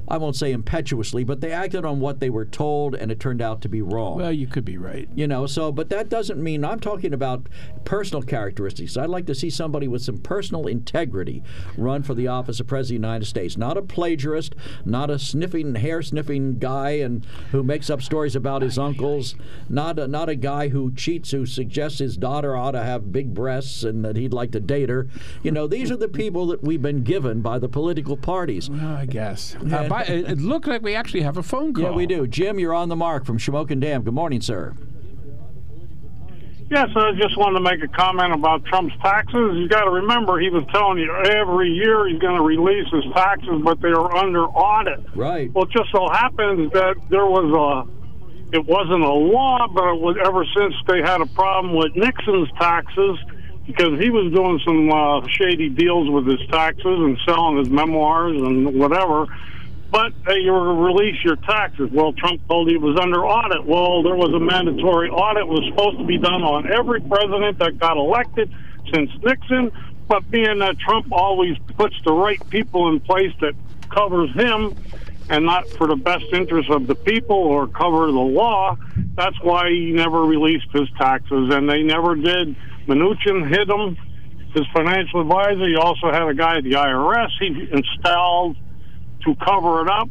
I 0.09 0.19
won't 0.19 0.37
say 0.37 0.53
impetuously, 0.53 1.25
but 1.25 1.40
they 1.40 1.51
acted 1.51 1.85
on 1.85 1.99
what 1.99 2.21
they 2.21 2.31
were 2.31 2.45
told, 2.45 2.95
and 2.95 3.11
it 3.11 3.19
turned 3.19 3.42
out 3.42 3.61
to 3.62 3.69
be 3.69 3.83
wrong. 3.83 4.19
Well, 4.19 4.33
you 4.33 4.47
could 4.47 4.64
be 4.64 4.79
right. 4.79 5.09
You 5.14 5.27
know, 5.27 5.47
so, 5.47 5.73
but 5.73 5.88
that 5.88 6.09
doesn't 6.09 6.40
mean 6.40 6.64
I'm 6.64 6.79
talking 6.79 7.12
about 7.12 7.49
personal 7.85 8.23
characteristics. 8.23 8.97
I'd 8.97 9.11
like 9.11 9.27
to 9.27 9.35
see 9.35 9.51
somebody 9.51 9.88
with 9.88 10.03
some 10.03 10.19
personal 10.19 10.69
integrity 10.69 11.42
run 11.77 12.05
for 12.05 12.14
the 12.14 12.29
office 12.29 12.61
of 12.61 12.69
President 12.69 12.99
of 12.99 13.03
the 13.03 13.09
United 13.09 13.27
States. 13.27 13.57
Not 13.57 13.77
a 13.77 13.83
plagiarist, 13.83 14.55
not 14.96 15.11
a 15.11 15.18
sniffing, 15.18 15.74
hair 15.74 16.00
sniffing 16.00 16.59
guy 16.59 16.90
and 16.92 17.22
who 17.52 17.62
makes 17.62 17.90
up 17.90 18.00
stories 18.00 18.35
about 18.35 18.62
his 18.62 18.78
uncles, 18.78 19.35
not 19.68 19.98
a, 19.98 20.09
not 20.09 20.30
a 20.30 20.35
guy 20.35 20.68
who 20.68 20.90
cheats, 20.94 21.32
who 21.32 21.44
suggests 21.44 21.98
his 21.98 22.16
daughter 22.16 22.56
ought 22.56 22.70
to 22.70 22.82
have 22.82 23.12
big 23.12 23.35
breasts 23.35 23.82
and 23.82 24.02
that 24.06 24.16
he'd 24.16 24.32
like 24.32 24.52
to 24.52 24.61
date 24.61 24.88
her. 24.88 25.06
You 25.42 25.50
know, 25.50 25.66
these 25.66 25.90
are 25.90 25.96
the 25.96 26.09
people 26.09 26.46
that 26.46 26.62
we've 26.62 26.80
been 26.80 27.02
given 27.02 27.42
by 27.42 27.59
the 27.59 27.68
political 27.68 28.16
parties. 28.16 28.70
Well, 28.70 28.96
I 28.96 29.04
guess. 29.04 29.54
Uh, 29.56 29.87
by, 29.87 30.04
it, 30.04 30.38
looked 30.38 30.66
like 30.66 30.80
we 30.80 30.94
actually 30.94 31.22
have 31.22 31.37
a 31.37 31.42
phone 31.42 31.74
call. 31.74 31.85
Yeah, 31.85 31.90
we 31.90 32.06
do. 32.06 32.26
Jim, 32.26 32.59
you're 32.59 32.72
on 32.72 32.88
the 32.88 32.96
mark 32.96 33.26
from 33.26 33.37
Shamokin 33.37 33.80
Dam. 33.80 34.02
Good 34.02 34.14
morning, 34.14 34.40
sir. 34.40 34.74
Yes, 36.68 36.88
I 36.96 37.12
just 37.12 37.37
wanted 37.37 37.59
to 37.59 37.64
make 37.64 37.81
a 37.81 37.88
comment 37.88 38.33
about 38.33 38.64
Trump's 38.64 38.94
taxes. 39.00 39.55
You 39.55 39.68
got 39.68 39.85
to 39.85 39.90
remember, 39.90 40.40
he 40.40 40.50
was 40.50 40.64
telling 40.72 40.98
you 40.98 41.14
every 41.14 41.70
year 41.70 42.09
he's 42.09 42.18
going 42.18 42.35
to 42.35 42.42
release 42.42 42.90
his 42.92 43.05
taxes, 43.14 43.62
but 43.62 43.81
they 43.81 43.90
are 43.90 44.16
under 44.16 44.46
audit. 44.46 44.98
Right. 45.14 45.52
Well, 45.55 45.64
it 45.64 45.71
just 45.71 45.92
so 45.92 46.08
happens 46.08 46.73
that 46.73 46.96
there 47.08 47.27
was 47.27 47.46
a, 47.54 48.56
it 48.56 48.67
wasn't 48.67 49.02
a 49.02 49.12
law, 49.12 49.69
but 49.73 49.94
it 49.94 50.00
was 50.00 50.17
ever 50.25 50.44
since 50.56 50.75
they 50.88 51.02
had 51.02 51.21
a 51.21 51.27
problem 51.27 51.77
with 51.77 51.94
Nixon's 51.94 52.50
taxes 52.58 53.17
because 53.64 54.00
he 54.00 54.10
was 54.10 54.33
doing 54.35 54.60
some 54.64 54.90
uh, 54.90 55.27
shady 55.29 55.69
deals 55.69 56.10
with 56.10 56.27
his 56.27 56.44
taxes 56.50 56.85
and 56.85 57.17
selling 57.25 57.58
his 57.58 57.71
memoirs 57.71 58.42
and 58.42 58.75
whatever. 58.75 59.27
But 59.90 60.12
hey, 60.26 60.40
you 60.40 60.52
release 60.52 61.16
your 61.24 61.37
taxes. 61.37 61.90
Well, 61.92 62.12
Trump 62.12 62.46
told 62.48 62.68
it 62.68 62.78
was 62.78 62.98
under 63.00 63.24
audit. 63.24 63.64
Well, 63.64 64.02
there 64.02 64.16
was 64.16 64.32
a 64.34 64.40
mandatory 64.40 65.08
audit. 65.08 65.42
It 65.42 65.48
was 65.48 65.64
supposed 65.70 65.98
to 65.98 66.04
be 66.04 66.18
done 66.18 66.42
on 66.42 66.70
every 66.70 67.00
president 67.00 67.58
that 67.60 67.78
got 67.78 67.96
elected 67.96 68.52
since 68.92 69.10
Nixon. 69.22 69.70
But 70.08 70.28
being 70.30 70.58
that 70.58 70.70
uh, 70.70 70.74
Trump 70.84 71.06
always 71.12 71.56
puts 71.76 71.96
the 72.04 72.12
right 72.12 72.38
people 72.50 72.88
in 72.88 73.00
place 73.00 73.32
that 73.40 73.54
covers 73.90 74.32
him 74.34 74.76
and 75.28 75.44
not 75.44 75.68
for 75.70 75.88
the 75.88 75.96
best 75.96 76.24
interest 76.32 76.70
of 76.70 76.87
the 76.87 76.94
people 76.94 77.37
or 77.37 77.66
cover 77.66 78.06
the 78.06 78.12
law, 78.12 78.76
that's 79.16 79.37
why 79.42 79.70
he 79.70 79.92
never 79.92 80.22
released 80.22 80.70
his 80.72 80.88
taxes. 80.98 81.52
And 81.52 81.68
they 81.68 81.82
never 81.82 82.14
did. 82.14 82.54
Mnuchin 82.87 83.48
hid 83.48 83.68
them 83.68 83.96
his 84.54 84.64
financial 84.72 85.20
advisor. 85.20 85.66
He 85.66 85.76
also 85.76 86.10
had 86.12 86.22
a 86.22 86.34
guy 86.34 86.58
at 86.58 86.64
the 86.64 86.72
IRS 86.72 87.28
he 87.40 87.68
installed 87.72 88.56
to 89.25 89.35
cover 89.37 89.83
it 89.83 89.88
up. 89.88 90.08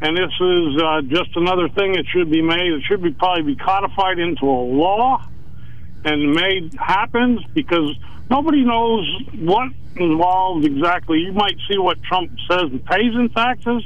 And 0.00 0.16
this 0.16 0.30
is 0.40 0.82
uh, 0.82 1.02
just 1.02 1.36
another 1.36 1.68
thing 1.68 1.92
that 1.92 2.04
should 2.12 2.30
be 2.30 2.42
made. 2.42 2.72
It 2.72 2.82
should 2.86 3.02
be 3.02 3.12
probably 3.12 3.54
be 3.54 3.56
codified 3.56 4.18
into 4.18 4.46
a 4.46 4.62
law 4.62 5.26
and 6.04 6.32
made 6.32 6.74
happen 6.78 7.44
because 7.52 7.96
nobody 8.30 8.64
knows 8.64 9.04
what 9.34 9.72
involved 9.96 10.64
exactly. 10.64 11.18
You 11.18 11.32
might 11.32 11.56
see 11.68 11.78
what 11.78 12.00
Trump 12.02 12.30
says 12.48 12.62
and 12.70 12.84
pays 12.84 13.14
in 13.14 13.28
taxes, 13.30 13.84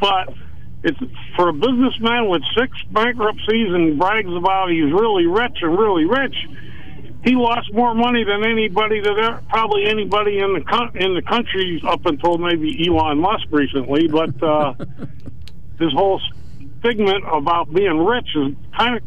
but 0.00 0.34
it's 0.82 0.98
for 1.36 1.48
a 1.48 1.52
businessman 1.52 2.28
with 2.28 2.42
six 2.58 2.76
bankruptcies 2.90 3.72
and 3.72 3.98
brags 3.98 4.32
about 4.32 4.70
he's 4.70 4.92
really 4.92 5.26
rich 5.26 5.58
and 5.62 5.78
really 5.78 6.04
rich. 6.04 6.36
He 7.24 7.34
lost 7.34 7.72
more 7.72 7.94
money 7.94 8.22
than 8.22 8.44
anybody 8.44 9.00
that 9.00 9.42
probably 9.48 9.86
anybody 9.86 10.38
in 10.38 10.52
the 10.52 10.90
in 10.94 11.14
the 11.14 11.22
country 11.22 11.80
up 11.86 12.04
until 12.04 12.36
maybe 12.36 12.86
Elon 12.86 13.18
Musk 13.18 13.46
recently. 13.50 14.08
But 14.08 14.42
uh, 14.42 14.74
this 15.78 15.92
whole 15.92 16.20
figment 16.82 17.24
about 17.32 17.72
being 17.72 18.04
rich 18.04 18.28
is 18.36 18.54
kind 18.76 18.96
of 18.96 19.02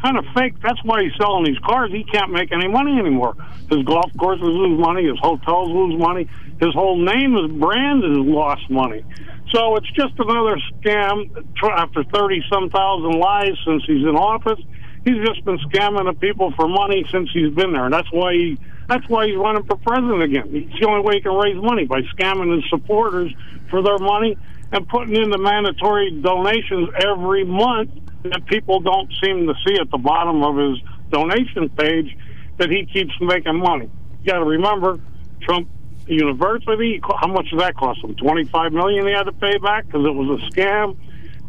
kind 0.00 0.16
of 0.16 0.24
fake. 0.34 0.54
That's 0.62 0.82
why 0.82 1.02
he's 1.02 1.12
selling 1.20 1.44
these 1.44 1.58
cars. 1.58 1.90
He 1.92 2.04
can't 2.04 2.32
make 2.32 2.52
any 2.52 2.68
money 2.68 2.98
anymore. 2.98 3.34
His 3.68 3.84
golf 3.84 4.10
courses 4.18 4.44
lose 4.44 4.80
money. 4.80 5.04
His 5.04 5.18
hotels 5.20 5.68
lose 5.68 6.00
money. 6.00 6.26
His 6.60 6.72
whole 6.72 6.96
name, 6.96 7.34
his 7.34 7.52
brand 7.52 8.02
has 8.02 8.16
lost 8.16 8.68
money. 8.70 9.04
So 9.52 9.76
it's 9.76 9.90
just 9.92 10.14
another 10.18 10.56
scam 10.80 11.28
after 11.76 12.04
30 12.04 12.44
some 12.50 12.70
thousand 12.70 13.18
lies 13.18 13.52
since 13.66 13.82
he's 13.86 14.06
in 14.06 14.16
office. 14.16 14.60
He's 15.08 15.26
just 15.26 15.42
been 15.42 15.56
scamming 15.70 16.04
the 16.04 16.12
people 16.12 16.52
for 16.52 16.68
money 16.68 17.02
since 17.10 17.30
he's 17.32 17.54
been 17.54 17.72
there. 17.72 17.86
And 17.86 17.94
that's 17.94 18.12
why 18.12 18.34
he 18.34 18.58
that's 18.88 19.08
why 19.08 19.26
he's 19.26 19.36
running 19.36 19.64
for 19.64 19.76
president 19.76 20.22
again. 20.22 20.50
It's 20.52 20.80
the 20.80 20.86
only 20.86 21.00
way 21.00 21.14
he 21.14 21.20
can 21.22 21.32
raise 21.32 21.56
money 21.56 21.86
by 21.86 22.02
scamming 22.14 22.54
his 22.54 22.68
supporters 22.68 23.32
for 23.70 23.82
their 23.82 23.96
money 23.98 24.36
and 24.70 24.86
putting 24.86 25.16
in 25.16 25.30
the 25.30 25.38
mandatory 25.38 26.10
donations 26.20 26.90
every 27.02 27.44
month 27.44 27.90
that 28.24 28.44
people 28.46 28.80
don't 28.80 29.10
seem 29.22 29.46
to 29.46 29.54
see 29.66 29.80
at 29.80 29.90
the 29.90 29.96
bottom 29.96 30.42
of 30.42 30.56
his 30.56 30.78
donation 31.10 31.70
page 31.70 32.14
that 32.58 32.68
he 32.68 32.84
keeps 32.84 33.14
making 33.20 33.56
money. 33.56 33.90
You 34.20 34.26
got 34.26 34.40
to 34.40 34.44
remember, 34.44 35.00
Trump 35.40 35.70
University, 36.06 37.00
how 37.02 37.28
much 37.28 37.48
did 37.48 37.60
that 37.60 37.76
cost 37.76 38.04
him? 38.04 38.14
Twenty-five 38.14 38.72
million 38.72 39.06
he 39.06 39.12
had 39.12 39.24
to 39.24 39.32
pay 39.32 39.56
back 39.56 39.86
because 39.86 40.04
it 40.04 40.14
was 40.14 40.42
a 40.42 40.50
scam, 40.50 40.98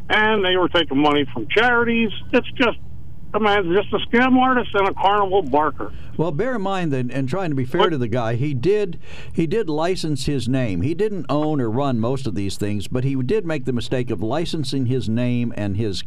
and 0.10 0.46
they 0.46 0.56
were 0.56 0.70
taking 0.70 0.98
money 0.98 1.26
from 1.34 1.48
charities. 1.50 2.12
It's 2.32 2.52
just 2.52 2.78
the 3.34 3.40
man's 3.40 3.76
just 3.76 3.94
a 3.94 4.00
scam 4.08 4.38
artist 4.38 4.70
and 4.74 4.88
a 4.88 4.94
carnival 4.94 5.44
barker. 5.44 5.92
Well, 6.20 6.34
bear 6.34 6.56
in 6.56 6.62
mind 6.62 6.92
that, 6.92 7.10
and 7.12 7.30
trying 7.30 7.50
to 7.52 7.56
be 7.56 7.64
fair 7.64 7.80
what? 7.80 7.92
to 7.92 7.98
the 7.98 8.10
guy, 8.10 8.36
he 8.36 8.54
did 8.54 9.00
he 9.32 9.48
did 9.48 9.70
license 9.70 10.26
his 10.26 10.50
name. 10.50 10.82
He 10.82 10.94
didn't 10.94 11.28
own 11.30 11.62
or 11.62 11.72
run 11.72 11.98
most 11.98 12.28
of 12.28 12.36
these 12.36 12.58
things, 12.58 12.90
but 12.90 13.06
he 13.06 13.16
did 13.24 13.46
make 13.46 13.64
the 13.64 13.72
mistake 13.72 14.10
of 14.10 14.22
licensing 14.22 14.88
his 14.88 15.08
name 15.08 15.54
and 15.56 15.78
his, 15.78 16.04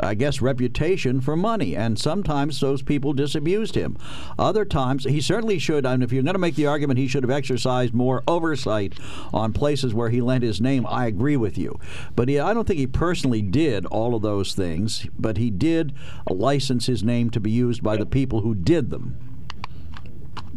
I 0.00 0.14
guess, 0.14 0.42
reputation 0.42 1.20
for 1.20 1.36
money. 1.36 1.76
And 1.76 1.96
sometimes 1.96 2.58
those 2.58 2.82
people 2.82 3.12
disabused 3.12 3.76
him. 3.76 3.96
Other 4.36 4.64
times, 4.64 5.04
he 5.04 5.20
certainly 5.20 5.60
should. 5.60 5.86
I 5.86 5.94
And 5.94 6.02
if 6.02 6.12
you're 6.12 6.24
going 6.24 6.34
to 6.34 6.40
make 6.40 6.56
the 6.56 6.66
argument, 6.66 6.98
he 6.98 7.06
should 7.06 7.22
have 7.22 7.30
exercised 7.30 7.94
more 7.94 8.24
oversight 8.26 8.94
on 9.32 9.52
places 9.52 9.94
where 9.94 10.10
he 10.10 10.20
lent 10.20 10.42
his 10.42 10.60
name. 10.60 10.84
I 10.88 11.06
agree 11.06 11.36
with 11.36 11.56
you, 11.56 11.78
but 12.16 12.28
he, 12.28 12.40
I 12.40 12.52
don't 12.52 12.66
think 12.66 12.80
he 12.80 12.88
personally 12.88 13.42
did 13.42 13.86
all 13.86 14.16
of 14.16 14.22
those 14.22 14.56
things. 14.56 15.06
But 15.16 15.36
he 15.36 15.50
did 15.50 15.94
license 16.28 16.86
his 16.86 17.04
name 17.04 17.30
to 17.30 17.38
be 17.38 17.52
used 17.52 17.80
by 17.80 17.96
the 17.96 18.06
people 18.06 18.40
who 18.40 18.56
did 18.56 18.90
them. 18.90 19.31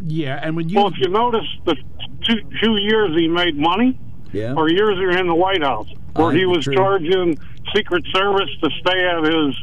Yeah, 0.03 0.39
and 0.41 0.55
when 0.55 0.69
you 0.69 0.77
well, 0.77 0.87
if 0.87 0.97
you 0.97 1.09
notice 1.09 1.47
the 1.65 1.75
two 2.23 2.41
two 2.61 2.77
years 2.77 3.15
he 3.17 3.27
made 3.27 3.57
money, 3.57 3.97
yeah, 4.31 4.53
or 4.53 4.69
years 4.69 4.95
he 4.97 5.05
were 5.05 5.17
in 5.17 5.27
the 5.27 5.35
White 5.35 5.63
House, 5.63 5.87
where 6.13 6.31
he 6.31 6.45
was 6.45 6.65
true. 6.65 6.75
charging 6.75 7.37
Secret 7.73 8.05
Service 8.13 8.49
to 8.61 8.69
stay 8.81 9.05
at 9.05 9.23
his 9.23 9.55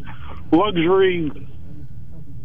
luxury 0.50 1.30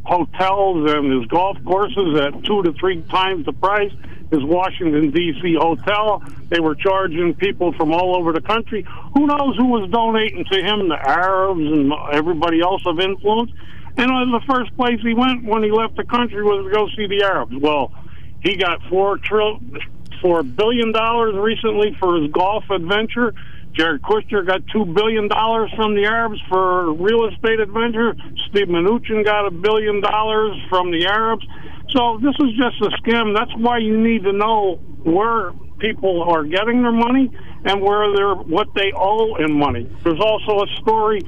hotels 0.05 0.89
and 0.89 1.11
his 1.11 1.25
golf 1.27 1.57
courses 1.65 2.19
at 2.19 2.43
two 2.45 2.63
to 2.63 2.73
three 2.73 3.01
times 3.03 3.45
the 3.45 3.53
price. 3.53 3.91
His 4.31 4.43
Washington 4.43 5.11
D.C. 5.11 5.55
hotel, 5.57 6.21
they 6.49 6.59
were 6.59 6.75
charging 6.75 7.33
people 7.33 7.71
from 7.73 7.93
all 7.93 8.17
over 8.17 8.33
the 8.33 8.41
country. 8.41 8.85
Who 9.13 9.25
knows 9.25 9.55
who 9.55 9.67
was 9.67 9.89
donating 9.89 10.43
to 10.51 10.61
him? 10.61 10.89
The 10.89 10.95
Arabs 10.95 11.61
and 11.61 11.93
everybody 12.11 12.59
else 12.59 12.81
of 12.85 12.99
influence. 12.99 13.51
And 13.97 14.09
the 14.33 14.41
first 14.47 14.75
place 14.77 14.99
he 15.01 15.13
went 15.13 15.43
when 15.43 15.63
he 15.63 15.71
left 15.71 15.97
the 15.97 16.03
country 16.03 16.43
was 16.43 16.65
to 16.65 16.71
go 16.71 16.87
see 16.95 17.07
the 17.07 17.23
Arabs. 17.25 17.55
Well, 17.59 17.91
he 18.41 18.55
got 18.55 18.81
four 18.89 19.17
trill, 19.17 19.59
four 20.21 20.43
billion 20.43 20.91
dollars 20.91 21.35
recently 21.35 21.95
for 21.99 22.21
his 22.21 22.31
golf 22.31 22.63
adventure. 22.69 23.33
Jared 23.73 24.01
Kushner 24.01 24.45
got 24.45 24.61
two 24.71 24.85
billion 24.85 25.27
dollars 25.27 25.71
from 25.75 25.95
the 25.95 26.05
Arabs 26.05 26.39
for 26.47 26.93
real 26.93 27.27
estate 27.27 27.59
adventure. 27.59 28.15
Steve 28.49 28.67
Mnuchin 28.67 29.25
got 29.25 29.47
a 29.47 29.51
billion 29.51 30.01
dollars 30.01 30.57
from 30.69 30.91
the 30.91 31.07
Arabs. 31.07 31.45
So 31.89 32.19
this 32.21 32.35
is 32.39 32.55
just 32.55 32.79
a 32.81 32.89
scam. 33.01 33.35
That's 33.35 33.53
why 33.55 33.79
you 33.79 33.97
need 33.97 34.23
to 34.23 34.33
know 34.33 34.75
where 35.03 35.53
people 35.79 36.23
are 36.23 36.43
getting 36.43 36.81
their 36.81 36.91
money 36.91 37.31
and 37.65 37.81
where 37.81 38.15
they're 38.15 38.35
what 38.35 38.67
they 38.75 38.91
owe 38.95 39.35
in 39.35 39.53
money. 39.53 39.89
There's 40.03 40.19
also 40.19 40.63
a 40.63 40.67
story 40.81 41.21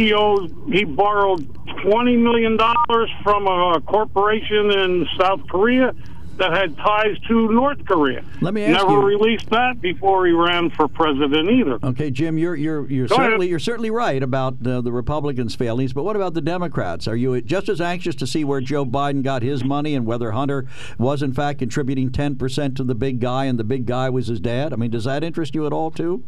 he 0.00 0.14
owes 0.14 0.50
he 0.72 0.84
borrowed 0.84 1.46
twenty 1.82 2.16
million 2.16 2.56
dollars 2.56 3.10
from 3.22 3.46
a 3.46 3.80
corporation 3.82 4.70
in 4.70 5.06
South 5.18 5.40
Korea 5.48 5.92
that 6.38 6.54
had 6.54 6.74
ties 6.78 7.18
to 7.28 7.52
North 7.52 7.84
Korea. 7.84 8.24
Let 8.40 8.54
me 8.54 8.64
ask 8.64 8.72
Never 8.86 8.98
you. 8.98 9.06
released 9.06 9.50
that 9.50 9.78
before 9.82 10.24
he 10.26 10.32
ran 10.32 10.70
for 10.70 10.88
president 10.88 11.50
either. 11.50 11.78
Okay, 11.84 12.10
Jim, 12.10 12.38
you're 12.38 12.56
you're 12.56 12.90
you're 12.90 13.08
Go 13.08 13.16
certainly 13.16 13.44
ahead. 13.44 13.50
you're 13.50 13.58
certainly 13.58 13.90
right 13.90 14.22
about 14.22 14.66
uh, 14.66 14.80
the 14.80 14.90
Republicans' 14.90 15.54
failings, 15.54 15.92
but 15.92 16.02
what 16.02 16.16
about 16.16 16.32
the 16.32 16.40
Democrats? 16.40 17.06
Are 17.06 17.16
you 17.16 17.38
just 17.42 17.68
as 17.68 17.78
anxious 17.82 18.14
to 18.14 18.26
see 18.26 18.42
where 18.42 18.62
Joe 18.62 18.86
Biden 18.86 19.22
got 19.22 19.42
his 19.42 19.62
money 19.62 19.94
and 19.94 20.06
whether 20.06 20.30
Hunter 20.30 20.64
was 20.98 21.22
in 21.22 21.34
fact 21.34 21.58
contributing 21.58 22.08
10% 22.08 22.74
to 22.76 22.84
the 22.84 22.94
big 22.94 23.20
guy 23.20 23.44
and 23.44 23.58
the 23.58 23.64
big 23.64 23.84
guy 23.84 24.08
was 24.08 24.28
his 24.28 24.40
dad? 24.40 24.72
I 24.72 24.76
mean, 24.76 24.90
does 24.90 25.04
that 25.04 25.22
interest 25.22 25.54
you 25.54 25.66
at 25.66 25.74
all 25.74 25.90
too? 25.90 26.24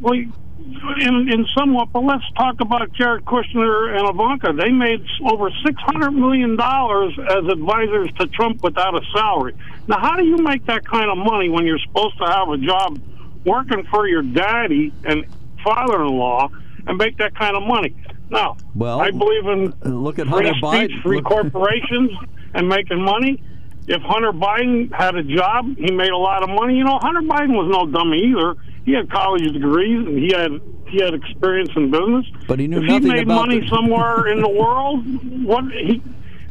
Well, 0.00 0.14
in, 0.14 1.28
in 1.32 1.46
somewhat, 1.56 1.92
but 1.92 2.00
let's 2.04 2.24
talk 2.36 2.60
about 2.60 2.92
Jared 2.92 3.24
Kushner 3.24 3.96
and 3.98 4.08
Ivanka. 4.08 4.52
They 4.52 4.70
made 4.70 5.04
over 5.24 5.50
six 5.64 5.80
hundred 5.82 6.12
million 6.12 6.56
dollars 6.56 7.18
as 7.18 7.44
advisors 7.50 8.10
to 8.18 8.26
Trump 8.28 8.62
without 8.62 8.94
a 8.94 9.04
salary. 9.16 9.54
Now, 9.86 9.98
how 9.98 10.16
do 10.16 10.24
you 10.24 10.36
make 10.38 10.66
that 10.66 10.84
kind 10.86 11.10
of 11.10 11.18
money 11.18 11.48
when 11.48 11.64
you're 11.64 11.78
supposed 11.78 12.18
to 12.18 12.26
have 12.26 12.48
a 12.48 12.58
job 12.58 13.00
working 13.44 13.84
for 13.90 14.06
your 14.08 14.22
daddy 14.22 14.92
and 15.04 15.24
father-in-law 15.64 16.48
and 16.86 16.98
make 16.98 17.16
that 17.18 17.34
kind 17.34 17.56
of 17.56 17.62
money? 17.62 17.94
Now, 18.30 18.56
Well, 18.74 19.00
I 19.00 19.10
believe 19.10 19.46
in 19.46 19.72
look 20.02 20.18
at 20.18 20.26
free 20.26 20.32
Hunter 20.46 20.50
speech, 20.54 20.62
Biden. 20.62 21.02
free 21.02 21.16
Look- 21.16 21.24
corporations, 21.26 22.10
and 22.54 22.68
making 22.68 23.02
money. 23.02 23.42
If 23.86 24.02
Hunter 24.02 24.32
Biden 24.32 24.92
had 24.92 25.16
a 25.16 25.22
job, 25.22 25.64
he 25.78 25.90
made 25.92 26.10
a 26.10 26.16
lot 26.16 26.42
of 26.42 26.50
money. 26.50 26.76
You 26.76 26.84
know, 26.84 26.98
Hunter 27.00 27.22
Biden 27.22 27.52
was 27.56 27.70
no 27.72 27.86
dummy 27.90 28.18
either. 28.26 28.54
He 28.88 28.94
had 28.94 29.10
college 29.10 29.42
degrees 29.52 30.06
and 30.06 30.18
he 30.18 30.32
had 30.32 30.50
he 30.88 31.02
had 31.04 31.12
experience 31.12 31.68
in 31.76 31.90
business. 31.90 32.24
But 32.46 32.58
he 32.58 32.66
knew 32.66 32.78
if 32.78 32.84
nothing 32.84 33.02
he 33.02 33.08
made 33.12 33.22
about 33.24 33.46
money 33.48 33.60
the- 33.60 33.68
somewhere 33.68 34.28
in 34.28 34.40
the 34.40 34.48
world, 34.62 35.04
what 35.44 35.64
he, 35.72 36.02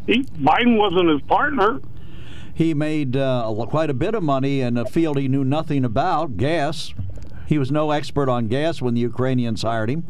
he 0.05 0.21
Biden 0.23 0.77
wasn't 0.77 1.09
his 1.09 1.21
partner. 1.23 1.81
He 2.53 2.75
made 2.75 3.17
uh, 3.17 3.51
quite 3.69 3.89
a 3.89 3.95
bit 3.95 4.13
of 4.13 4.21
money 4.21 4.61
in 4.61 4.77
a 4.77 4.85
field 4.85 5.17
he 5.17 5.27
knew 5.27 5.43
nothing 5.43 5.83
about, 5.83 6.37
gas. 6.37 6.93
He 7.47 7.57
was 7.57 7.71
no 7.71 7.89
expert 7.89 8.29
on 8.29 8.47
gas 8.49 8.83
when 8.83 8.93
the 8.93 9.01
Ukrainians 9.01 9.63
hired 9.63 9.89
him. 9.89 10.05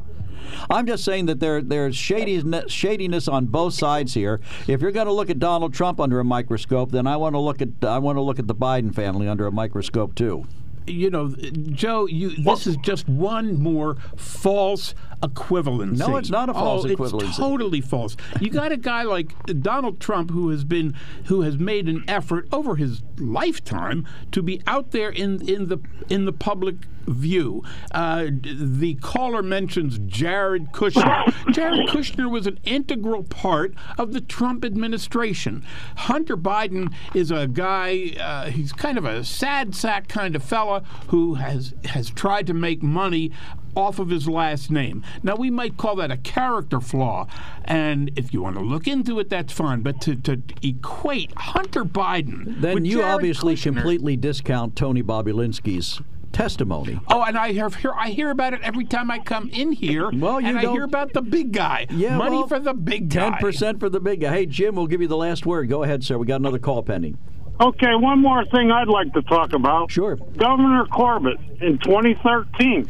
I'm 0.70 0.86
just 0.86 1.06
saying 1.06 1.28
that 1.28 1.40
there 1.40 1.62
there's 1.62 1.96
shadiness, 1.96 2.70
shadiness 2.70 3.30
on 3.30 3.46
both 3.46 3.74
sides 3.74 4.16
here. 4.16 4.42
If 4.68 4.82
you're 4.82 4.92
going 4.92 5.08
to 5.08 5.14
look 5.14 5.30
at 5.30 5.40
Donald 5.40 5.74
Trump 5.74 6.02
under 6.02 6.20
a 6.20 6.26
microscope, 6.26 6.92
then 6.92 7.08
I 7.08 7.16
want 7.16 7.36
to 7.36 7.40
look 7.40 7.62
at 7.62 7.70
I 7.84 8.00
want 8.00 8.18
to 8.18 8.22
look 8.22 8.38
at 8.38 8.48
the 8.48 8.56
Biden 8.56 8.94
family 8.94 9.30
under 9.30 9.48
a 9.48 9.52
microscope 9.54 10.14
too. 10.14 10.46
You 10.88 11.10
know, 11.10 11.30
Joe, 11.30 12.06
you 12.06 12.36
this 12.38 12.68
is 12.68 12.78
just 12.78 13.08
one 13.08 13.62
more 13.62 13.98
false 14.16 14.94
equivalency. 15.22 15.98
No, 15.98 16.16
it's 16.16 16.30
not 16.30 16.50
a 16.50 16.54
false 16.54 16.86
oh, 16.86 16.90
equivalency. 16.90 17.28
It's 17.28 17.38
totally 17.38 17.82
false. 17.82 18.16
You 18.40 18.50
got 18.50 18.72
a 18.72 18.78
guy 18.78 19.04
like 19.04 19.34
Donald 19.62 20.00
Trump 20.00 20.32
who 20.32 20.50
has 20.50 20.64
been 20.64 20.96
who 21.26 21.42
has 21.42 21.58
made 21.58 21.88
an 21.88 22.04
effort 22.08 22.48
over 22.52 22.76
his 22.76 23.02
lifetime 23.18 24.08
to 24.32 24.42
be 24.42 24.62
out 24.68 24.92
there 24.92 25.10
in 25.10 25.48
in 25.48 25.68
the 25.68 25.80
in 26.10 26.26
the 26.26 26.34
public 26.34 26.76
view. 27.08 27.64
Uh, 27.91 28.28
the 28.43 28.95
caller 29.01 29.41
mentions 29.41 29.99
Jared 30.05 30.72
Kushner. 30.72 31.34
Jared 31.53 31.88
Kushner 31.89 32.30
was 32.30 32.47
an 32.47 32.60
integral 32.64 33.24
part 33.24 33.74
of 33.97 34.14
the 34.14 34.22
Trump 34.22 34.64
administration. 34.66 35.66
Hunter 35.95 36.38
Biden 36.38 36.93
is 37.14 37.32
a 37.32 37.47
guy. 37.47 38.14
Uh, 38.20 38.49
he's 38.49 38.74
kind 38.74 38.97
of 38.97 39.05
a 39.05 39.24
sad 39.24 39.76
sack 39.76 40.08
kind 40.08 40.36
of 40.36 40.43
fella 40.43 40.84
who 41.08 41.36
has 41.36 41.74
has 41.86 42.10
tried 42.10 42.47
to 42.47 42.53
make 42.53 42.84
money 42.84 43.32
off 43.78 43.99
of 43.99 44.10
his 44.10 44.28
last 44.28 44.72
name. 44.72 45.03
Now, 45.22 45.36
we 45.36 45.51
might 45.51 45.78
call 45.78 45.95
that 45.97 46.10
a 46.10 46.18
character 46.18 46.82
flaw. 46.82 47.28
And 47.64 48.12
if 48.16 48.34
you 48.34 48.41
want 48.41 48.55
to 48.58 48.64
look 48.64 48.88
into 48.88 49.20
it, 49.20 49.30
that's 49.30 49.53
fine. 49.53 49.82
But 49.82 50.01
to, 50.01 50.16
to 50.16 50.41
equate 50.64 51.32
Hunter 51.38 51.86
Biden. 51.86 52.60
Then 52.60 52.86
you 52.86 53.03
obviously 53.03 53.55
Kushner- 53.55 53.64
completely 53.64 54.18
discount 54.18 54.76
Tony 54.76 55.03
Bobulinski's 55.03 56.01
testimony. 56.38 57.00
Oh, 57.08 57.24
and 57.24 57.36
I 57.36 57.52
hear, 57.52 57.68
hear 57.70 57.94
I 57.94 58.10
hear 58.10 58.30
about 58.30 58.54
it 58.54 58.62
every 58.62 58.86
time 58.86 59.10
I 59.10 59.18
come 59.20 59.50
in 59.52 59.72
here. 59.72 60.12
Well, 60.18 60.40
you 60.42 60.48
and 60.48 60.60
I 60.60 60.62
don't- 60.64 60.74
hear 60.74 60.84
about 60.84 61.14
the 61.14 61.22
big 61.22 61.52
guy. 61.52 61.88
Yeah, 61.90 62.18
money 62.18 62.38
well, 62.38 62.48
for 62.48 62.60
the 62.60 62.74
big 62.74 63.10
guy. 63.10 63.30
Ten 63.30 63.40
percent 63.40 63.80
for 63.80 63.90
the 63.90 64.00
big 64.00 64.22
guy. 64.22 64.32
Hey, 64.32 64.46
Jim, 64.46 64.76
we'll 64.76 64.88
give 64.88 65.02
you 65.02 65.08
the 65.08 65.18
last 65.18 65.46
word. 65.46 65.70
Go 65.70 65.84
ahead, 65.84 66.04
sir. 66.04 66.18
We 66.18 66.26
got 66.26 66.40
another 66.42 66.60
call 66.60 66.84
pending. 66.84 67.18
Okay, 67.60 67.96
one 67.96 68.20
more 68.22 68.46
thing 68.46 68.72
I'd 68.72 68.88
like 68.88 69.14
to 69.14 69.22
talk 69.24 69.54
about. 69.54 69.92
Sure. 69.92 70.16
Governor 70.16 70.86
Corbett 70.86 71.38
in 71.62 71.80
2013 71.80 72.88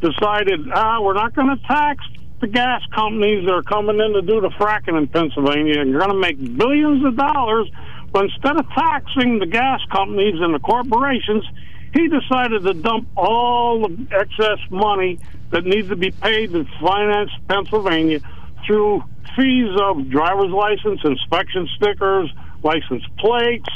decided, 0.00 0.60
ah, 0.72 1.00
we're 1.02 1.14
not 1.14 1.34
going 1.34 1.48
to 1.48 1.62
tax 1.66 2.04
the 2.40 2.46
gas 2.46 2.82
companies 2.94 3.44
that 3.46 3.52
are 3.52 3.62
coming 3.62 3.98
in 4.00 4.12
to 4.14 4.22
do 4.22 4.40
the 4.40 4.50
fracking 4.50 4.96
in 4.96 5.08
Pennsylvania 5.08 5.80
and 5.80 5.90
you're 5.90 6.00
going 6.00 6.12
to 6.12 6.18
make 6.18 6.56
billions 6.56 7.04
of 7.04 7.16
dollars. 7.16 7.68
But 8.12 8.24
instead 8.24 8.56
of 8.58 8.66
taxing 8.70 9.38
the 9.40 9.46
gas 9.46 9.80
companies 9.90 10.36
and 10.40 10.54
the 10.54 10.60
corporations, 10.60 11.44
he 11.94 12.08
decided 12.08 12.62
to 12.62 12.74
dump 12.74 13.08
all 13.16 13.88
the 13.88 14.06
excess 14.10 14.58
money 14.70 15.18
that 15.50 15.64
needs 15.64 15.88
to 15.88 15.96
be 15.96 16.10
paid 16.10 16.52
to 16.52 16.64
finance 16.80 17.30
Pennsylvania 17.48 18.20
through 18.66 19.02
fees 19.36 19.70
of 19.80 20.08
driver's 20.10 20.50
license, 20.50 21.00
inspection 21.04 21.68
stickers, 21.76 22.30
license 22.62 23.04
plates, 23.18 23.68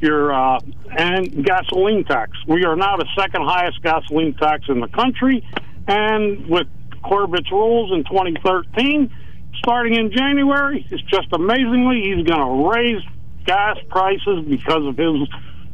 your 0.00 0.32
uh, 0.32 0.58
and 0.98 1.44
gasoline 1.44 2.04
tax. 2.04 2.32
We 2.46 2.64
are 2.64 2.74
now 2.74 2.96
the 2.96 3.06
second 3.16 3.42
highest 3.44 3.82
gasoline 3.82 4.34
tax 4.34 4.64
in 4.68 4.80
the 4.80 4.88
country, 4.88 5.46
and 5.86 6.46
with 6.46 6.66
Corbett's 7.02 7.50
rules 7.52 7.92
in 7.92 8.04
2013, 8.04 9.14
starting 9.58 9.94
in 9.94 10.10
January, 10.10 10.86
it's 10.90 11.02
just 11.02 11.28
amazingly 11.32 12.02
he's 12.02 12.26
going 12.26 12.40
to 12.40 12.68
raise 12.68 13.02
gas 13.44 13.76
prices 13.88 14.44
because 14.48 14.86
of 14.86 14.96
his 14.96 15.28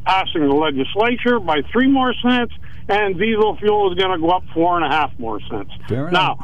passing 0.08 0.40
the 0.40 0.54
legislature 0.54 1.38
by 1.38 1.60
three 1.70 1.86
more 1.86 2.14
cents, 2.14 2.54
and 2.88 3.18
diesel 3.18 3.56
fuel 3.58 3.92
is 3.92 3.98
going 3.98 4.10
to 4.10 4.18
go 4.18 4.30
up 4.30 4.42
four 4.54 4.76
and 4.76 4.84
a 4.84 4.88
half 4.88 5.16
more 5.18 5.38
cents. 5.50 5.70
Now. 6.10 6.38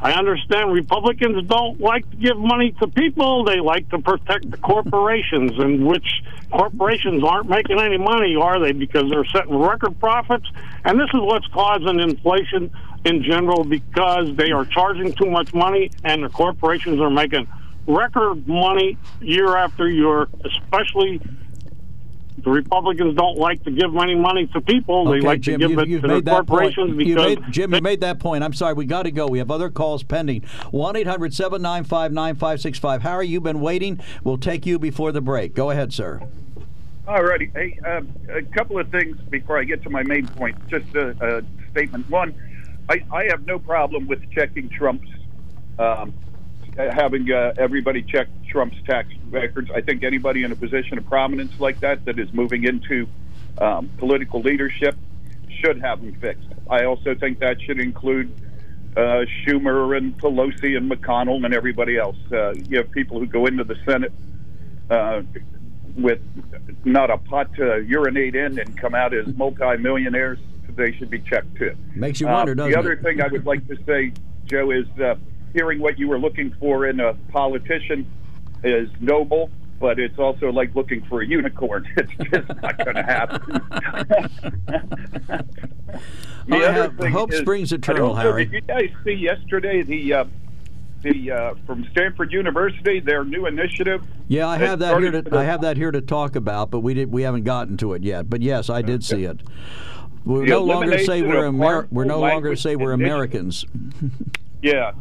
I 0.00 0.12
understand 0.12 0.70
Republicans 0.70 1.48
don't 1.48 1.80
like 1.80 2.10
to 2.10 2.16
give 2.16 2.36
money 2.36 2.72
to 2.80 2.88
people. 2.88 3.44
They 3.44 3.58
like 3.60 3.88
to 3.88 3.98
protect 4.00 4.50
the 4.50 4.58
corporations, 4.58 5.52
and 5.58 5.86
which 5.86 6.06
corporations 6.50 7.24
aren't 7.24 7.48
making 7.48 7.80
any 7.80 7.96
money, 7.96 8.36
are 8.36 8.60
they? 8.60 8.72
Because 8.72 9.08
they're 9.08 9.24
setting 9.32 9.56
record 9.56 9.98
profits. 10.00 10.44
And 10.84 11.00
this 11.00 11.08
is 11.14 11.20
what's 11.20 11.46
causing 11.46 12.00
inflation 12.00 12.70
in 13.06 13.22
general 13.22 13.64
because 13.64 14.36
they 14.36 14.50
are 14.50 14.66
charging 14.66 15.14
too 15.14 15.30
much 15.30 15.54
money, 15.54 15.90
and 16.02 16.24
the 16.24 16.28
corporations 16.28 17.00
are 17.00 17.08
making 17.08 17.46
record 17.86 18.46
money 18.46 18.98
year 19.22 19.56
after 19.56 19.88
year, 19.88 20.26
especially. 20.44 21.22
The 22.44 22.50
Republicans 22.50 23.16
don't 23.16 23.38
like 23.38 23.64
to 23.64 23.70
give 23.70 23.96
any 23.96 24.14
money 24.14 24.46
to 24.48 24.60
people. 24.60 25.06
They 25.06 25.18
Okay, 25.18 25.26
like 25.26 25.40
Jim, 25.40 25.60
to 25.60 25.68
give 25.68 25.88
you, 25.88 25.98
it 25.98 26.02
to 26.02 26.08
the 26.08 26.14
made 26.14 26.26
point. 26.26 26.46
corporations 26.46 26.90
You 26.90 26.96
because 26.96 27.26
made, 27.26 27.42
Jim, 27.50 27.74
you 27.74 27.80
made 27.80 28.00
that 28.02 28.18
point. 28.18 28.44
I'm 28.44 28.52
sorry, 28.52 28.74
we 28.74 28.84
got 28.84 29.04
to 29.04 29.10
go. 29.10 29.26
We 29.26 29.38
have 29.38 29.50
other 29.50 29.70
calls 29.70 30.02
pending. 30.02 30.42
1 30.70 30.96
800 30.96 31.32
795 31.32 32.12
9565. 32.12 33.02
Harry, 33.02 33.28
you've 33.28 33.42
been 33.42 33.60
waiting. 33.60 33.98
We'll 34.22 34.36
take 34.36 34.66
you 34.66 34.78
before 34.78 35.10
the 35.10 35.22
break. 35.22 35.54
Go 35.54 35.70
ahead, 35.70 35.92
sir. 35.94 36.20
Alrighty. 37.06 37.50
Hey, 37.54 37.78
uh, 37.84 38.02
a 38.34 38.42
couple 38.42 38.78
of 38.78 38.90
things 38.90 39.16
before 39.30 39.58
I 39.58 39.64
get 39.64 39.82
to 39.84 39.90
my 39.90 40.02
main 40.02 40.26
point. 40.26 40.56
Just 40.68 40.94
a, 40.94 41.38
a 41.38 41.70
statement. 41.70 42.08
One, 42.10 42.34
I, 42.90 43.02
I 43.10 43.24
have 43.30 43.46
no 43.46 43.58
problem 43.58 44.06
with 44.06 44.20
checking 44.32 44.68
Trump's, 44.68 45.08
um, 45.78 46.12
having 46.76 47.30
uh, 47.30 47.54
everybody 47.56 48.02
check 48.02 48.28
Trump's 48.48 48.76
tax 48.86 49.08
records. 49.30 49.70
I 49.74 49.80
think 49.80 50.02
anybody 50.04 50.42
in 50.44 50.52
a 50.52 50.56
position 50.56 50.98
of 50.98 51.06
prominence 51.06 51.58
like 51.60 51.80
that, 51.80 52.04
that 52.04 52.18
is 52.18 52.32
moving 52.32 52.64
into 52.64 53.08
um, 53.58 53.88
political 53.98 54.40
leadership, 54.40 54.96
should 55.60 55.80
have 55.80 56.00
them 56.00 56.14
fixed. 56.20 56.48
I 56.68 56.84
also 56.84 57.14
think 57.14 57.38
that 57.40 57.60
should 57.62 57.78
include 57.80 58.32
uh, 58.96 59.24
Schumer 59.44 59.96
and 59.96 60.16
Pelosi 60.18 60.76
and 60.76 60.90
McConnell 60.90 61.44
and 61.44 61.54
everybody 61.54 61.96
else. 61.96 62.16
Uh, 62.32 62.52
you 62.52 62.78
have 62.78 62.90
people 62.90 63.18
who 63.18 63.26
go 63.26 63.46
into 63.46 63.64
the 63.64 63.76
Senate 63.84 64.12
uh, 64.90 65.22
with 65.96 66.20
not 66.84 67.10
a 67.10 67.18
pot 67.18 67.54
to 67.54 67.84
urinate 67.86 68.34
in 68.34 68.58
and 68.58 68.76
come 68.76 68.94
out 68.94 69.14
as 69.14 69.26
multimillionaires. 69.36 70.38
They 70.76 70.92
should 70.92 71.10
be 71.10 71.20
checked 71.20 71.54
too. 71.54 71.76
Makes 71.94 72.20
you 72.20 72.26
wonder, 72.26 72.50
Uh, 72.52 72.54
doesn't 72.56 72.72
the 72.72 72.78
other 72.78 72.92
it? 72.92 73.02
thing 73.02 73.20
I 73.20 73.28
would 73.28 73.46
like 73.46 73.64
to 73.68 73.76
say, 73.86 74.12
Joe, 74.44 74.72
is 74.72 74.86
uh, 75.00 75.14
hearing 75.54 75.80
what 75.80 75.98
you 75.98 76.08
were 76.08 76.18
looking 76.18 76.52
for 76.60 76.86
in 76.86 77.00
a 77.00 77.14
politician 77.30 78.04
is 78.62 78.90
noble, 79.00 79.50
but 79.80 79.98
it's 79.98 80.18
also 80.18 80.50
like 80.50 80.74
looking 80.74 81.02
for 81.06 81.22
a 81.22 81.26
unicorn. 81.26 81.86
It's 81.96 82.30
just 82.30 82.48
not 82.62 82.84
going 82.84 82.96
to 82.96 83.02
happen. 83.02 83.62
I 86.50 86.56
other 86.56 86.72
have- 86.72 86.96
thing 86.98 87.12
hope 87.12 87.32
is- 87.32 87.38
springs 87.40 87.72
eternal, 87.72 88.14
Harry. 88.14 88.44
Did 88.44 88.52
you 88.54 88.60
guys 88.62 88.90
see 89.04 89.12
yesterday 89.12 89.82
the 89.82 90.12
uh, 90.12 90.24
the 91.02 91.30
uh, 91.30 91.54
from 91.66 91.86
Stanford 91.92 92.32
University 92.32 93.00
their 93.00 93.24
new 93.24 93.46
initiative? 93.46 94.04
Yeah, 94.28 94.48
I 94.48 94.58
have 94.58 94.80
that 94.80 94.98
here 94.98 95.10
started 95.10 95.30
to 95.30 95.38
I 95.38 95.44
have 95.44 95.60
that 95.62 95.76
here 95.76 95.90
to 95.90 96.00
talk 96.00 96.34
about, 96.36 96.70
but 96.70 96.80
we 96.80 96.94
did 96.94 97.10
we 97.12 97.22
haven't 97.22 97.44
gotten 97.44 97.76
to 97.78 97.94
it 97.94 98.02
yet. 98.02 98.28
But 98.28 98.42
yes, 98.42 98.68
I 98.70 98.82
did 98.82 99.04
see 99.04 99.24
it. 99.24 99.40
We're 100.24 100.46
no 100.46 100.64
longer 100.64 100.98
say 100.98 101.22
we're 101.22 101.46
Amer- 101.46 101.86
we're 101.90 102.04
no 102.04 102.18
longer 102.20 102.56
say 102.56 102.76
we're 102.76 102.92
Americans. 102.92 103.64
Yeah, 104.62 104.92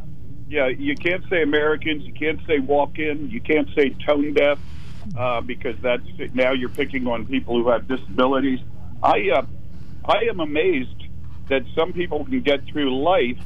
yeah. 0.47 0.67
You 0.67 0.95
can't 0.95 1.23
say 1.29 1.41
Americans. 1.41 2.03
You 2.03 2.13
can't 2.13 2.39
say 2.45 2.59
walk-in. 2.59 3.29
You 3.29 3.41
can't 3.41 3.67
say 3.75 3.89
tone 4.05 4.33
deaf 4.33 4.59
uh, 5.17 5.41
because 5.41 5.75
that's 5.81 6.03
now 6.33 6.51
you're 6.51 6.69
picking 6.69 7.07
on 7.07 7.25
people 7.25 7.61
who 7.61 7.69
have 7.69 7.87
disabilities. 7.87 8.59
I 9.01 9.29
uh, 9.29 9.45
I 10.05 10.25
am 10.29 10.39
amazed 10.39 11.03
that 11.49 11.63
some 11.75 11.93
people 11.93 12.25
can 12.25 12.41
get 12.41 12.65
through 12.65 13.01
life 13.03 13.39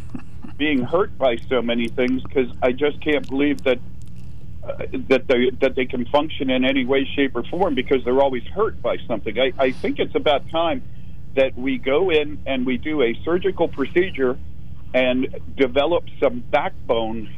being 0.58 0.84
hurt 0.84 1.18
by 1.18 1.38
so 1.50 1.62
many 1.62 1.88
things 1.88 2.24
because 2.24 2.50
I 2.62 2.72
just 2.72 3.02
can't 3.02 3.28
believe 3.28 3.64
that. 3.64 3.80
Uh, 4.64 4.86
that 5.08 5.28
they 5.28 5.50
that 5.62 5.76
they 5.76 5.86
can 5.86 6.06
function 6.08 6.50
in 6.50 6.66
any 6.66 6.84
way, 6.84 7.08
shape, 7.16 7.34
or 7.38 7.43
form 7.43 7.74
because 7.74 8.04
they're 8.04 8.20
always 8.20 8.43
hurt 8.48 8.82
by 8.82 8.98
something. 9.08 9.39
I, 9.39 9.54
I 9.58 9.72
think 9.72 9.98
it's 9.98 10.16
about 10.16 10.50
time 10.50 10.84
that 11.38 11.56
we 11.56 11.78
go 11.78 12.10
in 12.10 12.41
and 12.45 12.66
we 12.66 12.78
do 12.78 13.02
a 13.02 13.14
surgical 13.24 13.70
procedure 13.70 14.38
and 14.94 15.28
develop 15.56 16.06
some 16.22 16.44
backbone 16.52 17.30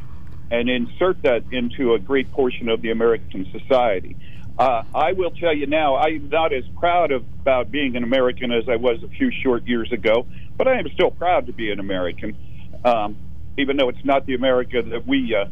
and 0.51 0.69
insert 0.69 1.21
that 1.23 1.43
into 1.51 1.93
a 1.93 1.99
great 1.99 2.31
portion 2.31 2.69
of 2.69 2.81
the 2.81 2.91
American 2.91 3.45
society. 3.51 4.15
Uh, 4.57 4.83
I 4.93 5.13
will 5.13 5.31
tell 5.31 5.55
you 5.55 5.67
now, 5.67 5.95
I'm 5.95 6.27
not 6.29 6.51
as 6.51 6.65
proud 6.77 7.11
of, 7.11 7.23
about 7.41 7.71
being 7.71 7.95
an 7.95 8.03
American 8.03 8.51
as 8.51 8.67
I 8.67 8.75
was 8.75 9.01
a 9.03 9.07
few 9.07 9.31
short 9.31 9.65
years 9.65 9.91
ago, 9.91 10.27
but 10.57 10.67
I 10.67 10.79
am 10.79 10.89
still 10.93 11.11
proud 11.11 11.47
to 11.47 11.53
be 11.53 11.71
an 11.71 11.79
American, 11.79 12.35
um, 12.83 13.15
even 13.57 13.77
though 13.77 13.87
it's 13.87 14.03
not 14.03 14.25
the 14.25 14.35
America 14.35 14.81
that 14.81 15.07
we 15.07 15.33
uh, 15.33 15.45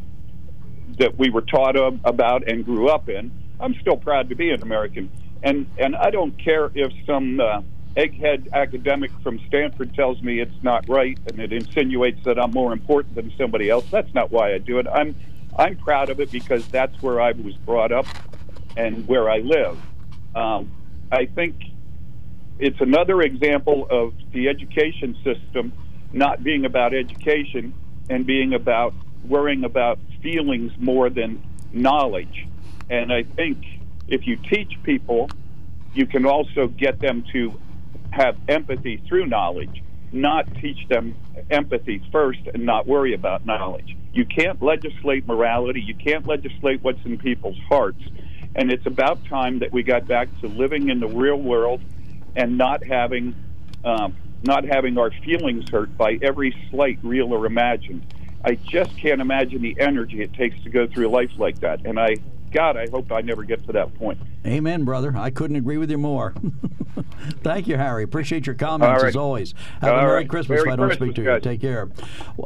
that 0.98 1.18
we 1.18 1.30
were 1.30 1.42
taught 1.42 1.76
of, 1.76 2.00
about 2.04 2.48
and 2.48 2.64
grew 2.64 2.88
up 2.88 3.08
in. 3.08 3.30
I'm 3.60 3.74
still 3.80 3.96
proud 3.96 4.28
to 4.28 4.34
be 4.34 4.50
an 4.50 4.62
American, 4.62 5.10
and 5.42 5.66
and 5.78 5.96
I 5.96 6.10
don't 6.10 6.36
care 6.42 6.70
if 6.74 6.92
some 7.06 7.40
uh, 7.40 7.62
egghead 7.98 8.52
academic 8.52 9.10
from 9.24 9.40
Stanford 9.48 9.92
tells 9.94 10.22
me 10.22 10.38
it's 10.38 10.62
not 10.62 10.88
right 10.88 11.18
and 11.26 11.40
it 11.40 11.52
insinuates 11.52 12.22
that 12.24 12.38
I'm 12.38 12.52
more 12.52 12.72
important 12.72 13.16
than 13.16 13.32
somebody 13.36 13.68
else. 13.68 13.84
That's 13.90 14.12
not 14.14 14.30
why 14.30 14.54
I 14.54 14.58
do 14.58 14.78
it. 14.78 14.86
I'm 14.86 15.16
I'm 15.58 15.76
proud 15.76 16.08
of 16.08 16.20
it 16.20 16.30
because 16.30 16.66
that's 16.68 17.02
where 17.02 17.20
I 17.20 17.32
was 17.32 17.56
brought 17.56 17.90
up 17.90 18.06
and 18.76 19.08
where 19.08 19.28
I 19.28 19.38
live. 19.38 19.76
Um, 20.36 20.70
I 21.10 21.26
think 21.26 21.56
it's 22.60 22.80
another 22.80 23.20
example 23.22 23.88
of 23.90 24.14
the 24.32 24.48
education 24.48 25.16
system 25.24 25.72
not 26.12 26.44
being 26.44 26.64
about 26.64 26.94
education 26.94 27.74
and 28.08 28.24
being 28.24 28.54
about 28.54 28.94
worrying 29.24 29.64
about 29.64 29.98
feelings 30.22 30.70
more 30.78 31.10
than 31.10 31.42
knowledge. 31.72 32.46
And 32.88 33.12
I 33.12 33.24
think 33.24 33.58
if 34.06 34.28
you 34.28 34.36
teach 34.36 34.80
people, 34.84 35.28
you 35.92 36.06
can 36.06 36.24
also 36.24 36.68
get 36.68 37.00
them 37.00 37.24
to 37.32 37.58
have 38.10 38.36
empathy 38.48 39.02
through 39.08 39.26
knowledge, 39.26 39.82
not 40.12 40.46
teach 40.56 40.88
them 40.88 41.14
empathy 41.50 42.02
first 42.10 42.40
and 42.52 42.64
not 42.64 42.86
worry 42.86 43.14
about 43.14 43.44
knowledge. 43.44 43.96
You 44.12 44.24
can't 44.24 44.60
legislate 44.62 45.26
morality, 45.26 45.80
you 45.80 45.94
can't 45.94 46.26
legislate 46.26 46.82
what's 46.82 47.04
in 47.04 47.18
people's 47.18 47.58
hearts. 47.68 48.02
And 48.54 48.72
it's 48.72 48.86
about 48.86 49.24
time 49.26 49.60
that 49.60 49.72
we 49.72 49.82
got 49.82 50.08
back 50.08 50.28
to 50.40 50.48
living 50.48 50.88
in 50.88 51.00
the 51.00 51.08
real 51.08 51.36
world 51.36 51.80
and 52.34 52.56
not 52.58 52.84
having 52.84 53.34
um, 53.84 54.16
not 54.42 54.64
having 54.64 54.98
our 54.98 55.10
feelings 55.10 55.68
hurt 55.70 55.96
by 55.96 56.18
every 56.22 56.54
slight, 56.70 56.98
real 57.02 57.32
or 57.32 57.46
imagined. 57.46 58.14
I 58.44 58.54
just 58.54 58.96
can't 58.98 59.20
imagine 59.20 59.62
the 59.62 59.76
energy 59.80 60.22
it 60.22 60.32
takes 60.32 60.60
to 60.62 60.70
go 60.70 60.86
through 60.86 61.08
life 61.08 61.32
like 61.38 61.60
that. 61.60 61.84
And 61.84 61.98
I, 61.98 62.16
God, 62.52 62.76
I 62.76 62.86
hope 62.88 63.10
I 63.10 63.20
never 63.20 63.42
get 63.42 63.64
to 63.66 63.72
that 63.72 63.94
point. 63.94 64.18
Amen, 64.46 64.84
brother. 64.84 65.14
I 65.16 65.30
couldn't 65.30 65.56
agree 65.56 65.76
with 65.78 65.90
you 65.90 65.98
more. 65.98 66.32
Thank 67.42 67.66
you, 67.68 67.76
Harry. 67.76 68.02
Appreciate 68.02 68.46
your 68.46 68.54
comments 68.54 68.88
All 68.88 68.96
right. 69.02 69.08
as 69.08 69.16
always. 69.16 69.52
Have 69.80 69.92
All 69.92 69.98
a 69.98 70.02
Merry 70.02 70.14
right. 70.14 70.28
Christmas 70.28 70.56
Merry 70.58 70.68
if 70.68 70.72
I 70.72 70.76
don't 70.76 70.88
Christmas, 70.88 71.06
speak 71.08 71.16
to 71.16 71.22
you. 71.22 71.26
guys. 71.28 71.42
Take 71.42 71.60
care. 71.60 71.88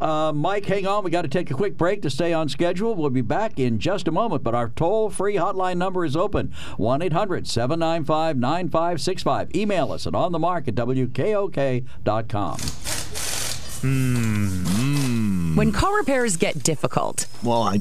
Uh, 0.00 0.32
Mike, 0.32 0.64
hang 0.66 0.86
on. 0.86 1.04
We 1.04 1.10
got 1.10 1.22
to 1.22 1.28
take 1.28 1.50
a 1.50 1.54
quick 1.54 1.76
break 1.76 2.02
to 2.02 2.10
stay 2.10 2.32
on 2.32 2.48
schedule. 2.48 2.94
We'll 2.94 3.10
be 3.10 3.20
back 3.20 3.58
in 3.58 3.78
just 3.78 4.08
a 4.08 4.10
moment, 4.12 4.42
but 4.42 4.54
our 4.54 4.68
toll 4.70 5.10
free 5.10 5.36
hotline 5.36 5.76
number 5.76 6.04
is 6.04 6.16
open 6.16 6.52
1 6.76 7.02
800 7.02 7.46
795 7.46 8.36
9565. 8.38 9.54
Email 9.54 9.92
us 9.92 10.06
at 10.06 10.12
onthemark 10.14 10.68
at 10.68 10.74
wkok.com. 10.74 12.58
When 15.56 15.72
car 15.72 15.96
repairs 15.96 16.36
get 16.36 16.62
difficult, 16.62 17.26
Well, 17.42 17.62
I, 17.62 17.74
I 17.74 17.80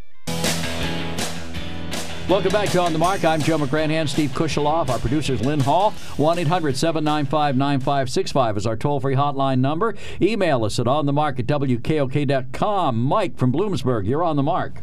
Welcome 2.29 2.51
back 2.51 2.69
to 2.69 2.79
On 2.79 2.93
the 2.93 2.99
Mark. 2.99 3.25
I'm 3.25 3.41
Joe 3.41 3.57
McGranahan, 3.57 4.07
Steve 4.07 4.29
Kusheloff. 4.29 4.89
Our 4.89 4.99
producer's 4.99 5.43
Lynn 5.43 5.59
Hall. 5.59 5.91
1 6.15 6.39
800 6.39 6.77
795 6.77 7.57
9565 7.57 8.57
is 8.57 8.65
our 8.65 8.77
toll 8.77 9.01
free 9.01 9.15
hotline 9.15 9.59
number. 9.59 9.95
Email 10.21 10.63
us 10.63 10.79
at 10.79 10.85
onthemark 10.85 11.39
at 11.39 11.47
wkok.com. 11.47 12.97
Mike 13.03 13.37
from 13.37 13.51
Bloomsburg, 13.51 14.07
you're 14.07 14.23
on 14.23 14.37
the 14.37 14.43
mark. 14.43 14.75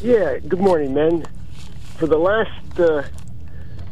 Yeah, 0.00 0.38
good 0.38 0.60
morning, 0.60 0.94
men. 0.94 1.26
For 1.96 2.06
the 2.06 2.18
last, 2.18 2.78
uh, 2.78 3.02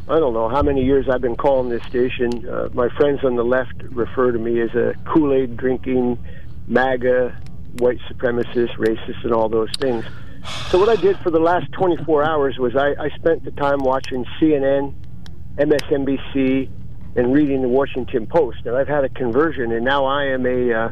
I 0.07 0.19
don't 0.19 0.33
know 0.33 0.47
how 0.47 0.61
many 0.61 0.85
years 0.85 1.09
I've 1.09 1.21
been 1.21 1.35
calling 1.35 1.69
this 1.69 1.83
station, 1.83 2.47
uh, 2.47 2.69
my 2.73 2.87
friends 2.89 3.25
on 3.25 3.35
the 3.35 3.43
left 3.43 3.73
refer 3.89 4.31
to 4.31 4.39
me 4.39 4.61
as 4.61 4.73
a 4.75 4.95
Kool 5.05 5.33
Aid 5.33 5.57
drinking, 5.57 6.17
MAGA, 6.67 7.37
white 7.79 7.99
supremacist, 8.09 8.77
racist, 8.77 9.23
and 9.25 9.33
all 9.33 9.49
those 9.49 9.71
things. 9.79 10.05
So, 10.69 10.77
what 10.77 10.89
I 10.89 10.95
did 10.95 11.17
for 11.19 11.31
the 11.31 11.39
last 11.39 11.71
24 11.71 12.23
hours 12.23 12.57
was 12.59 12.75
I, 12.75 12.93
I 12.99 13.09
spent 13.15 13.43
the 13.43 13.51
time 13.51 13.79
watching 13.79 14.25
CNN, 14.39 14.93
MSNBC, 15.57 16.69
and 17.15 17.33
reading 17.33 17.61
the 17.61 17.67
Washington 17.67 18.27
Post. 18.27 18.59
And 18.65 18.75
I've 18.75 18.87
had 18.87 19.03
a 19.03 19.09
conversion, 19.09 19.71
and 19.71 19.83
now 19.83 20.05
I 20.05 20.25
am 20.25 20.45
a, 20.45 20.71
uh, 20.71 20.91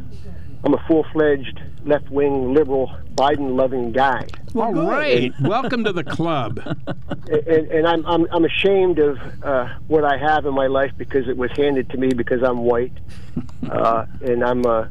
I'm 0.64 0.74
a 0.74 0.84
full-fledged 0.88 1.62
left-wing 1.86 2.54
liberal, 2.54 2.92
Biden-loving 3.14 3.92
guy. 3.92 4.28
All 4.56 4.74
right. 4.74 5.32
Welcome 5.42 5.84
to 5.84 5.94
the 5.94 6.04
club. 6.04 6.60
and, 7.28 7.48
and 7.48 7.88
I'm, 7.88 8.06
I'm 8.06 8.28
I'm 8.32 8.46
ashamed 8.46 8.98
of 8.98 9.20
uh, 9.44 9.68
what 9.88 10.04
I 10.04 10.18
have 10.18 10.46
in 10.46 10.54
my 10.54 10.68
life 10.68 10.92
because 10.98 11.28
it 11.28 11.38
was 11.38 11.52
handed 11.52 11.90
to 11.92 11.98
me 11.98 12.10
because 12.10 12.42
I'm 12.42 12.60
white, 12.60 12.98
uh, 13.70 14.06
and 14.22 14.44
I'm 14.44 14.66
uh, 14.66 14.88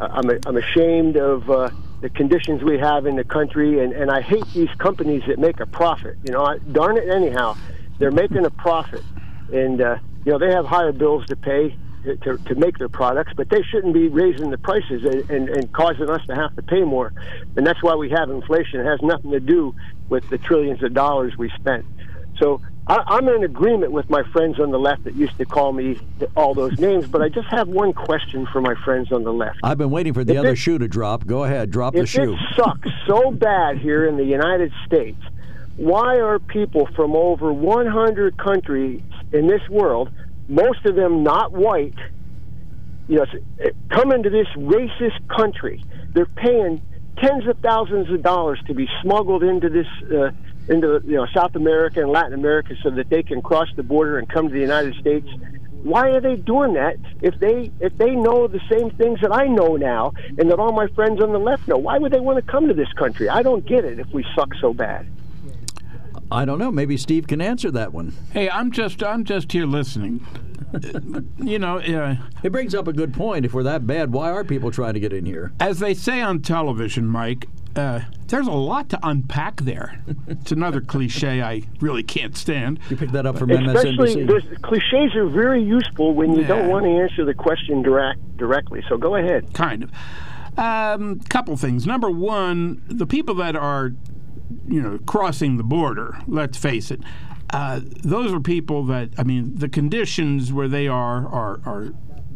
I'm 0.00 0.30
I'm 0.46 0.56
ashamed 0.56 1.16
of 1.16 1.50
uh, 1.50 1.70
the 2.04 2.10
conditions 2.10 2.62
we 2.62 2.78
have 2.78 3.06
in 3.06 3.16
the 3.16 3.24
country, 3.24 3.82
and, 3.82 3.94
and 3.94 4.10
I 4.10 4.20
hate 4.20 4.44
these 4.52 4.68
companies 4.76 5.22
that 5.26 5.38
make 5.38 5.58
a 5.60 5.64
profit. 5.64 6.18
You 6.24 6.32
know, 6.34 6.44
I, 6.44 6.58
darn 6.58 6.98
it, 6.98 7.08
anyhow, 7.08 7.56
they're 7.98 8.10
making 8.10 8.44
a 8.44 8.50
profit, 8.50 9.00
and 9.50 9.80
uh, 9.80 9.96
you 10.26 10.32
know 10.32 10.38
they 10.38 10.52
have 10.52 10.66
higher 10.66 10.92
bills 10.92 11.24
to 11.28 11.36
pay. 11.36 11.74
To, 12.04 12.36
to 12.36 12.54
make 12.56 12.76
their 12.76 12.90
products, 12.90 13.32
but 13.34 13.48
they 13.48 13.62
shouldn't 13.62 13.94
be 13.94 14.08
raising 14.08 14.50
the 14.50 14.58
prices 14.58 15.04
and, 15.04 15.30
and, 15.30 15.48
and 15.48 15.72
causing 15.72 16.10
us 16.10 16.20
to 16.26 16.34
have 16.34 16.54
to 16.54 16.60
pay 16.60 16.82
more. 16.82 17.14
And 17.56 17.66
that's 17.66 17.82
why 17.82 17.94
we 17.94 18.10
have 18.10 18.28
inflation. 18.28 18.80
It 18.80 18.84
has 18.84 19.00
nothing 19.00 19.30
to 19.30 19.40
do 19.40 19.74
with 20.10 20.28
the 20.28 20.36
trillions 20.36 20.82
of 20.82 20.92
dollars 20.92 21.32
we 21.38 21.48
spent. 21.58 21.86
So 22.38 22.60
I, 22.86 23.02
I'm 23.06 23.28
in 23.28 23.44
agreement 23.44 23.92
with 23.92 24.10
my 24.10 24.22
friends 24.24 24.60
on 24.60 24.70
the 24.70 24.78
left 24.78 25.04
that 25.04 25.14
used 25.14 25.38
to 25.38 25.46
call 25.46 25.72
me 25.72 25.98
all 26.36 26.52
those 26.54 26.78
names, 26.78 27.06
but 27.06 27.22
I 27.22 27.28
just 27.30 27.48
have 27.48 27.68
one 27.68 27.92
question 27.92 28.46
for 28.52 28.60
my 28.60 28.74
friends 28.84 29.10
on 29.10 29.24
the 29.24 29.32
left. 29.32 29.58
I've 29.62 29.78
been 29.78 29.90
waiting 29.90 30.12
for 30.12 30.22
the 30.24 30.34
If 30.34 30.38
other 30.40 30.48
it- 30.50 30.56
shoe 30.56 30.78
to 30.78 30.86
drop. 30.88 31.26
Go 31.26 31.44
ahead, 31.44 31.70
drop 31.70 31.94
the 31.94 32.00
If 32.00 32.10
shoe. 32.10 32.34
it 32.34 32.38
sucks 32.56 32.88
so 33.06 33.30
bad 33.30 33.78
here 33.78 34.06
in 34.06 34.16
the 34.16 34.24
United 34.24 34.70
States, 34.86 35.20
why 35.76 36.18
are 36.20 36.38
people 36.38 36.86
from 36.94 37.16
over 37.16 37.52
100 37.52 38.36
countries 38.36 39.00
in 39.32 39.46
this 39.46 39.66
world, 39.70 40.10
most 40.48 40.84
of 40.84 40.94
them 40.94 41.22
not 41.22 41.52
white, 41.52 41.94
you 43.08 43.16
know, 43.16 43.26
come 43.88 44.12
into 44.12 44.28
this 44.30 44.46
racist 44.56 45.26
country? 45.28 45.82
They're 46.12 46.26
paying 46.26 46.82
tens 47.16 47.46
of 47.48 47.58
thousands 47.60 48.10
of 48.10 48.22
dollars 48.22 48.60
to 48.66 48.74
be 48.74 48.88
smuggled 49.02 49.42
into 49.42 49.68
this, 49.70 49.86
uh, 50.14 50.30
into 50.68 51.00
you 51.04 51.16
know 51.16 51.26
South 51.34 51.54
America 51.54 52.00
and 52.00 52.10
Latin 52.10 52.34
America, 52.34 52.74
so 52.82 52.90
that 52.90 53.08
they 53.10 53.22
can 53.22 53.42
cross 53.42 53.68
the 53.76 53.82
border 53.82 54.18
and 54.18 54.28
come 54.28 54.48
to 54.48 54.54
the 54.54 54.60
United 54.60 54.94
States. 54.96 55.28
Why 55.82 56.08
are 56.08 56.20
they 56.20 56.36
doing 56.36 56.72
that 56.74 56.96
if 57.20 57.38
they 57.40 57.70
if 57.80 57.96
they 57.98 58.12
know 58.12 58.46
the 58.48 58.60
same 58.70 58.90
things 58.92 59.20
that 59.20 59.32
I 59.32 59.46
know 59.46 59.76
now 59.76 60.12
and 60.38 60.50
that 60.50 60.58
all 60.58 60.72
my 60.72 60.86
friends 60.88 61.22
on 61.22 61.32
the 61.32 61.38
left 61.38 61.68
know? 61.68 61.76
Why 61.76 61.98
would 61.98 62.10
they 62.12 62.20
want 62.20 62.44
to 62.44 62.50
come 62.50 62.68
to 62.68 62.74
this 62.74 62.90
country? 62.94 63.28
I 63.28 63.42
don't 63.42 63.66
get 63.66 63.84
it 63.84 63.98
if 63.98 64.08
we 64.08 64.24
suck 64.34 64.54
so 64.60 64.72
bad. 64.72 65.06
I 66.30 66.46
don't 66.46 66.58
know. 66.58 66.72
Maybe 66.72 66.96
Steve 66.96 67.26
can 67.26 67.40
answer 67.42 67.70
that 67.72 67.92
one. 67.92 68.14
Hey, 68.32 68.48
I'm 68.48 68.70
just 68.72 69.02
I'm 69.02 69.24
just 69.24 69.52
here 69.52 69.66
listening. 69.66 70.26
you 71.38 71.58
know, 71.58 71.78
uh, 71.78 72.16
It 72.42 72.50
brings 72.50 72.74
up 72.74 72.88
a 72.88 72.92
good 72.92 73.12
point. 73.14 73.44
If 73.44 73.54
we're 73.54 73.62
that 73.64 73.86
bad, 73.86 74.12
why 74.12 74.30
are 74.30 74.42
people 74.42 74.70
trying 74.70 74.94
to 74.94 75.00
get 75.00 75.12
in 75.12 75.24
here? 75.26 75.52
as 75.60 75.78
they 75.78 75.94
say 75.94 76.20
on 76.20 76.40
television, 76.40 77.06
Mike, 77.06 77.46
uh, 77.76 78.00
there's 78.28 78.46
a 78.46 78.52
lot 78.52 78.88
to 78.90 78.98
unpack 79.02 79.60
there. 79.62 80.00
It's 80.26 80.52
another 80.52 80.80
cliche 80.80 81.42
I 81.42 81.62
really 81.80 82.02
can't 82.02 82.36
stand. 82.36 82.80
You 82.88 82.96
picked 82.96 83.12
that 83.12 83.26
up 83.26 83.38
from 83.38 83.50
Especially, 83.50 84.14
MSNBC. 84.14 84.26
there's, 84.26 84.58
cliches 84.62 85.14
are 85.16 85.28
very 85.28 85.62
useful 85.62 86.14
when 86.14 86.34
you 86.34 86.42
Yeah. 86.42 86.48
don't 86.48 86.68
want 86.68 86.84
to 86.84 86.90
answer 86.90 87.24
the 87.24 87.34
question 87.34 87.82
direct 87.82 88.36
directly. 88.36 88.82
So 88.88 88.96
go 88.96 89.16
ahead. 89.16 89.52
kind 89.54 89.82
of. 89.84 89.90
Um, 90.56 91.18
couple 91.28 91.56
things. 91.56 91.84
Number 91.86 92.10
one, 92.10 92.82
the 92.86 93.06
people 93.06 93.34
that 93.36 93.56
are, 93.56 93.92
you 94.68 94.80
know, 94.80 94.98
crossing 95.04 95.56
the 95.56 95.64
border. 95.64 96.16
Let's 96.28 96.56
face 96.56 96.90
it. 96.92 97.00
Uh, 97.50 97.80
those 97.84 98.32
are 98.32 98.40
people 98.40 98.84
that 98.84 99.10
I 99.18 99.22
mean, 99.24 99.56
the 99.56 99.68
conditions 99.68 100.52
where 100.52 100.68
they 100.68 100.86
are 100.88 101.26
are 101.28 101.60
are 101.66 101.88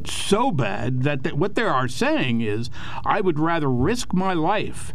so 0.04 0.50
bad 0.52 1.02
that 1.02 1.24
th- 1.24 1.34
what 1.34 1.54
they 1.54 1.62
are 1.62 1.88
saying 1.88 2.40
is, 2.40 2.70
I 3.04 3.20
would 3.20 3.38
rather 3.38 3.68
risk 3.70 4.12
my 4.12 4.32
life. 4.32 4.92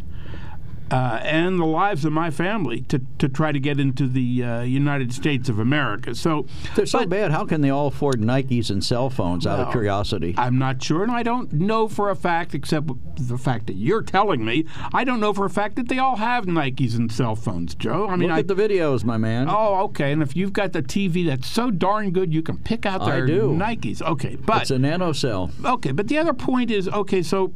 Uh, 0.90 1.18
and 1.22 1.58
the 1.58 1.64
lives 1.64 2.04
of 2.04 2.12
my 2.12 2.30
family 2.30 2.82
to, 2.82 3.00
to 3.18 3.28
try 3.28 3.50
to 3.52 3.58
get 3.58 3.80
into 3.80 4.06
the 4.06 4.44
uh, 4.44 4.60
United 4.62 5.12
States 5.12 5.48
of 5.48 5.58
America. 5.58 6.14
So 6.14 6.46
They're 6.76 6.86
so 6.86 7.00
but- 7.00 7.08
bad. 7.08 7.30
How 7.32 7.44
can 7.46 7.62
they 7.62 7.70
all 7.70 7.86
afford 7.88 8.20
Nikes 8.20 8.70
and 8.70 8.84
cell 8.84 9.10
phones? 9.10 9.46
out 9.46 9.58
of 9.60 9.70
curiosity. 9.70 10.34
I'm 10.36 10.58
not 10.58 10.82
sure, 10.82 11.02
and 11.02 11.10
I 11.10 11.22
don't 11.22 11.52
know 11.52 11.88
for 11.88 12.10
a 12.10 12.16
fact, 12.16 12.54
except 12.54 12.88
the 13.16 13.36
fact 13.38 13.66
that 13.66 13.74
you're 13.74 14.02
telling 14.02 14.44
me, 14.44 14.66
I 14.92 15.04
don't 15.04 15.20
know 15.20 15.32
for 15.32 15.44
a 15.46 15.50
fact 15.50 15.76
that 15.76 15.88
they 15.88 15.98
all 15.98 16.16
have 16.16 16.44
Nikes 16.46 16.94
and 16.96 17.10
cell 17.10 17.34
phones, 17.36 17.74
Joe. 17.74 18.06
I 18.08 18.16
mean, 18.16 18.28
Look 18.28 18.36
I, 18.36 18.40
at 18.40 18.48
the 18.48 18.54
videos, 18.54 19.04
my 19.04 19.16
man. 19.16 19.48
oh, 19.50 19.84
okay. 19.86 20.12
And 20.12 20.22
if 20.22 20.36
you've 20.36 20.52
got 20.52 20.72
the 20.72 20.82
TV 20.82 21.26
that's 21.26 21.48
so 21.48 21.70
darn 21.70 22.10
good, 22.12 22.32
you 22.32 22.42
can 22.42 22.58
pick 22.58 22.86
out 22.86 23.02
I 23.02 23.10
their 23.10 23.26
do. 23.26 23.50
Nikes. 23.50 24.00
Okay, 24.02 24.36
but 24.36 24.62
it's 24.62 24.70
a 24.70 24.78
nano 24.78 25.12
cell. 25.12 25.50
Okay, 25.64 25.92
but 25.92 26.08
the 26.08 26.18
other 26.18 26.34
point 26.34 26.70
is 26.70 26.88
okay, 26.88 27.22
so, 27.22 27.52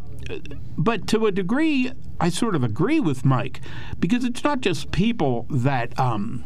but 0.77 1.07
to 1.09 1.27
a 1.27 1.33
degree, 1.33 1.93
I 2.21 2.29
sort 2.29 2.55
of 2.55 2.65
agree 2.65 3.01
with 3.01 3.25
Mike 3.25 3.61
because 3.99 4.25
it's 4.25 4.45
not 4.45 4.61
just 4.61 4.91
people 4.91 5.47
that 5.51 5.99
um, 5.99 6.45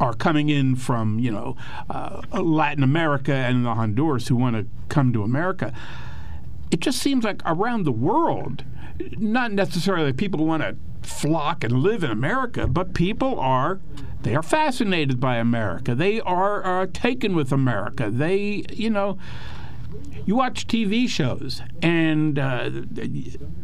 are 0.00 0.14
coming 0.14 0.48
in 0.48 0.76
from, 0.76 1.18
you 1.18 1.30
know, 1.30 1.56
uh, 1.90 2.22
Latin 2.32 2.82
America 2.82 3.32
and 3.32 3.64
the 3.64 3.74
Honduras 3.74 4.28
who 4.28 4.36
want 4.36 4.56
to 4.56 4.66
come 4.88 5.12
to 5.12 5.22
America. 5.22 5.72
It 6.70 6.80
just 6.80 6.98
seems 7.00 7.24
like 7.24 7.42
around 7.44 7.84
the 7.84 7.92
world, 7.92 8.64
not 9.16 9.52
necessarily 9.52 10.12
people 10.12 10.44
want 10.44 10.62
to 10.62 10.76
flock 11.02 11.64
and 11.64 11.72
live 11.72 12.04
in 12.04 12.10
America, 12.10 12.66
but 12.66 12.94
people 12.94 13.38
are 13.40 13.80
they 14.22 14.34
are 14.34 14.42
fascinated 14.42 15.20
by 15.20 15.36
America. 15.36 15.94
They 15.94 16.20
are, 16.20 16.62
are 16.62 16.86
taken 16.86 17.36
with 17.36 17.52
America. 17.52 18.10
They, 18.10 18.64
you 18.72 18.90
know, 18.90 19.16
you 20.28 20.36
watch 20.36 20.66
TV 20.66 21.08
shows, 21.08 21.62
and 21.80 22.38
uh, 22.38 22.68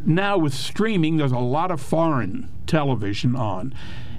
now 0.03 0.35
with 0.35 0.55
streaming, 0.55 1.17
there's 1.17 1.31
a 1.31 1.37
lot 1.37 1.69
of 1.69 1.79
foreign 1.79 2.49
television 2.65 3.35
on. 3.35 3.71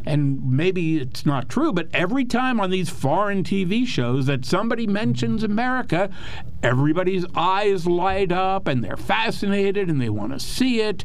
And 0.05 0.53
maybe 0.53 0.99
it's 0.99 1.27
not 1.27 1.49
true, 1.49 1.73
but 1.73 1.89
every 1.93 2.25
time 2.25 2.61
on 2.61 2.71
these 2.71 2.89
foreign 2.89 3.43
TV 3.43 3.85
shows 3.85 4.27
that 4.27 4.45
somebody 4.45 4.87
mentions 4.87 5.43
America, 5.43 6.09
everybody's 6.63 7.27
eyes 7.35 7.85
light 7.85 8.31
up 8.31 8.69
and 8.69 8.85
they're 8.85 8.97
fascinated 8.97 9.91
and 9.91 10.01
they 10.01 10.09
want 10.09 10.33
to 10.33 10.39
see 10.39 10.81
it. 10.81 11.05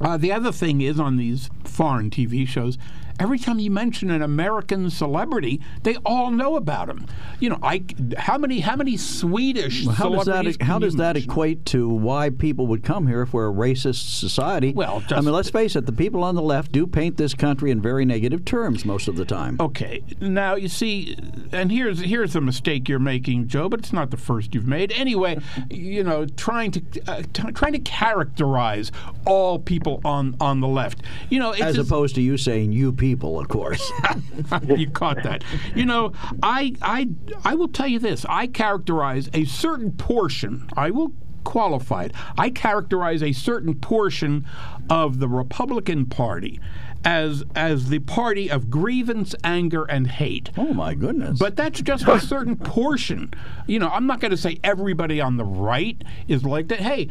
Uh, 0.00 0.16
the 0.16 0.32
other 0.32 0.50
thing 0.50 0.80
is 0.80 0.98
on 0.98 1.18
these 1.18 1.50
foreign 1.62 2.10
TV 2.10 2.48
shows, 2.48 2.78
every 3.20 3.38
time 3.38 3.58
you 3.58 3.70
mention 3.70 4.10
an 4.10 4.22
American 4.22 4.90
celebrity, 4.90 5.60
they 5.82 5.96
all 6.04 6.30
know 6.30 6.56
about 6.56 6.88
him. 6.88 7.06
You 7.40 7.50
know, 7.50 7.58
I 7.62 7.84
how 8.16 8.38
many 8.38 8.60
how 8.60 8.76
many 8.76 8.96
Swedish 8.96 9.86
How 9.86 10.08
does 10.10 10.24
celebrities? 10.24 10.58
that 10.58 10.64
how 10.64 10.78
does 10.78 10.94
that 10.96 11.14
mention? 11.14 11.30
equate 11.30 11.64
to 11.66 11.88
why 11.88 12.30
people 12.30 12.66
would 12.68 12.82
come 12.84 13.06
here 13.06 13.22
if 13.22 13.32
we're 13.32 13.48
a 13.48 13.52
racist 13.52 14.18
society? 14.18 14.72
Well, 14.72 15.02
I 15.10 15.20
mean, 15.20 15.32
let's 15.32 15.50
face 15.50 15.76
it, 15.76 15.86
the 15.86 15.92
people 15.92 16.22
on 16.24 16.34
the 16.34 16.42
left 16.42 16.72
do 16.72 16.86
paint 16.86 17.16
this 17.16 17.34
country 17.34 17.70
in 17.70 17.80
very 17.80 18.04
negative 18.04 18.44
terms 18.44 18.84
most 18.84 19.08
of 19.08 19.16
the 19.16 19.24
time. 19.24 19.56
Okay, 19.60 20.02
now 20.20 20.54
you 20.54 20.68
see, 20.68 21.16
and 21.52 21.70
here's 21.72 22.00
here's 22.00 22.36
a 22.36 22.40
mistake 22.40 22.88
you're 22.88 22.98
making, 22.98 23.48
Joe, 23.48 23.68
but 23.68 23.80
it's 23.80 23.92
not 23.92 24.10
the 24.10 24.16
first 24.16 24.54
you've 24.54 24.66
made. 24.66 24.92
Anyway, 24.92 25.38
you 25.70 26.02
know, 26.04 26.26
trying 26.26 26.70
to 26.72 26.82
uh, 27.08 27.22
t- 27.32 27.52
trying 27.52 27.72
to 27.72 27.78
characterize 27.80 28.92
all 29.26 29.58
people 29.58 30.00
on 30.04 30.36
on 30.40 30.60
the 30.60 30.68
left. 30.68 31.02
You 31.30 31.38
know, 31.38 31.52
it's 31.52 31.60
As 31.62 31.76
just- 31.76 31.88
opposed 31.90 32.14
to 32.16 32.20
you 32.22 32.36
saying 32.36 32.72
you 32.72 32.92
people, 33.02 33.40
of 33.40 33.48
course. 33.48 33.90
you 34.76 34.88
caught 34.88 35.24
that. 35.24 35.42
You 35.74 35.84
know, 35.84 36.12
I 36.40 36.76
I 36.80 37.08
I 37.44 37.56
will 37.56 37.66
tell 37.66 37.88
you 37.88 37.98
this. 37.98 38.24
I 38.28 38.46
characterize 38.46 39.28
a 39.34 39.44
certain 39.44 39.90
portion. 39.90 40.68
I 40.76 40.92
will 40.92 41.12
qualify 41.42 42.04
it. 42.04 42.12
I 42.38 42.50
characterize 42.50 43.20
a 43.20 43.32
certain 43.32 43.74
portion 43.74 44.46
of 44.88 45.18
the 45.18 45.26
Republican 45.26 46.06
Party 46.06 46.60
as 47.04 47.42
as 47.56 47.88
the 47.88 47.98
party 47.98 48.48
of 48.48 48.70
grievance, 48.70 49.34
anger, 49.42 49.82
and 49.82 50.06
hate. 50.06 50.50
oh 50.56 50.72
my 50.72 50.94
goodness! 50.94 51.40
But 51.40 51.56
that's 51.56 51.80
just 51.80 52.06
a 52.06 52.20
certain 52.20 52.56
portion. 52.56 53.34
You 53.66 53.80
know, 53.80 53.88
I'm 53.88 54.06
not 54.06 54.20
going 54.20 54.30
to 54.30 54.36
say 54.36 54.60
everybody 54.62 55.20
on 55.20 55.36
the 55.38 55.44
right 55.44 56.00
is 56.28 56.44
like 56.44 56.68
that. 56.68 56.78
Hey, 56.78 57.08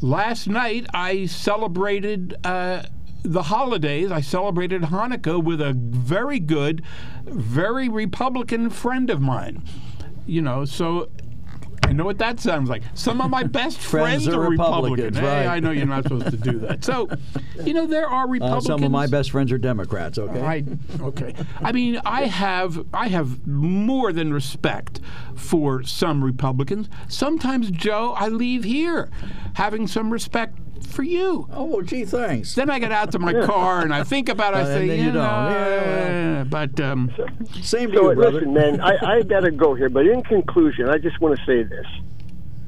last 0.00 0.48
night 0.48 0.88
I 0.92 1.26
celebrated 1.26 2.34
uh, 2.42 2.82
the 3.22 3.44
holidays. 3.44 4.10
I 4.10 4.20
celebrated 4.20 4.82
Hanukkah 4.82 5.42
with 5.42 5.60
a 5.60 5.72
very 5.72 6.38
good, 6.38 6.82
very 7.24 7.88
Republican 7.88 8.70
friend 8.70 9.10
of 9.10 9.20
mine. 9.20 9.62
You 10.26 10.42
know, 10.42 10.64
so. 10.64 11.08
I 11.82 11.92
know 11.92 12.04
what 12.04 12.18
that 12.18 12.38
sounds 12.38 12.68
like. 12.68 12.82
Some 12.94 13.20
of 13.20 13.30
my 13.30 13.42
best 13.58 13.78
Friends 13.78 14.24
friends, 14.24 14.36
are 14.36 14.48
Republicans, 14.48 15.16
Republican. 15.16 15.42
Hey. 15.42 15.48
I 15.48 15.58
know 15.58 15.72
you're 15.72 15.86
not 15.86 16.04
supposed 16.04 16.30
to 16.30 16.36
do 16.36 16.58
that. 16.60 16.84
So, 16.84 17.08
you 17.64 17.72
know, 17.74 17.86
there 17.86 18.06
are 18.06 18.24
Uh, 18.24 18.26
Republicans. 18.28 18.66
some 18.66 18.84
of 18.84 18.92
my 18.92 19.08
best 19.08 19.32
friends 19.32 19.50
are 19.50 19.58
Democrats. 19.58 20.16
Okay. 20.16 20.40
I 20.40 20.64
okay. 21.00 21.34
I 21.60 21.72
mean, 21.72 22.00
I 22.04 22.26
have 22.26 22.86
I 22.94 23.08
have 23.08 23.44
more 23.44 24.12
than 24.12 24.32
respect 24.32 25.00
for 25.34 25.82
some 25.82 26.22
Republicans. 26.22 26.88
Sometimes, 27.08 27.72
Joe, 27.72 28.14
I 28.16 28.28
leave 28.28 28.62
here 28.62 29.10
having 29.54 29.88
some 29.88 30.12
respect 30.12 30.58
for 30.86 31.02
you. 31.02 31.48
Oh, 31.52 31.64
well, 31.64 31.82
gee, 31.82 32.04
thanks. 32.04 32.54
Then 32.54 32.70
I 32.70 32.78
get 32.78 32.92
out 32.92 33.12
to 33.12 33.18
my 33.18 33.32
car 33.44 33.82
and 33.82 33.92
I 33.94 34.04
think 34.04 34.28
about 34.28 34.54
it. 34.54 34.58
I 34.58 34.64
say, 34.64 34.86
you 34.98 35.04
you 35.04 35.12
know, 35.12 35.20
Yeah, 35.20 36.44
but 36.48 36.78
um, 36.80 37.10
Same 37.62 37.90
to 37.90 37.96
So 37.96 38.08
you, 38.10 38.14
brother. 38.16 38.32
listen, 38.32 38.52
man, 38.54 38.80
I, 38.80 38.96
I 39.18 39.22
got 39.22 39.40
to 39.40 39.50
go 39.50 39.74
here. 39.74 39.88
But 39.88 40.06
in 40.06 40.22
conclusion, 40.22 40.88
I 40.88 40.98
just 40.98 41.20
want 41.20 41.38
to 41.38 41.44
say 41.46 41.62
this: 41.62 41.86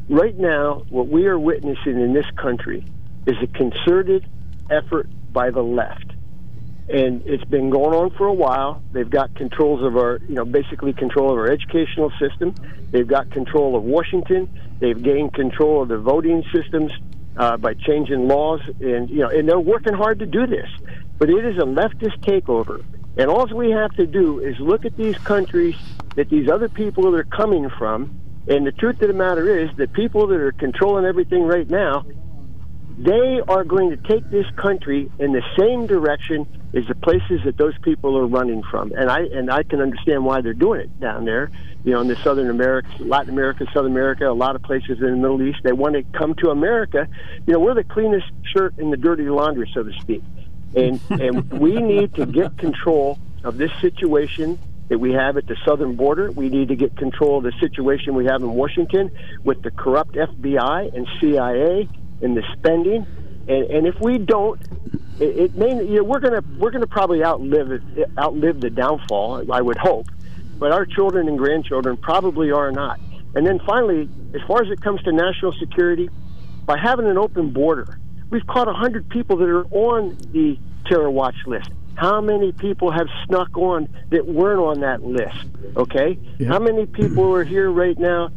right 0.09 0.37
now, 0.39 0.85
what 0.91 1.09
we 1.09 1.27
are 1.27 1.39
witnessing 1.39 2.01
in 2.01 2.13
this 2.13 2.27
country 2.37 2.85
is 3.27 3.37
a 3.43 3.47
concerted 3.49 4.27
effort 4.71 5.09
by 5.33 5.51
the 5.51 5.63
left, 5.63 6.13
and 6.89 7.23
it's 7.27 7.45
been 7.45 7.71
going 7.71 7.95
on 7.95 8.11
for 8.17 8.27
a 8.27 8.33
while. 8.35 8.83
They've 8.93 9.09
got 9.09 9.35
controls 9.35 9.83
of 9.85 9.97
our, 9.97 10.19
you 10.29 10.35
know, 10.35 10.45
basically 10.45 10.93
control 10.93 11.31
of 11.33 11.39
our 11.39 11.51
educational 11.51 12.11
system. 12.21 12.55
They've 12.91 13.07
got 13.07 13.31
control 13.31 13.77
of 13.77 13.83
Washington. 13.85 14.49
They've 14.81 15.01
gained 15.01 15.33
control 15.35 15.83
of 15.83 15.89
the 15.89 15.99
voting 15.99 16.43
systems 16.53 16.91
uh, 17.37 17.57
by 17.57 17.75
changing 17.75 18.29
laws, 18.29 18.61
and 18.81 19.09
you 19.11 19.21
know, 19.21 19.29
and 19.29 19.49
they're 19.49 19.59
working 19.59 19.95
hard 19.95 20.19
to 20.21 20.27
do 20.27 20.47
this. 20.47 20.69
But 21.19 21.31
it 21.31 21.45
is 21.45 21.57
a 21.57 21.67
leftist 21.67 22.19
takeover, 22.21 22.83
and 23.17 23.31
all 23.31 23.47
we 23.47 23.71
have 23.71 23.93
to 23.93 24.07
do 24.07 24.41
is 24.41 24.57
look 24.59 24.85
at 24.85 24.97
these 24.97 25.17
countries 25.19 25.77
that 26.17 26.29
these 26.29 26.49
other 26.51 26.69
people 26.69 27.15
are 27.15 27.25
coming 27.25 27.71
from. 27.79 28.19
And 28.49 28.67
the 28.67 28.73
truth 28.73 29.01
of 29.01 29.09
the 29.09 29.15
matter 29.15 29.61
is, 29.61 29.71
the 29.77 29.87
people 29.87 30.27
that 30.27 30.41
are 30.41 30.53
controlling 30.53 31.05
everything 31.05 31.45
right 31.45 31.69
now, 31.71 32.05
they 32.99 33.41
are 33.49 33.65
going 33.65 33.91
to 33.91 33.97
take 33.97 34.29
this 34.31 34.47
country 34.57 35.11
in 35.19 35.33
the 35.33 35.43
same 35.59 35.87
direction 35.87 36.47
as 36.75 36.87
the 36.87 36.95
places 36.95 37.41
that 37.45 37.57
those 37.57 37.77
people 37.83 38.17
are 38.17 38.27
running 38.27 38.63
from. 38.63 38.93
And 38.93 39.11
I 39.11 39.21
and 39.21 39.51
I 39.51 39.63
can 39.63 39.81
understand 39.81 40.25
why 40.25 40.41
they're 40.41 40.55
doing 40.55 40.81
it 40.81 41.01
down 41.01 41.25
there. 41.25 41.51
You 41.85 41.93
know, 41.93 42.01
in 42.01 42.09
the 42.09 42.17
Southern 42.17 42.49
America, 42.49 42.89
Latin 43.01 43.31
America, 43.31 43.67
South 43.75 43.87
America, 43.87 44.29
a 44.29 44.33
lot 44.33 44.55
of 44.55 44.63
places 44.63 45.01
in 45.01 45.11
the 45.11 45.17
Middle 45.17 45.43
East, 45.43 45.61
they 45.65 45.73
want 45.73 45.95
to 45.95 46.03
come 46.17 46.35
to 46.37 46.51
America. 46.51 47.09
You 47.47 47.55
know, 47.55 47.61
we're 47.61 47.75
the 47.75 47.85
cleanest 47.85 48.27
shirt 48.55 48.79
in 48.79 48.91
the 48.91 48.97
dirty 48.97 49.29
laundry, 49.29 49.71
so 49.75 49.83
to 49.83 49.93
speak. 50.01 50.23
And 50.75 51.01
and 51.11 51.51
we 51.51 51.75
need 51.75 52.15
to 52.15 52.27
get 52.27 52.57
control 52.57 53.19
of 53.45 53.59
this 53.59 53.73
situation 53.81 54.59
that 54.89 54.99
we 54.99 55.13
have 55.13 55.37
at 55.37 55.47
the 55.47 55.57
southern 55.65 55.97
border. 55.97 56.31
We 56.31 56.49
need 56.51 56.69
to 56.69 56.77
get 56.77 56.97
control 56.97 57.39
of 57.39 57.45
the 57.45 57.53
situation 57.61 58.15
we 58.15 58.27
have 58.27 58.43
in 58.43 58.51
Washington 58.51 59.11
with 59.43 59.63
the 59.63 59.71
corrupt 59.71 60.15
FBI 60.15 60.95
and 60.95 61.09
CIA 61.21 61.89
and 62.23 62.37
the 62.37 62.43
spending. 62.53 63.07
And, 63.49 63.71
and 63.71 63.87
if 63.87 64.01
we 64.01 64.19
don't, 64.19 64.61
it, 65.21 65.37
it 65.37 65.55
may 65.55 65.85
you 65.85 65.97
know, 65.97 66.05
we're 66.05 66.21
gonna 66.21 66.43
we're 66.59 66.71
gonna 66.71 66.87
probably 66.87 67.23
outlive 67.25 67.71
it, 67.71 67.83
outlive 68.19 68.61
the 68.61 68.71
downfall. 68.71 69.53
I 69.53 69.61
would 69.61 69.79
hope, 69.79 70.07
but 70.59 70.73
our 70.73 70.87
children 70.87 71.29
and 71.29 71.39
grandchildren 71.39 71.97
probably 71.97 72.51
are 72.51 72.71
not. 72.71 73.01
And 73.35 73.47
then 73.47 73.61
finally, 73.67 74.09
as 74.35 74.41
far 74.47 74.63
as 74.63 74.71
it 74.71 74.81
comes 74.81 75.03
to 75.03 75.13
national 75.13 75.53
security, 75.53 76.11
by 76.67 76.79
having 76.79 77.07
an 77.07 77.19
open 77.19 77.51
border, 77.51 77.99
we've 78.31 78.47
caught 78.47 78.67
100 78.67 79.09
people 79.09 79.37
that 79.39 79.49
are 79.49 79.65
on 79.67 80.17
the 80.33 80.59
terror 80.87 81.11
watch 81.11 81.37
list. 81.47 81.71
How 81.95 82.21
many 82.21 82.53
people 82.53 82.91
have 82.91 83.07
snuck 83.27 83.57
on 83.57 83.89
that 84.11 84.27
weren't 84.27 84.61
on 84.61 84.81
that 84.81 85.03
list? 85.03 85.47
Okay? 85.77 86.19
How 86.47 86.59
many 86.59 86.87
people 86.87 87.35
are 87.35 87.45
here 87.45 87.71
right 87.71 87.99
now 87.99 88.31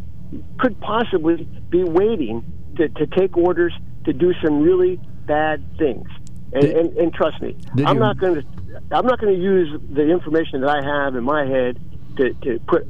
could 0.60 0.80
possibly 0.80 1.48
be 1.70 1.84
waiting 1.84 2.44
to, 2.78 2.90
to 2.90 3.08
take 3.08 3.38
orders 3.38 3.74
to 4.06 4.14
do 4.14 4.34
some 4.44 4.62
really 4.62 5.00
bad 5.26 5.64
things? 5.78 6.08
And, 6.54 6.62
Did- 6.62 6.78
and, 6.78 6.98
and 6.98 7.14
trust 7.14 7.42
me, 7.42 7.56
I'm 7.86 7.96
you- 7.96 8.00
not 8.02 8.18
going 8.18 8.36
to 8.36 8.48
I'm 8.92 9.06
not 9.06 9.20
going 9.22 9.34
to 9.34 9.42
use 9.42 9.80
the 9.90 10.10
information 10.10 10.62
that 10.62 10.70
I 10.70 10.84
have 10.84 11.16
in 11.16 11.24
my 11.24 11.46
head 11.46 11.80
to, 12.18 12.34
to 12.34 12.60
put 12.68 12.86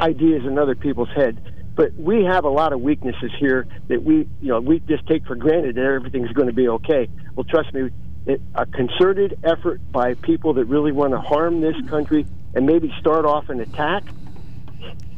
ideas 0.00 0.44
in 0.46 0.58
other 0.58 0.74
people's 0.74 1.10
head. 1.14 1.52
But 1.74 1.92
we 1.94 2.24
have 2.24 2.44
a 2.44 2.48
lot 2.48 2.72
of 2.72 2.80
weaknesses 2.80 3.30
here 3.38 3.66
that 3.88 4.02
we, 4.02 4.26
you 4.40 4.48
know, 4.48 4.60
we 4.60 4.78
just 4.80 5.06
take 5.06 5.26
for 5.26 5.34
granted 5.36 5.74
that 5.76 5.84
everything's 5.84 6.32
going 6.32 6.46
to 6.48 6.54
be 6.54 6.68
okay. 6.68 7.06
Well, 7.34 7.44
trust 7.44 7.74
me, 7.74 7.90
it, 8.24 8.40
a 8.54 8.64
concerted 8.64 9.38
effort 9.44 9.80
by 9.92 10.14
people 10.14 10.54
that 10.54 10.64
really 10.64 10.90
want 10.92 11.12
to 11.12 11.20
harm 11.20 11.60
this 11.60 11.76
country 11.86 12.26
and 12.54 12.64
maybe 12.64 12.90
start 12.98 13.26
off 13.26 13.50
an 13.50 13.60
attack, 13.60 14.04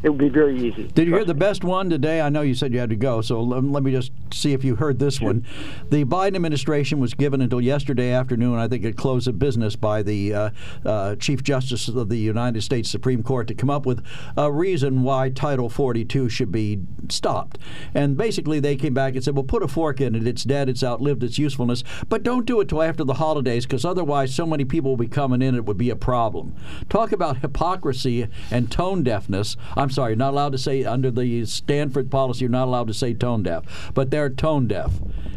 it 0.03 0.11
would 0.11 0.19
be 0.19 0.29
very 0.29 0.57
easy. 0.57 0.85
Did 0.95 1.09
you 1.09 1.15
hear 1.15 1.25
the 1.25 1.35
best 1.35 1.65
one 1.65 1.91
today? 1.91 2.21
I 2.21 2.29
know 2.29 2.43
you 2.43 2.55
said 2.55 2.73
you 2.73 2.79
had 2.79 2.91
to 2.91 2.97
go, 2.97 3.21
so 3.21 3.43
let, 3.43 3.83
me 3.83 3.91
just 3.91 4.13
see 4.33 4.53
if 4.53 4.63
you 4.63 4.77
heard 4.77 5.01
this 5.01 5.21
one. 5.21 5.45
The 5.91 6.05
Biden 6.05 6.37
administration 6.37 7.01
was 7.01 7.15
given 7.15 7.41
until 7.41 7.61
yesterday 7.61 8.13
afternoon, 8.13 8.59
I 8.59 8.69
think, 8.69 8.85
at 8.85 8.97
close 8.97 9.27
of 9.27 9.41
business 9.41 9.75
by 9.75 10.05
the 10.05 10.35
uh, 10.35 10.51
uh, 10.85 11.17
Chief 11.17 11.43
Justice 11.43 11.89
of 11.89 12.09
the 12.09 12.17
United 12.17 12.63
States 12.63 12.89
Supreme 12.89 13.25
Court 13.25 13.49
to 13.49 13.55
come 13.55 13.71
up 13.71 13.87
with 13.87 14.05
a 14.37 14.53
reason 14.53 15.03
why 15.03 15.31
Title 15.31 15.69
42 15.69 16.29
should 16.29 16.53
be 16.53 16.81
stopped. 17.09 17.59
And 17.93 18.17
basically, 18.17 18.61
they 18.61 18.77
came 18.77 18.95
back 18.95 19.15
and 19.15 19.25
said, 19.25 19.35
well, 19.35 19.45
put 19.45 19.65
a 19.65 19.69
fork 19.69 20.01
in 20.01 20.15
it. 20.15 20.29
It's 20.29 20.45
dead. 20.45 20.69
It's 20.69 20.85
outlived 20.85 21.25
its 21.25 21.39
usefulness. 21.39 21.83
But 22.09 22.23
don't 22.23 22.47
do 22.47 22.61
it 22.61 22.69
till 22.69 22.83
after 22.83 23.03
the 23.03 23.15
holidays 23.15 23.67
because 23.67 23.85
otherwise, 23.85 24.33
so 24.33 24.47
many 24.47 24.65
people 24.65 24.93
will 24.93 24.97
be 24.97 25.09
coming 25.09 25.43
in, 25.43 25.57
it 25.57 25.65
would 25.65 25.79
be 25.79 25.91
a 25.91 25.97
problem. 25.97 26.55
Talk 26.89 27.11
about 27.11 27.39
hypocrisy 27.39 28.29
and 28.51 28.71
tone 28.71 29.03
deafness. 29.03 29.57
I'm 29.77 29.88
sorry, 29.91 30.13
you're 30.13 30.17
not 30.17 30.33
allowed 30.33 30.53
to 30.53 30.59
say 30.59 30.85
under 30.85 31.11
the 31.11 31.45
Stanford 31.47 32.11
policy, 32.11 32.41
you're 32.41 32.51
not 32.51 32.67
allowed 32.67 32.89
to 32.89 32.95
say 32.95 33.15
tone 33.15 33.43
deaf, 33.43 33.91
but 33.95 34.11
they're 34.11 34.31
tone 34.31 34.67
deaf. 34.67 34.93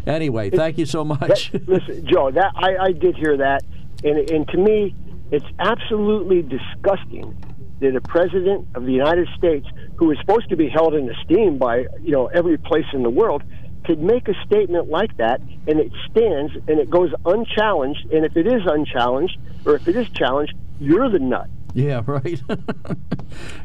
Anyway, 0.08 0.50
thank 0.50 0.78
you 0.78 0.86
so 0.86 1.04
much. 1.04 1.52
That, 1.52 1.68
listen, 1.68 2.06
Joe, 2.06 2.32
that 2.32 2.52
I, 2.56 2.86
I 2.86 2.92
did 2.92 3.16
hear 3.16 3.38
that, 3.38 3.64
and 4.04 4.30
and 4.30 4.48
to 4.50 4.58
me, 4.58 4.96
it's 5.32 5.46
absolutely 5.60 6.42
disgusting 6.42 7.36
that 7.80 7.96
a 7.96 8.02
president 8.02 8.68
of 8.76 8.86
the 8.86 8.92
United 8.92 9.28
States, 9.38 9.68
who 9.96 10.12
is 10.12 10.18
supposed 10.20 10.50
to 10.50 10.56
be 10.56 10.70
held 10.70 10.94
in 10.94 11.10
esteem 11.10 11.58
by 11.58 11.86
you 12.02 12.12
know 12.12 12.28
every 12.28 12.58
place 12.58 12.86
in 12.94 13.04
the 13.04 13.10
world, 13.10 13.44
could 13.86 14.02
make 14.02 14.28
a 14.28 14.34
statement 14.46 14.90
like 14.90 15.16
that, 15.18 15.42
and 15.68 15.80
it 15.80 15.92
stands 16.10 16.54
and 16.68 16.80
it 16.80 16.90
goes 16.90 17.12
unchallenged. 17.26 18.12
And 18.12 18.26
if 18.26 18.36
it 18.36 18.48
is 18.48 18.62
unchallenged, 18.66 19.38
or 19.66 19.76
if 19.76 19.88
it 19.88 19.96
is 19.96 20.10
challenged, 20.10 20.54
you're 20.80 21.10
the 21.10 21.20
nut. 21.20 21.48
Yeah, 21.74 22.02
right. 22.08 22.42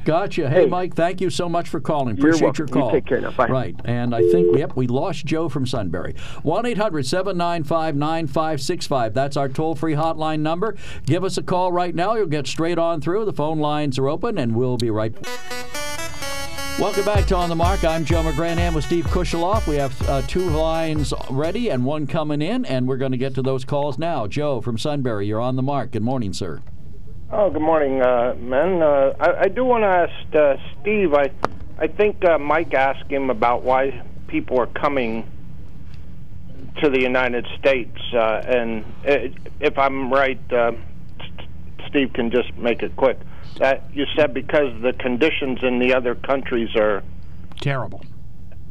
gotcha. 0.05 0.49
Hey, 0.49 0.63
Hey. 0.63 0.67
Mike, 0.67 0.95
thank 0.95 1.21
you 1.21 1.29
so 1.31 1.49
much 1.49 1.69
for 1.69 1.81
calling. 1.81 2.17
Appreciate 2.17 2.59
your 2.59 2.67
welcome. 2.67 2.67
You 2.69 2.73
call. 2.83 2.91
take 2.93 3.07
care 3.07 3.21
now. 3.21 3.31
Bye. 3.33 3.47
Right. 3.49 3.77
And 3.85 4.15
I 4.15 4.23
think, 4.31 4.57
yep, 4.57 4.77
we 4.77 4.87
lost 4.87 5.27
Joe 5.27 5.49
from 5.49 5.67
Sunbury. 5.67 6.15
1 6.43 6.67
800 6.67 7.05
795 7.07 7.97
9565. 7.97 9.15
That's 9.15 9.37
our 9.37 9.49
toll 9.49 9.75
free 9.75 9.95
hotline 9.95 10.41
number. 10.41 10.77
Give 11.05 11.25
us 11.25 11.37
a 11.37 11.43
call 11.43 11.73
right 11.73 11.95
now. 11.95 12.15
You'll 12.15 12.27
get 12.27 12.47
straight 12.47 12.79
on 12.79 13.01
through. 13.01 13.25
The 13.25 13.33
phone 13.33 13.59
lines 13.59 13.99
are 13.99 14.09
open, 14.09 14.39
and 14.39 14.55
we'll 14.55 14.77
be 14.77 14.91
right 14.91 15.15
Welcome 16.79 17.07
back 17.07 17.25
to 17.29 17.37
On 17.37 17.49
the 17.49 17.55
Mark. 17.57 17.85
I'm 17.85 18.05
Joe 18.05 18.23
McGranahan 18.23 18.75
with 18.75 18.85
Steve 18.85 19.07
Kusheloff. 19.07 19.67
We 19.67 19.77
have 19.77 19.99
uh, 20.11 20.21
two 20.23 20.51
lines 20.51 21.15
ready 21.31 21.71
and 21.71 21.87
one 21.87 22.07
coming 22.07 22.43
in, 22.43 22.67
and 22.67 22.87
we're 22.87 22.99
going 22.99 23.13
to 23.13 23.19
get 23.19 23.35
to 23.37 23.43
those 23.43 23.65
calls 23.65 23.97
now. 23.99 24.27
Joe 24.27 24.61
from 24.61 24.77
Sunbury, 24.77 25.27
you're 25.27 25.41
on 25.41 25.57
the 25.57 25.63
mark. 25.63 25.93
Good 25.93 26.03
morning, 26.03 26.35
sir. 26.35 26.61
Oh, 27.31 27.51
good 27.51 27.63
morning, 27.63 28.01
uh, 28.01 28.37
men. 28.39 28.81
Uh, 28.81 29.13
I, 29.19 29.41
I 29.43 29.49
do 29.49 29.65
want 29.65 29.83
to 29.83 29.89
ask 29.89 30.35
uh, 30.37 30.57
Steve. 30.81 31.13
I, 31.13 31.31
I 31.77 31.89
think 31.89 32.25
uh, 32.25 32.39
Mike 32.39 32.73
asked 32.73 33.11
him 33.11 33.31
about 33.31 33.65
why 33.65 34.01
people 34.29 34.61
are 34.61 34.69
coming 34.69 35.29
to 36.83 36.89
the 36.89 37.01
United 37.01 37.45
States, 37.59 37.99
uh, 38.13 38.43
and 38.47 38.85
uh, 39.07 39.29
if 39.61 39.77
I'm 39.77 40.13
right, 40.13 40.41
uh, 40.53 40.73
Steve 41.89 42.13
can 42.13 42.31
just 42.31 42.57
make 42.57 42.83
it 42.83 42.95
quick. 42.95 43.19
That 43.59 43.85
you 43.93 44.05
said 44.15 44.33
because 44.33 44.81
the 44.83 44.93
conditions 44.93 45.61
in 45.63 45.79
the 45.81 45.95
other 45.95 46.15
countries 46.15 46.77
are 46.77 47.03
Terrible. 47.61 48.05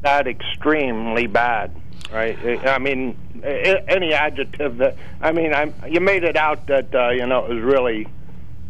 that 0.01 0.28
extremely 0.28 1.28
bad, 1.28 1.76
right? 2.14 2.38
I 2.66 2.78
mean, 2.78 3.18
any 3.43 4.14
adjective 4.14 4.78
that 4.78 4.95
I 5.22 5.32
mean, 5.32 5.53
I'm 5.53 5.74
you 5.89 5.99
made 5.99 6.24
it 6.24 6.38
out 6.38 6.68
that 6.68 6.93
uh, 6.95 7.10
you 7.10 7.26
know 7.26 7.45
it 7.45 7.56
was 7.56 7.64
really, 7.64 8.08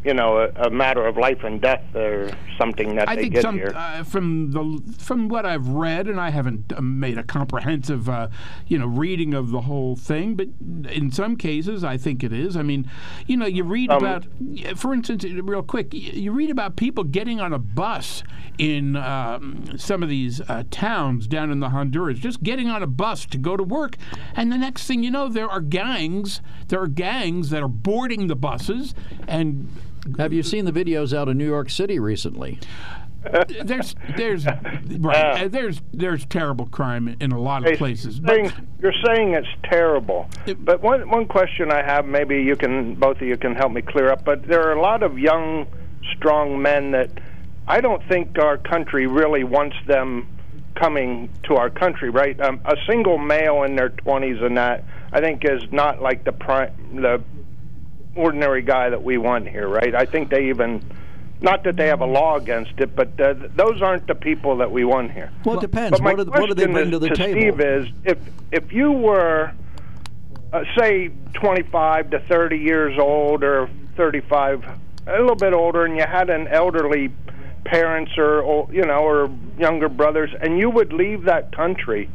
you 0.05 0.13
know, 0.13 0.37
a, 0.37 0.67
a 0.67 0.69
matter 0.69 1.05
of 1.05 1.17
life 1.17 1.43
and 1.43 1.59
death 1.59 1.83
or 1.95 2.31
something 2.57 2.95
that 2.95 3.09
I 3.09 3.15
they 3.15 3.23
think 3.23 3.33
get 3.33 3.41
some 3.41 3.55
here. 3.55 3.73
uh, 3.75 4.03
from 4.03 4.51
the 4.51 4.93
from 4.99 5.27
what 5.29 5.45
I've 5.45 5.67
read, 5.67 6.07
and 6.07 6.21
I 6.21 6.29
haven't 6.29 6.71
uh, 6.71 6.81
made 6.81 7.17
a 7.17 7.23
comprehensive, 7.23 8.07
uh, 8.07 8.27
you 8.67 8.77
know, 8.77 8.85
reading 8.85 9.33
of 9.33 9.49
the 9.49 9.61
whole 9.61 9.95
thing. 9.95 10.35
But 10.35 10.47
in 10.91 11.11
some 11.11 11.35
cases, 11.35 11.83
I 11.83 11.97
think 11.97 12.23
it 12.23 12.31
is. 12.31 12.55
I 12.55 12.61
mean, 12.61 12.89
you 13.25 13.35
know, 13.35 13.47
you 13.47 13.63
read 13.63 13.89
Um, 13.89 13.97
about, 13.97 14.25
for 14.75 14.93
instance, 14.93 15.23
real 15.23 15.63
quick, 15.63 15.87
you 15.93 16.31
read 16.31 16.51
about 16.51 16.75
people 16.75 17.03
getting 17.03 17.39
on 17.41 17.51
a 17.51 17.59
bus 17.59 18.23
in 18.57 18.95
um, 18.95 19.77
some 19.77 20.03
of 20.03 20.07
these 20.07 20.39
uh, 20.41 20.63
towns 20.71 21.27
down 21.27 21.51
in 21.51 21.59
the 21.59 21.69
Honduras, 21.69 22.19
just 22.19 22.43
getting 22.43 22.69
on 22.69 22.81
a 22.83 22.87
bus 22.87 23.25
to 23.25 23.37
go 23.37 23.57
to 23.57 23.63
work, 23.63 23.97
and 24.35 24.51
the 24.51 24.57
next 24.57 24.85
thing 24.87 25.03
you 25.03 25.11
know, 25.11 25.27
there 25.29 25.49
are 25.49 25.61
gangs. 25.61 26.41
There 26.67 26.79
are 26.79 26.87
gangs 26.87 27.49
that 27.49 27.61
are 27.63 27.67
boarding 27.67 28.27
the 28.27 28.35
buses 28.35 28.93
and 29.27 29.67
Have 30.17 30.33
you 30.33 30.43
seen 30.43 30.65
the 30.65 30.71
videos 30.71 31.15
out 31.15 31.27
of 31.27 31.35
New 31.35 31.47
York 31.47 31.69
City 31.69 31.99
recently? 31.99 32.59
there's 33.63 33.95
there's 34.15 34.45
right 34.45 35.43
uh, 35.43 35.47
there's 35.47 35.81
there's 35.91 36.25
terrible 36.27 36.67
crime 36.67 37.15
in 37.19 37.31
a 37.31 37.39
lot 37.39 37.63
of 37.63 37.69
Hey, 37.71 37.75
places. 37.75 38.21
saying, 38.23 38.51
you're 38.79 38.93
saying 39.03 39.33
it's 39.33 39.47
terrible, 39.63 40.29
but 40.59 40.81
one 40.81 41.09
one 41.09 41.25
question 41.25 41.71
I 41.71 41.81
have, 41.81 42.05
maybe 42.05 42.43
you 42.43 42.55
can 42.55 42.93
both 42.95 43.17
of 43.17 43.23
you 43.23 43.35
can 43.35 43.55
help 43.55 43.71
me 43.71 43.81
clear 43.81 44.11
up. 44.11 44.23
But 44.23 44.47
there 44.47 44.61
are 44.67 44.73
a 44.73 44.81
lot 44.81 45.01
of 45.01 45.17
young, 45.17 45.65
strong 46.15 46.61
men 46.61 46.91
that 46.91 47.09
I 47.67 47.81
don't 47.81 48.03
think 48.07 48.37
our 48.37 48.57
country 48.57 49.07
really 49.07 49.43
wants 49.43 49.75
them 49.87 50.27
coming 50.75 51.29
to 51.43 51.55
our 51.55 51.71
country. 51.71 52.11
Right? 52.11 52.39
Um, 52.39 52.61
a 52.65 52.75
single 52.87 53.17
male 53.17 53.63
in 53.63 53.75
their 53.75 53.89
20s 53.89 54.43
and 54.43 54.55
that 54.57 54.83
I 55.11 55.19
think 55.19 55.43
is 55.45 55.63
not 55.71 55.99
like 55.99 56.25
the 56.25 56.31
prime 56.31 56.71
the 57.01 57.23
ordinary 58.15 58.61
guy 58.61 58.89
that 58.89 59.03
we 59.03 59.17
want 59.17 59.47
here. 59.47 59.67
Right? 59.67 59.93
I 59.93 60.05
think 60.05 60.29
they 60.29 60.49
even. 60.49 60.83
Not 61.41 61.65
that 61.65 61.75
they 61.75 61.87
have 61.87 61.99
a 61.99 62.05
law 62.05 62.37
against 62.37 62.79
it, 62.79 62.95
but 62.95 63.19
uh, 63.19 63.35
those 63.55 63.81
aren't 63.81 64.07
the 64.07 64.15
people 64.15 64.57
that 64.57 64.71
we 64.71 64.85
want 64.85 65.11
here. 65.11 65.31
Well, 65.43 65.57
it 65.57 65.61
depends. 65.61 65.91
But 65.91 66.01
my 66.01 66.13
What 66.13 66.25
do, 66.25 66.31
what 66.31 66.47
do 66.47 66.53
they 66.53 66.63
question 66.63 66.73
bring 66.73 66.91
to 66.91 66.99
the 66.99 67.09
table? 67.09 67.41
Steve 67.41 67.59
is 67.59 67.87
if 68.05 68.17
if 68.53 68.71
you 68.71 68.93
were 68.93 69.51
uh, 70.53 70.63
say 70.77 71.11
25 71.33 72.11
to 72.11 72.19
30 72.19 72.57
years 72.57 72.97
old 72.97 73.43
or 73.43 73.69
35 73.97 74.63
a 75.07 75.11
little 75.11 75.35
bit 75.35 75.53
older 75.53 75.85
and 75.85 75.97
you 75.97 76.03
had 76.03 76.29
an 76.29 76.47
elderly 76.47 77.11
parents 77.65 78.11
or, 78.17 78.41
or 78.41 78.71
you 78.71 78.85
know 78.85 78.99
or 78.99 79.29
younger 79.57 79.89
brothers 79.89 80.29
and 80.39 80.57
you 80.57 80.69
would 80.69 80.93
leave 80.93 81.23
that 81.23 81.51
country 81.55 82.09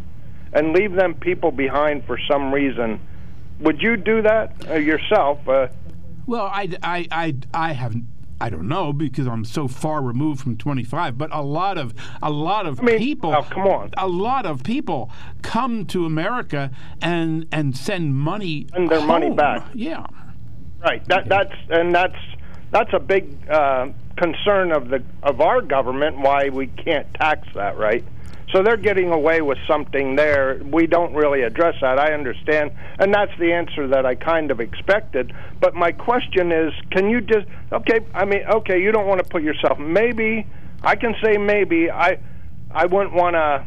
and 0.53 0.73
leave 0.73 0.93
them 0.93 1.15
people 1.15 1.51
behind 1.51 2.05
for 2.05 2.19
some 2.31 2.53
reason 2.53 3.01
would 3.59 3.83
you 3.83 3.97
do 3.97 4.23
that 4.23 4.55
uh, 4.71 4.75
yourself 4.75 5.47
uh, 5.49 5.69
Well, 6.31 6.47
I, 6.47 6.69
I, 6.81 7.09
I, 7.11 7.35
I 7.53 7.73
haven't. 7.73 8.05
I 8.41 8.51
don't 8.51 8.69
know 8.69 8.93
because 8.93 9.27
I'm 9.27 9.45
so 9.45 9.67
far 9.67 10.01
removed 10.01 10.41
from 10.41 10.57
25. 10.57 11.19
But 11.19 11.35
a 11.35 11.43
lot 11.43 11.77
of 11.77 11.93
a 12.23 12.31
lot 12.31 12.67
of 12.67 12.81
people. 12.81 13.35
oh, 13.35 13.43
come 13.43 13.67
on. 13.67 13.91
A 13.99 14.07
lot 14.07 14.47
of 14.47 14.63
people 14.63 15.11
come 15.43 15.87
to 15.87 16.07
America 16.07 16.71
and 17.03 17.49
and 17.51 17.77
send 17.77 18.15
money. 18.15 18.69
Send 18.73 18.89
their 18.91 19.05
money 19.05 19.31
back. 19.31 19.67
Yeah. 19.75 20.07
Right. 20.79 21.05
That 21.09 21.29
that's 21.29 21.53
and 21.69 21.93
that's 21.93 22.15
that's 22.71 22.93
a 22.93 23.01
big 23.01 23.51
uh, 23.51 23.89
concern 24.17 24.71
of 24.71 24.89
the 24.89 25.03
of 25.25 25.41
our 25.41 25.61
government. 25.61 26.17
Why 26.17 26.49
we 26.49 26.69
can't 26.69 27.13
tax 27.15 27.49
that, 27.57 27.77
right? 27.77 28.05
So 28.53 28.63
they're 28.65 28.77
getting 28.77 29.11
away 29.13 29.43
with 29.43 29.59
something 29.69 30.17
there. 30.17 30.61
We 30.65 30.87
don't 30.87 31.15
really 31.15 31.43
address 31.43 31.77
that. 31.83 31.99
I 31.99 32.13
understand, 32.13 32.73
and 32.99 33.15
that's 33.15 33.33
the 33.39 33.53
answer 33.53 33.87
that 33.89 34.05
I 34.05 34.17
kind 34.17 34.51
of 34.51 34.61
expected. 34.61 35.33
But 35.61 35.75
my 35.75 35.93
question 35.93 36.51
is, 36.51 36.73
can 36.91 37.09
you 37.09 37.21
just 37.21 37.47
okay? 37.73 38.01
I 38.13 38.25
mean, 38.25 38.43
okay, 38.49 38.83
you 38.83 38.91
don't 38.91 39.07
want 39.07 39.23
to 39.23 39.29
put 39.29 39.43
yourself. 39.43 39.79
Maybe 39.79 40.47
I 40.83 40.97
can 40.97 41.15
say 41.23 41.37
maybe 41.37 41.91
I 41.91 42.19
I 42.73 42.87
wouldn't 42.87 43.15
want 43.15 43.35
to 43.35 43.65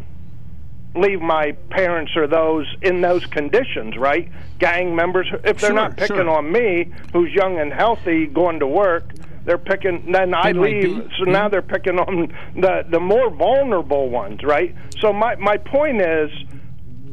leave 0.96 1.22
my 1.22 1.54
parents 1.70 2.12
or 2.16 2.28
those 2.28 2.68
in 2.82 3.02
those 3.02 3.26
conditions, 3.26 3.98
right? 3.98 4.30
Gang 4.60 4.96
members, 4.96 5.28
if 5.44 5.60
they're 5.60 5.70
Sure, 5.70 5.74
not 5.74 5.98
picking 5.98 6.18
sure. 6.18 6.30
on 6.30 6.52
me, 6.52 6.92
who's 7.14 7.32
young 7.34 7.60
and 7.60 7.74
healthy, 7.74 8.28
going 8.28 8.60
to 8.60 8.68
work, 8.68 9.06
they're 9.46 9.58
picking. 9.58 10.12
Then 10.12 10.34
I 10.34 10.52
leave, 10.52 11.10
so 11.18 11.26
now 11.26 11.50
they're 11.50 11.62
picking 11.62 12.00
on 12.00 12.34
the 12.56 12.86
the 12.90 13.00
more 13.00 13.30
vulnerable 13.30 14.10
ones, 14.10 14.42
right? 14.44 14.76
So 15.00 15.14
my 15.14 15.36
my 15.36 15.58
point 15.58 16.02
is. 16.02 16.30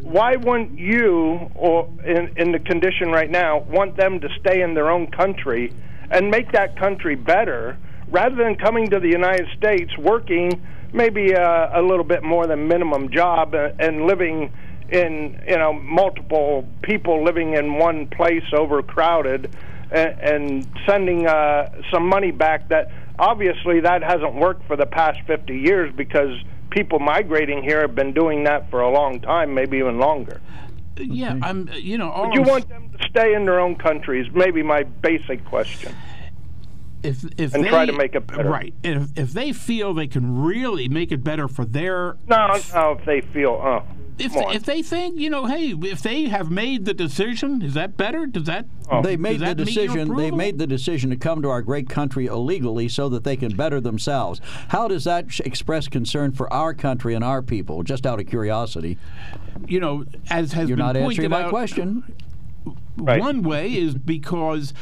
Why 0.02 0.34
wouldn't 0.34 0.78
you, 0.78 1.50
or 1.54 1.86
in, 2.04 2.32
in 2.36 2.52
the 2.52 2.58
condition 2.58 3.12
right 3.12 3.30
now, 3.30 3.60
want 3.60 3.96
them 3.96 4.18
to 4.20 4.28
stay 4.40 4.62
in 4.62 4.74
their 4.74 4.90
own 4.90 5.08
country 5.08 5.72
and 6.10 6.30
make 6.30 6.50
that 6.52 6.76
country 6.76 7.14
better, 7.14 7.76
rather 8.08 8.34
than 8.34 8.56
coming 8.56 8.88
to 8.90 8.98
the 8.98 9.08
United 9.08 9.46
States, 9.56 9.96
working 9.98 10.66
maybe 10.92 11.34
uh, 11.34 11.78
a 11.78 11.82
little 11.82 12.04
bit 12.04 12.22
more 12.22 12.46
than 12.46 12.66
minimum 12.66 13.10
job 13.10 13.54
uh, 13.54 13.70
and 13.78 14.06
living 14.06 14.52
in 14.90 15.40
you 15.46 15.56
know 15.56 15.72
multiple 15.72 16.66
people 16.82 17.22
living 17.24 17.54
in 17.54 17.78
one 17.78 18.06
place 18.08 18.42
overcrowded 18.52 19.54
and, 19.90 20.20
and 20.20 20.68
sending 20.86 21.26
uh, 21.26 21.70
some 21.92 22.06
money 22.06 22.30
back 22.30 22.68
that 22.68 22.90
obviously 23.18 23.80
that 23.80 24.02
hasn't 24.02 24.34
worked 24.34 24.66
for 24.66 24.76
the 24.76 24.86
past 24.86 25.18
50 25.26 25.56
years 25.56 25.92
because 25.94 26.30
people 26.70 26.98
migrating 26.98 27.62
here 27.62 27.80
have 27.80 27.94
been 27.94 28.12
doing 28.12 28.44
that 28.44 28.70
for 28.70 28.80
a 28.80 28.90
long 28.90 29.20
time 29.20 29.54
maybe 29.54 29.78
even 29.78 29.98
longer 29.98 30.40
Yeah. 30.96 31.38
I'm. 31.42 31.68
You 31.74 31.98
know. 31.98 32.10
All 32.10 32.26
would 32.26 32.34
you 32.34 32.42
I'm 32.42 32.48
want 32.48 32.68
them 32.68 32.90
to 32.90 33.08
stay 33.08 33.34
in 33.34 33.44
their 33.44 33.60
own 33.60 33.76
countries 33.76 34.26
maybe 34.32 34.62
my 34.62 34.82
basic 34.82 35.44
question 35.44 35.94
if 37.02 37.24
if 37.38 37.54
and 37.54 37.64
they, 37.64 37.68
try 37.68 37.86
to 37.86 37.92
make 37.92 38.14
it 38.14 38.26
better. 38.26 38.48
right 38.48 38.74
if 38.82 39.16
if 39.16 39.32
they 39.32 39.52
feel 39.52 39.94
they 39.94 40.06
can 40.06 40.42
really 40.42 40.88
make 40.88 41.10
it 41.12 41.24
better 41.24 41.48
for 41.48 41.64
their 41.64 42.16
no 42.26 42.46
no 42.74 42.92
if 42.92 43.04
they 43.04 43.20
feel 43.32 43.60
oh 43.62 43.82
if 44.18 44.34
come 44.34 44.44
on. 44.44 44.54
if 44.54 44.64
they 44.64 44.82
think 44.82 45.18
you 45.18 45.30
know 45.30 45.46
hey 45.46 45.74
if 45.82 46.02
they 46.02 46.24
have 46.24 46.50
made 46.50 46.84
the 46.84 46.92
decision 46.92 47.62
is 47.62 47.74
that 47.74 47.96
better 47.96 48.26
does 48.26 48.44
that 48.44 48.66
oh. 48.90 49.02
they 49.02 49.16
made 49.16 49.40
does 49.40 49.40
the 49.40 49.46
that 49.46 49.56
meet 49.58 49.74
your 49.74 49.86
decision. 49.86 50.08
They 50.08 50.14
approval? 50.28 50.36
made 50.36 50.58
the 50.58 50.66
decision 50.66 51.10
to 51.10 51.16
come 51.16 51.42
to 51.42 51.48
our 51.48 51.62
great 51.62 51.88
country 51.88 52.26
illegally 52.26 52.88
so 52.88 53.08
that 53.08 53.24
they 53.24 53.36
can 53.36 53.56
better 53.56 53.80
themselves. 53.80 54.40
How 54.68 54.88
does 54.88 55.04
that 55.04 55.40
express 55.40 55.88
concern 55.88 56.32
for 56.32 56.52
our 56.52 56.74
country 56.74 57.14
and 57.14 57.24
our 57.24 57.40
people? 57.42 57.82
Just 57.82 58.06
out 58.06 58.20
of 58.20 58.26
curiosity. 58.26 58.98
you 59.66 59.80
know 59.80 60.04
as 60.28 60.52
has 60.52 60.68
You're 60.68 60.76
been 60.76 60.86
not 60.86 60.94
pointed 60.96 61.24
answering 61.24 61.30
my 61.30 61.42
out, 61.44 61.50
question. 61.50 62.14
One 62.96 63.42
way 63.42 63.72
is 63.72 63.94
because 63.94 64.74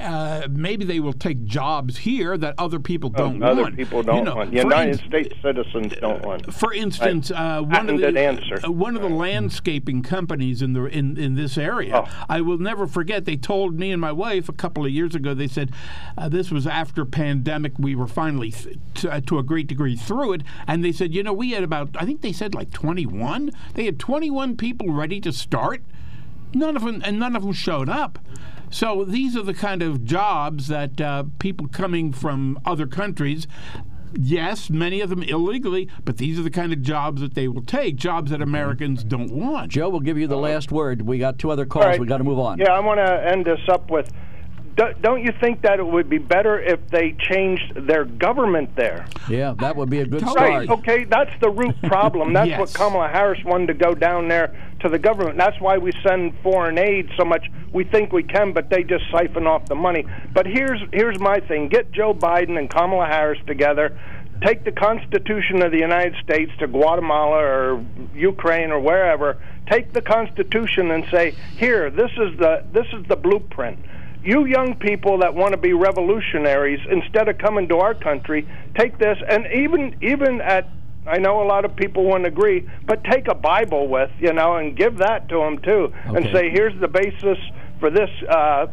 uh, 0.00 0.46
maybe 0.50 0.84
they 0.84 1.00
will 1.00 1.12
take 1.12 1.44
jobs 1.44 1.98
here 1.98 2.36
that 2.36 2.54
other 2.58 2.78
people 2.78 3.08
don't 3.10 3.42
other 3.42 3.62
want. 3.62 3.76
people 3.76 4.02
don't 4.02 4.18
you 4.18 4.24
know, 4.24 4.34
want 4.36 4.52
United 4.52 4.90
ins- 4.92 5.00
States 5.02 5.34
citizens 5.42 5.94
don't 6.00 6.22
want 6.24 6.52
For 6.52 6.72
instance, 6.74 7.30
uh, 7.30 7.62
one 7.62 7.88
of 7.88 7.98
the 7.98 8.18
answer. 8.20 8.58
uh, 8.64 8.70
one 8.70 8.96
of 8.96 9.02
the 9.02 9.08
landscaping 9.08 10.02
companies 10.02 10.60
in 10.62 10.72
the 10.74 10.84
in, 10.84 11.16
in 11.16 11.34
this 11.34 11.56
area, 11.56 12.04
Oh. 12.06 12.24
I 12.28 12.40
will 12.40 12.58
never 12.58 12.86
forget. 12.86 13.24
They 13.24 13.36
told 13.36 13.78
me 13.78 13.90
and 13.92 14.00
my 14.00 14.12
wife 14.12 14.48
a 14.48 14.52
couple 14.52 14.84
of 14.84 14.90
years 14.92 15.14
ago. 15.14 15.34
They 15.34 15.48
said 15.48 15.72
uh, 16.18 16.28
this 16.28 16.50
was 16.50 16.66
after 16.66 17.04
pandemic. 17.04 17.72
We 17.78 17.94
were 17.94 18.06
finally 18.06 18.50
th- 18.50 18.76
to, 18.96 19.12
uh, 19.12 19.20
to 19.26 19.38
a 19.38 19.42
great 19.42 19.66
degree 19.66 19.96
through 19.96 20.34
it, 20.34 20.42
and 20.66 20.84
they 20.84 20.92
said, 20.92 21.14
you 21.14 21.22
know, 21.22 21.32
we 21.32 21.52
had 21.52 21.62
about 21.62 21.90
I 21.98 22.04
think 22.04 22.20
they 22.20 22.32
said 22.32 22.54
like 22.54 22.70
21. 22.72 23.50
They 23.74 23.84
had 23.86 23.98
21 23.98 24.56
people 24.56 24.92
ready 24.92 25.20
to 25.22 25.32
start. 25.32 25.82
None 26.54 26.76
of 26.76 26.84
them 26.84 27.02
and 27.04 27.18
none 27.18 27.34
of 27.36 27.42
them 27.42 27.52
showed 27.52 27.88
up. 27.88 28.18
So 28.70 29.04
these 29.04 29.36
are 29.36 29.42
the 29.42 29.54
kind 29.54 29.82
of 29.82 30.04
jobs 30.04 30.68
that 30.68 31.00
uh, 31.00 31.24
people 31.38 31.68
coming 31.68 32.12
from 32.12 32.58
other 32.64 32.86
countries. 32.86 33.46
Yes, 34.18 34.70
many 34.70 35.00
of 35.00 35.10
them 35.10 35.22
illegally, 35.22 35.88
but 36.04 36.16
these 36.16 36.38
are 36.38 36.42
the 36.42 36.50
kind 36.50 36.72
of 36.72 36.80
jobs 36.80 37.20
that 37.20 37.34
they 37.34 37.48
will 37.48 37.62
take, 37.62 37.96
jobs 37.96 38.30
that 38.30 38.40
Americans 38.40 39.04
don't 39.04 39.30
want. 39.30 39.72
Joe, 39.72 39.88
we'll 39.88 40.00
give 40.00 40.16
you 40.16 40.26
the 40.26 40.36
last 40.36 40.72
word. 40.72 41.02
We 41.02 41.18
got 41.18 41.38
two 41.38 41.50
other 41.50 41.66
calls. 41.66 41.84
All 41.84 41.90
right. 41.90 42.00
We 42.00 42.06
got 42.06 42.18
to 42.18 42.24
move 42.24 42.38
on. 42.38 42.58
Yeah, 42.58 42.72
I 42.72 42.80
want 42.80 42.98
to 42.98 43.28
end 43.30 43.44
this 43.44 43.60
up 43.68 43.90
with. 43.90 44.10
Do- 44.76 44.92
Don't 45.00 45.22
you 45.24 45.32
think 45.40 45.62
that 45.62 45.78
it 45.78 45.86
would 45.86 46.08
be 46.10 46.18
better 46.18 46.60
if 46.60 46.78
they 46.90 47.12
changed 47.18 47.74
their 47.86 48.04
government 48.04 48.76
there? 48.76 49.06
Yeah, 49.28 49.54
that 49.58 49.74
would 49.76 49.90
be 49.90 50.00
a 50.00 50.06
good 50.06 50.22
Right. 50.22 50.66
start. 50.68 50.70
Okay, 50.80 51.04
that's 51.04 51.30
the 51.40 51.50
root 51.50 51.80
problem. 51.82 52.32
That's 52.36 52.58
what 52.58 52.74
Kamala 52.74 53.08
Harris 53.08 53.42
wanted 53.44 53.68
to 53.68 53.74
go 53.74 53.94
down 53.94 54.28
there 54.28 54.54
to 54.80 54.88
the 54.88 54.98
government. 54.98 55.36
That's 55.38 55.58
why 55.60 55.78
we 55.78 55.92
send 56.06 56.34
foreign 56.42 56.78
aid 56.78 57.08
so 57.16 57.24
much. 57.24 57.46
We 57.72 57.84
think 57.84 58.12
we 58.12 58.22
can, 58.22 58.52
but 58.52 58.68
they 58.70 58.82
just 58.82 59.04
siphon 59.10 59.46
off 59.46 59.64
the 59.66 59.74
money. 59.74 60.04
But 60.34 60.46
here's 60.46 60.80
here's 60.92 61.18
my 61.18 61.40
thing: 61.40 61.68
get 61.68 61.90
Joe 61.92 62.12
Biden 62.14 62.58
and 62.58 62.68
Kamala 62.70 63.06
Harris 63.06 63.38
together. 63.46 63.98
Take 64.42 64.64
the 64.64 64.72
Constitution 64.72 65.62
of 65.62 65.72
the 65.72 65.78
United 65.78 66.14
States 66.22 66.52
to 66.58 66.66
Guatemala 66.66 67.38
or 67.38 67.84
Ukraine 68.14 68.70
or 68.70 68.78
wherever. 68.80 69.38
Take 69.70 69.94
the 69.94 70.02
Constitution 70.02 70.90
and 70.90 71.04
say, 71.10 71.30
"Here, 71.56 71.88
this 71.90 72.10
is 72.18 72.36
the 72.38 72.62
this 72.72 72.86
is 72.92 73.06
the 73.08 73.16
blueprint." 73.16 73.78
You 74.26 74.46
young 74.46 74.74
people 74.74 75.18
that 75.18 75.34
want 75.34 75.52
to 75.52 75.56
be 75.56 75.72
revolutionaries 75.72 76.80
instead 76.90 77.28
of 77.28 77.38
coming 77.38 77.68
to 77.68 77.78
our 77.78 77.94
country 77.94 78.46
take 78.76 78.98
this 78.98 79.18
and 79.28 79.46
even 79.52 79.96
even 80.02 80.40
at 80.40 80.68
I 81.06 81.18
know 81.18 81.42
a 81.42 81.46
lot 81.46 81.64
of 81.64 81.76
people 81.76 82.04
won't 82.04 82.26
agree, 82.26 82.68
but 82.84 83.04
take 83.04 83.28
a 83.28 83.34
Bible 83.34 83.86
with, 83.86 84.10
you 84.18 84.32
know, 84.32 84.56
and 84.56 84.76
give 84.76 84.98
that 84.98 85.28
to 85.28 85.38
them 85.38 85.58
too, 85.58 85.92
and 86.04 86.24
say, 86.32 86.50
"Here's 86.50 86.78
the 86.80 86.88
basis 86.88 87.38
for 87.78 87.90
this 87.90 88.10
uh, 88.28 88.66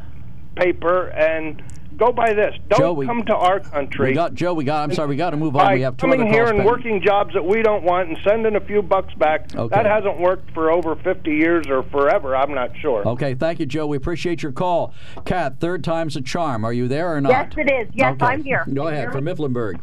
paper, 0.56 1.10
and 1.10 1.62
go 1.98 2.12
by 2.12 2.34
this. 2.34 2.56
Don't 2.70 2.80
Joe, 2.80 2.94
we- 2.94 3.06
come 3.06 3.24
to 3.24 3.36
our 3.36 3.60
country." 3.60 4.10
We 4.10 4.14
got 4.16 4.34
Joe. 4.34 4.54
We 4.54 4.64
got. 4.64 4.84
I'm 4.84 4.94
sorry. 4.94 5.10
We 5.10 5.16
got 5.16 5.32
to 5.32 5.38
move 5.38 5.56
on. 5.56 5.74
We 5.74 5.82
have 5.82 5.98
two 5.98 6.08
coming 6.08 6.22
other 6.22 6.30
here 6.30 6.44
and 6.44 6.58
pending. 6.58 6.66
working 6.68 7.02
jobs 7.02 7.34
that 7.34 7.46
we 7.46 7.62
don't 7.62 7.84
want 7.84 8.10
and 8.10 8.18
sending 8.28 8.56
a 8.56 8.60
few 8.60 8.82
bucks 8.82 9.14
back. 9.16 9.56
Okay. 9.56 9.76
That 9.76 9.86
hasn't 9.86 10.20
worked 10.20 10.52
for 10.54 10.72
over 10.72 10.96
50 10.96 11.32
years 11.32 11.68
or 11.68 11.84
forever. 11.84 12.36
I'm 12.36 12.54
not 12.54 12.72
sure. 12.82 13.08
Okay, 13.08 13.34
thank 13.36 13.60
you, 13.60 13.66
Joe. 13.66 13.88
We 13.88 13.98
appreciate 13.98 14.44
your 14.44 14.52
call. 14.52 14.94
Kat, 15.26 15.60
third 15.60 15.84
time's 15.84 16.16
a 16.16 16.22
charm. 16.22 16.66
Are 16.66 16.74
you 16.74 16.88
there 16.88 17.16
or 17.16 17.22
not? 17.22 17.30
Yes, 17.30 17.54
it 17.58 17.72
is. 17.72 17.88
Yes, 17.94 18.14
Okay. 18.14 18.26
I'm 18.26 18.44
here. 18.44 18.66
Go 18.74 18.88
ahead, 18.88 19.12
from 19.12 19.26
Mifflinburg. 19.26 19.80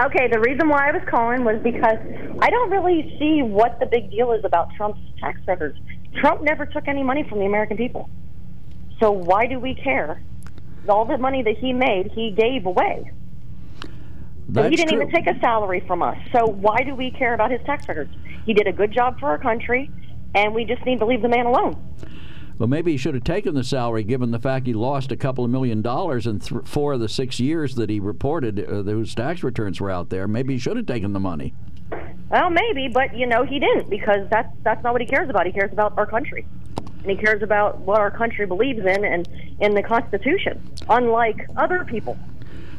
Okay, 0.00 0.28
the 0.30 0.38
reason 0.38 0.68
why 0.68 0.88
I 0.88 0.92
was 0.92 1.02
calling 1.08 1.44
was 1.44 1.60
because 1.62 1.98
I 2.40 2.50
don't 2.50 2.70
really 2.70 3.16
see 3.18 3.42
what 3.42 3.80
the 3.80 3.86
big 3.86 4.10
deal 4.10 4.32
is 4.32 4.44
about 4.44 4.68
Trump's 4.76 5.00
tax 5.18 5.40
records. 5.46 5.76
Trump 6.20 6.42
never 6.42 6.66
took 6.66 6.86
any 6.86 7.02
money 7.02 7.24
from 7.28 7.40
the 7.40 7.46
American 7.46 7.76
people. 7.76 8.08
So 9.00 9.10
why 9.10 9.46
do 9.46 9.58
we 9.58 9.74
care? 9.74 10.22
All 10.88 11.04
the 11.04 11.18
money 11.18 11.42
that 11.42 11.56
he 11.58 11.72
made, 11.72 12.10
he 12.12 12.30
gave 12.30 12.66
away. 12.66 13.10
So 14.54 14.62
he 14.68 14.76
didn't 14.76 14.88
true. 14.88 15.02
even 15.02 15.12
take 15.12 15.26
a 15.26 15.38
salary 15.40 15.84
from 15.86 16.02
us. 16.02 16.16
So 16.32 16.46
why 16.46 16.82
do 16.82 16.94
we 16.94 17.10
care 17.10 17.34
about 17.34 17.50
his 17.50 17.60
tax 17.66 17.86
records? 17.88 18.14
He 18.46 18.54
did 18.54 18.66
a 18.66 18.72
good 18.72 18.92
job 18.92 19.20
for 19.20 19.26
our 19.26 19.38
country, 19.38 19.90
and 20.34 20.54
we 20.54 20.64
just 20.64 20.84
need 20.86 21.00
to 21.00 21.06
leave 21.06 21.20
the 21.20 21.28
man 21.28 21.46
alone. 21.46 21.76
Well, 22.58 22.68
maybe 22.68 22.92
he 22.92 22.96
should 22.96 23.14
have 23.14 23.24
taken 23.24 23.54
the 23.54 23.62
salary, 23.62 24.02
given 24.02 24.32
the 24.32 24.38
fact 24.38 24.66
he 24.66 24.72
lost 24.72 25.12
a 25.12 25.16
couple 25.16 25.44
of 25.44 25.50
million 25.50 25.80
dollars 25.80 26.26
in 26.26 26.40
th- 26.40 26.62
four 26.64 26.94
of 26.94 27.00
the 27.00 27.08
six 27.08 27.38
years 27.38 27.76
that 27.76 27.88
he 27.88 28.00
reported 28.00 28.58
uh, 28.58 28.82
whose 28.82 29.14
tax 29.14 29.44
returns 29.44 29.80
were 29.80 29.90
out 29.90 30.08
there. 30.08 30.26
Maybe 30.26 30.54
he 30.54 30.58
should 30.58 30.76
have 30.76 30.86
taken 30.86 31.12
the 31.12 31.20
money. 31.20 31.54
Well, 32.30 32.50
maybe, 32.50 32.88
but 32.88 33.16
you 33.16 33.26
know 33.26 33.44
he 33.44 33.60
didn't 33.60 33.88
because 33.88 34.28
that's 34.30 34.52
that's 34.62 34.82
not 34.82 34.92
what 34.92 35.00
he 35.00 35.06
cares 35.06 35.30
about. 35.30 35.46
He 35.46 35.52
cares 35.52 35.72
about 35.72 35.96
our 35.96 36.06
country, 36.06 36.46
and 37.08 37.18
he 37.18 37.24
cares 37.24 37.42
about 37.42 37.78
what 37.78 38.00
our 38.00 38.10
country 38.10 38.44
believes 38.46 38.80
in 38.80 39.04
and 39.04 39.28
in 39.60 39.74
the 39.74 39.82
Constitution. 39.82 40.62
Unlike 40.88 41.46
other 41.56 41.84
people. 41.84 42.18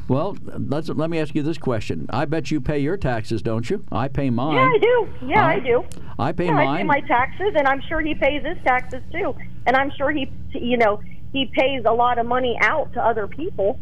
Well, 0.08 0.38
let's, 0.44 0.90
let 0.90 1.10
me 1.10 1.20
ask 1.20 1.36
you 1.36 1.44
this 1.44 1.58
question. 1.58 2.08
I 2.10 2.26
bet 2.26 2.50
you 2.50 2.62
pay 2.62 2.80
your 2.80 2.98
taxes, 2.98 3.42
don't 3.44 3.70
you? 3.70 3.86
I 3.92 4.08
pay 4.08 4.30
mine. 4.30 4.56
Yeah, 4.56 4.62
I 4.64 4.78
do. 4.80 5.10
Yeah, 5.28 5.46
I, 5.46 5.54
I- 5.54 5.60
do. 5.60 5.84
I 6.18 6.32
pay 6.32 6.46
yeah, 6.46 6.58
I 6.58 6.78
pay 6.78 6.84
my 6.84 7.00
taxes, 7.02 7.54
and 7.56 7.68
I'm 7.68 7.82
sure 7.88 8.02
he 8.02 8.14
pays 8.14 8.44
his 8.44 8.58
taxes 8.64 9.02
too. 9.12 9.36
And 9.66 9.76
I'm 9.76 9.92
sure 9.98 10.12
he, 10.12 10.32
you 10.52 10.78
know, 10.78 11.02
he 11.32 11.46
pays 11.54 11.84
a 11.86 11.94
lot 11.94 12.18
of 12.18 12.26
money 12.26 12.58
out 12.62 12.92
to 12.94 13.02
other 13.06 13.28
people 13.28 13.80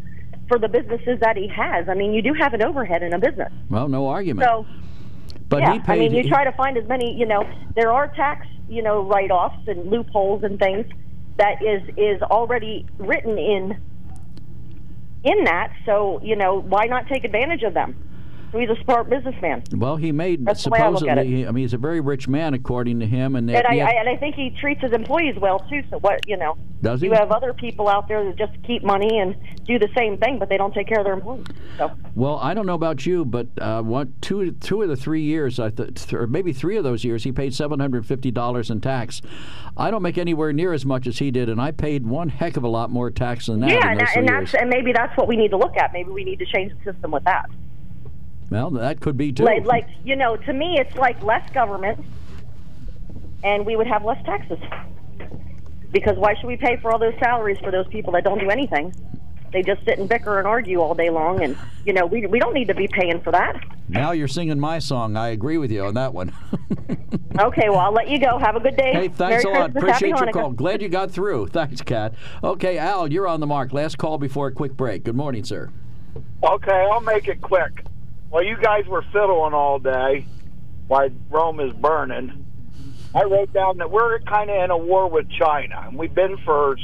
for 0.48 0.60
the 0.60 0.68
businesses 0.68 1.20
that 1.22 1.36
he 1.36 1.48
has. 1.48 1.90
I 1.90 1.94
mean, 1.94 2.14
you 2.14 2.22
do 2.22 2.34
have 2.34 2.54
an 2.54 2.64
overhead 2.64 3.04
in 3.04 3.14
a 3.14 3.20
business. 3.20 3.52
Well, 3.70 3.88
no 3.88 4.08
argument. 4.08 4.48
So, 4.48 4.66
but 5.50 5.62
yeah, 5.62 5.74
he 5.74 5.80
paid. 5.80 5.94
I 5.94 5.98
mean, 5.98 6.14
you 6.14 6.24
try 6.30 6.44
to 6.44 6.52
find 6.52 6.78
as 6.78 6.88
many. 6.88 7.18
You 7.18 7.26
know, 7.26 7.44
there 7.76 7.92
are 7.92 8.08
tax, 8.10 8.46
you 8.70 8.82
know, 8.82 9.02
write-offs 9.04 9.68
and 9.68 9.90
loopholes 9.90 10.44
and 10.44 10.60
things 10.60 10.86
that 11.38 11.62
is 11.62 11.82
is 11.98 12.22
already 12.22 12.86
written 12.98 13.38
in 13.38 13.78
in 15.24 15.44
that. 15.46 15.74
So, 15.86 16.20
you 16.24 16.36
know, 16.36 16.60
why 16.60 16.86
not 16.86 17.08
take 17.08 17.24
advantage 17.24 17.64
of 17.64 17.74
them? 17.74 17.96
So 18.52 18.60
he's 18.60 18.70
a 18.70 18.82
smart 18.84 19.10
businessman. 19.10 19.64
well, 19.74 19.98
he 19.98 20.12
made 20.14 20.46
That's 20.46 20.66
way 20.68 20.80
I 20.80 20.88
supposedly. 20.88 21.46
I 21.46 21.52
mean, 21.52 21.64
he's 21.64 21.74
a 21.74 21.78
very 21.78 22.00
rich 22.00 22.30
man, 22.30 22.54
according 22.54 23.00
to 23.02 23.06
him, 23.06 23.36
and, 23.36 23.50
And 23.50 23.68
I, 23.68 23.80
I 23.80 23.92
and 24.00 24.08
I 24.10 24.16
think 24.16 24.36
he 24.36 24.56
treats 24.62 24.82
his 24.82 24.94
employees 24.94 25.36
well 25.38 25.60
too. 25.70 25.84
So 25.90 26.00
what 26.00 26.26
you 26.28 26.38
know, 26.38 26.58
Does 26.82 27.02
he? 27.02 27.08
you 27.08 27.14
have 27.14 27.32
other 27.32 27.54
people 27.54 27.90
out 27.90 28.08
there 28.08 28.24
that 28.24 28.38
just 28.38 28.54
keep 28.64 28.84
money 28.84 29.20
and 29.20 29.36
do 29.66 29.78
the 29.78 29.90
same 29.98 30.18
thing, 30.18 30.40
but 30.40 30.48
they 30.48 30.56
don't 30.56 30.74
take 30.74 30.88
care 30.88 31.00
of 31.00 31.04
their 31.06 31.16
employees. 31.16 31.46
So 31.78 31.92
Well, 32.16 32.38
I 32.38 32.54
don't 32.54 32.66
know 32.66 32.76
about 32.76 33.06
you, 33.06 33.26
but 33.26 33.48
uh, 33.60 33.82
what 33.82 34.22
two 34.22 34.52
two 34.54 34.82
of 34.82 34.88
the 34.88 34.96
three 34.96 35.24
years, 35.24 35.60
I 35.60 35.70
th- 35.70 35.94
th- 35.96 36.14
or 36.14 36.26
maybe 36.26 36.54
three 36.54 36.78
of 36.78 36.86
those 36.86 37.04
years, 37.04 37.26
he 37.26 37.34
paid 37.34 37.54
seven 37.54 37.82
hundred 37.82 38.06
fifty 38.06 38.32
dollars 38.32 38.70
in 38.70 38.80
tax. 38.80 39.22
I 39.76 39.92
don't 39.92 40.02
make 40.02 40.18
anywhere 40.18 40.54
near 40.54 40.72
as 40.72 40.86
much 40.86 41.06
as 41.06 41.20
he 41.20 41.32
did, 41.32 41.50
and 41.50 41.62
I 41.62 41.72
paid 41.72 42.08
one 42.08 42.30
heck 42.30 42.56
of 42.56 42.64
a 42.64 42.70
lot 42.70 42.90
more 42.92 43.12
tax 43.12 43.48
than 43.48 43.60
that. 43.60 43.70
yeah, 43.70 43.76
in 43.76 43.88
and, 43.90 44.00
those 44.00 44.08
that, 44.08 44.14
three 44.14 44.22
and 44.22 44.30
years. 44.30 44.52
that's 44.52 44.62
and 44.62 44.70
maybe 44.70 44.94
that's 44.94 45.16
what 45.18 45.28
we 45.28 45.36
need 45.36 45.50
to 45.50 45.58
look 45.58 45.76
at. 45.76 45.92
Maybe 45.92 46.12
we 46.12 46.24
need 46.24 46.40
to 46.40 46.46
change 46.46 46.72
the 46.72 46.94
system 46.94 47.12
with 47.12 47.26
that. 47.26 47.50
Well, 48.50 48.70
that 48.72 49.00
could 49.02 49.18
be 49.18 49.32
too. 49.32 49.44
Like, 49.44 49.66
like 49.66 49.88
you 50.04 50.16
know, 50.16 50.36
to 50.38 50.54
me, 50.54 50.78
it's 50.80 50.96
like 50.96 51.22
less 51.24 51.50
government, 51.52 52.04
and 53.44 53.66
we 53.66 53.76
would 53.76 53.88
have 53.88 54.04
less 54.04 54.24
taxes. 54.26 54.60
Because 55.92 56.18
why 56.18 56.36
should 56.36 56.48
we 56.48 56.58
pay 56.58 56.78
for 56.78 56.92
all 56.92 57.00
those 57.00 57.16
salaries 57.20 57.58
for 57.60 57.72
those 57.72 57.88
people 57.88 58.12
that 58.14 58.24
don't 58.24 58.40
do 58.40 58.50
anything? 58.50 58.94
They 59.54 59.62
just 59.64 59.84
sit 59.86 59.98
and 59.98 60.10
bicker 60.10 60.38
and 60.40 60.46
argue 60.48 60.82
all 60.82 60.94
day 60.94 61.10
long, 61.10 61.42
and 61.42 61.58
you 61.86 61.94
know, 61.94 62.06
we 62.06 62.26
we 62.28 62.40
don't 62.40 62.54
need 62.54 62.68
to 62.68 62.76
be 62.76 62.88
paying 62.88 63.22
for 63.22 63.32
that. 63.32 63.56
now 63.88 64.12
you're 64.12 64.28
singing 64.28 64.60
my 64.60 64.80
song. 64.80 65.16
I 65.16 65.30
agree 65.30 65.58
with 65.58 65.72
you 65.72 65.86
on 65.86 65.94
that 65.96 66.14
one. 66.14 66.34
Okay, 67.40 67.70
well, 67.70 67.78
I'll 67.78 67.94
let 67.94 68.10
you 68.10 68.20
go. 68.20 68.40
Have 68.40 68.56
a 68.56 68.60
good 68.60 68.76
day. 68.76 68.94
hey, 68.94 69.08
thanks 69.10 69.44
Merry 69.44 69.56
a 69.56 69.60
lot. 69.60 69.72
Christmas, 69.72 69.84
Appreciate 69.84 69.94
Happy 69.94 70.08
your 70.26 70.34
Hanukkah. 70.34 70.42
call. 70.42 70.52
Glad 70.54 70.82
you 70.82 70.90
got 70.90 71.12
through. 71.12 71.48
Thanks, 71.50 71.82
Kat. 71.84 72.16
Okay, 72.44 72.80
Al, 72.80 73.12
you're 73.12 73.28
on 73.28 73.42
the 73.42 73.46
mark. 73.46 73.74
Last 73.74 74.00
call 74.00 74.18
before 74.18 74.48
a 74.48 74.52
quick 74.52 74.76
break. 74.76 75.04
Good 75.04 75.16
morning, 75.16 75.44
sir. 75.44 75.70
Okay, 76.44 76.88
I'll 76.92 77.02
make 77.02 77.28
it 77.28 77.40
quick. 77.42 77.86
Well, 78.30 78.44
you 78.44 78.58
guys 78.58 78.86
were 78.88 79.04
fiddling 79.14 79.54
all 79.54 79.80
day 79.80 80.26
while 80.88 81.10
Rome 81.30 81.60
is 81.60 81.74
burning. 81.74 82.46
I 83.16 83.24
wrote 83.24 83.54
down 83.54 83.78
that 83.78 83.90
we're 83.90 84.20
kind 84.20 84.50
of 84.50 84.64
in 84.64 84.72
a 84.72 84.78
war 84.78 85.10
with 85.10 85.30
China, 85.30 85.84
and 85.88 85.98
we've 85.98 86.14
been 86.14 86.38
for 86.46 86.76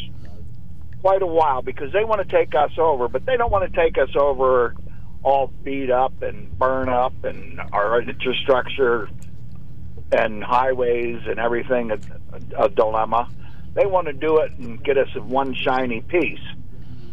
quite 1.01 1.21
a 1.21 1.27
while 1.27 1.61
because 1.61 1.91
they 1.91 2.05
want 2.05 2.27
to 2.27 2.35
take 2.35 2.55
us 2.55 2.71
over, 2.77 3.09
but 3.09 3.25
they 3.25 3.35
don't 3.35 3.51
want 3.51 3.71
to 3.71 3.77
take 3.77 3.97
us 3.97 4.09
over 4.15 4.73
all 5.21 5.47
beat 5.63 5.89
up 5.89 6.21
and 6.21 6.57
burn 6.57 6.89
up 6.89 7.13
and 7.23 7.59
our 7.71 8.01
infrastructure 8.01 9.09
and 10.11 10.43
highways 10.43 11.21
and 11.25 11.39
everything 11.39 11.91
a, 11.91 11.99
a 12.57 12.69
dilemma. 12.69 13.29
They 13.73 13.85
want 13.85 14.07
to 14.07 14.13
do 14.13 14.37
it 14.39 14.51
and 14.53 14.83
get 14.83 14.97
us 14.97 15.07
in 15.15 15.27
one 15.27 15.55
shiny 15.55 16.01
piece. 16.01 16.39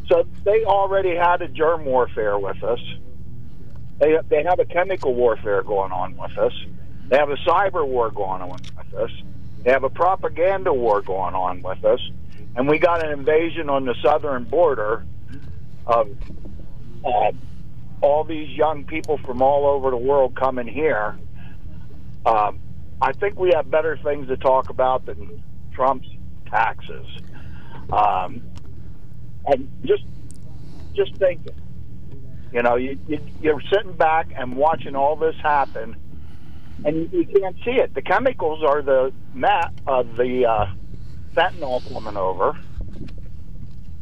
So 0.09 0.27
they 0.45 0.65
already 0.65 1.17
had 1.17 1.41
a 1.43 1.49
germ 1.49 1.85
warfare 1.85 2.39
with 2.39 2.63
us. 2.63 2.81
They 4.01 4.19
they 4.29 4.43
have 4.43 4.59
a 4.59 4.65
chemical 4.65 5.15
warfare 5.15 5.63
going 5.63 5.93
on 5.93 6.17
with 6.17 6.37
us. 6.39 6.55
They 7.09 7.19
have 7.19 7.31
a 7.31 7.37
cyber 7.37 7.87
war 7.87 8.11
going 8.11 8.41
on 8.43 8.51
with 8.51 8.95
us. 8.95 9.11
They 9.63 9.71
have 9.71 9.85
a 9.85 9.91
propaganda 9.91 10.73
war 10.73 11.03
going 11.03 11.35
on 11.35 11.61
with 11.61 11.85
us, 11.85 12.01
and 12.57 12.67
we 12.67 12.79
got 12.79 13.05
an 13.05 13.13
invasion 13.13 13.69
on 13.69 13.85
the 13.85 13.95
southern 14.03 14.45
border 14.45 15.05
of 15.87 16.09
uh, 17.05 17.33
all 18.01 18.25
these 18.25 18.49
young 18.57 18.85
people 18.85 19.19
from 19.19 19.43
all 19.43 19.67
over 19.67 19.91
the 19.91 19.97
world 19.97 20.35
coming 20.35 20.67
here. 20.67 21.19
Um, 22.25 22.59
I 23.03 23.13
think 23.13 23.39
we 23.39 23.53
have 23.55 23.71
better 23.71 23.99
things 23.99 24.29
to 24.29 24.37
talk 24.37 24.71
about 24.71 25.05
than 25.07 25.43
Trump's 25.75 26.09
taxes. 26.47 27.07
Um, 27.93 28.43
and 29.47 29.71
just 29.85 30.05
just 30.95 31.15
thinking, 31.17 31.55
you 32.53 32.63
know, 32.63 32.77
you, 32.77 32.99
you 33.07 33.19
you're 33.41 33.63
sitting 33.73 33.93
back 33.97 34.29
and 34.37 34.57
watching 34.57 34.97
all 34.97 35.17
this 35.17 35.37
happen, 35.43 35.97
and 36.85 36.97
you, 36.97 37.09
you 37.13 37.27
can't 37.27 37.57
see 37.65 37.73
it. 37.73 37.95
The 37.95 38.03
chemicals 38.03 38.65
are 38.67 38.83
the 38.83 39.13
mat 39.35 39.73
of 39.87 40.17
the 40.17 40.47
uh, 40.47 40.67
fentanyl 41.35 41.87
coming 41.93 42.17
over. 42.17 42.59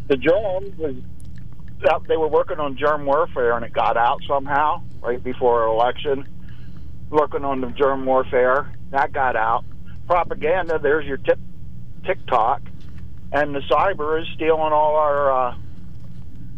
The 0.09 0.17
germ 0.17 0.77
was 0.79 0.95
they 2.09 2.17
were 2.17 2.29
working 2.29 2.59
on 2.59 2.77
germ 2.77 3.07
warfare, 3.07 3.57
and 3.57 3.65
it 3.65 3.73
got 3.73 3.97
out 3.97 4.21
somehow 4.27 4.83
right 5.01 5.23
before 5.23 5.67
election. 5.67 6.27
Working 7.11 7.45
on 7.45 7.61
the 7.61 7.69
germ 7.69 8.05
warfare, 8.05 8.73
that 8.91 9.13
got 9.13 9.37
out. 9.37 9.65
Propaganda. 10.07 10.79
There's 10.83 11.07
your 11.07 11.19
tip, 11.19 11.39
TikTok. 12.05 12.63
and 13.33 13.55
the 13.55 13.61
cyber 13.61 14.21
is 14.21 14.29
stealing 14.35 14.73
all 14.73 14.97
our 14.97 15.33
uh, 15.33 15.55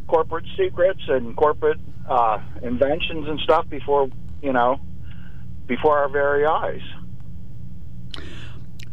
corporate 0.07 0.45
secrets 0.57 1.01
and 1.09 1.37
corporate 1.37 1.81
uh, 2.09 2.39
inventions 2.63 3.27
and 3.29 3.41
stuff 3.41 3.67
before 3.71 4.09
you 4.43 4.53
know 4.53 4.79
before 5.67 5.99
our 5.99 6.09
very 6.09 6.45
eyes. 6.47 6.81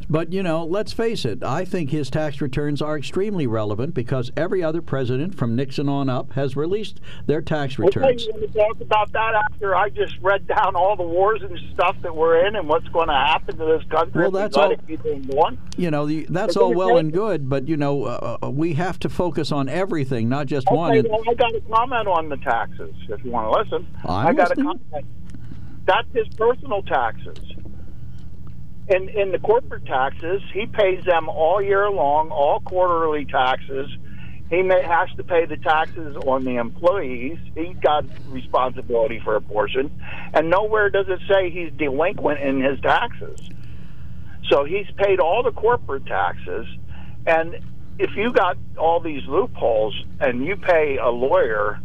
But, 0.10 0.32
you 0.32 0.42
know, 0.42 0.64
let's 0.64 0.94
face 0.94 1.26
it, 1.26 1.44
I 1.44 1.66
think 1.66 1.90
his 1.90 2.10
tax 2.10 2.40
returns 2.40 2.82
are 2.82 2.98
extremely 2.98 3.46
relevant 3.46 3.94
because 3.94 4.32
every 4.38 4.64
other 4.64 4.82
president 4.82 5.36
from 5.36 5.54
Nixon 5.56 5.90
on 5.90 6.08
up 6.08 6.32
has 6.34 6.56
released 6.56 7.02
their 7.26 7.42
tax 7.42 7.78
returns. 7.78 8.24
Okay, 8.24 8.24
you 8.24 8.32
want 8.40 8.54
to 8.54 8.58
talk 8.58 8.82
about 8.82 9.12
that 9.12 9.34
after 9.52 9.76
I 9.76 9.90
just 9.90 10.14
read 10.22 10.48
down 10.48 10.78
all 10.78 10.96
the 10.96 11.04
wars 11.04 11.42
and 11.42 11.60
stuff 11.74 11.98
that 12.04 12.16
we're 12.16 12.46
in 12.48 12.56
and 12.56 12.70
what's 12.70 12.88
going 12.88 13.10
to 13.10 13.14
happen 13.14 13.58
to 13.58 13.66
this 13.66 13.84
country. 13.90 14.22
Well, 14.22 14.32
we 14.32 14.40
that's 14.40 14.56
all- 14.56 14.72
it 14.72 14.80
keep 14.88 15.04
on 15.06 15.22
going? 15.24 15.58
You 15.76 15.92
know, 15.92 16.06
the, 16.08 16.26
that's 16.30 16.56
all 16.56 16.74
well 16.74 16.98
and 16.98 17.12
good, 17.12 17.50
but, 17.50 17.68
you 17.68 17.76
know, 17.76 18.06
uh, 18.06 18.38
uh, 18.44 18.50
we 18.50 18.76
have 18.76 19.00
to 19.00 19.10
focus 19.10 19.52
on 19.52 19.68
everything, 19.68 20.30
not 20.30 20.46
just 20.48 20.72
one. 20.72 20.92
Okay, 20.92 21.00
And- 21.00 21.10
well, 21.10 21.24
I 21.30 21.34
got 21.34 21.54
a 21.54 21.60
comment 21.70 22.08
on 22.08 22.30
the 22.30 22.38
taxes. 22.38 22.96
If 23.10 23.26
you 23.26 23.32
want 23.32 23.52
to 23.52 23.76
listen, 23.76 23.88
I'm 24.06 24.28
I 24.28 24.34
got 24.34 24.50
listening. 24.52 24.68
a 24.68 24.70
comment. 24.90 25.06
That's 25.86 26.08
his 26.14 26.28
personal 26.36 26.82
taxes. 26.84 27.38
In 28.90 29.10
in 29.10 29.32
the 29.32 29.40
corporate 29.40 29.86
taxes, 29.86 30.42
he 30.54 30.66
pays 30.66 31.04
them 31.04 31.28
all 31.28 31.62
year 31.62 31.90
long, 31.90 32.30
all 32.30 32.62
quarterly 32.62 33.26
taxes. 33.26 33.90
He 34.50 34.62
may, 34.62 34.82
has 34.82 35.10
to 35.18 35.26
pay 35.26 35.46
the 35.46 35.58
taxes 35.58 36.16
on 36.26 36.46
the 36.46 36.56
employees. 36.56 37.38
He's 37.54 37.76
got 37.82 38.06
responsibility 38.30 39.20
for 39.22 39.36
a 39.36 39.42
portion, 39.42 39.92
and 40.34 40.50
nowhere 40.50 40.90
does 40.90 41.08
it 41.10 41.20
say 41.30 41.50
he's 41.50 41.74
delinquent 41.78 42.40
in 42.40 42.62
his 42.62 42.80
taxes. 42.80 43.50
So 44.50 44.64
he's 44.64 44.88
paid 44.96 45.20
all 45.20 45.44
the 45.44 45.52
corporate 45.52 46.06
taxes, 46.06 46.66
and 47.26 47.60
if 48.00 48.12
you 48.16 48.32
got 48.32 48.58
all 48.78 49.02
these 49.02 49.26
loopholes 49.28 50.02
and 50.22 50.46
you 50.46 50.56
pay 50.56 50.98
a 50.98 51.10
lawyer 51.10 51.80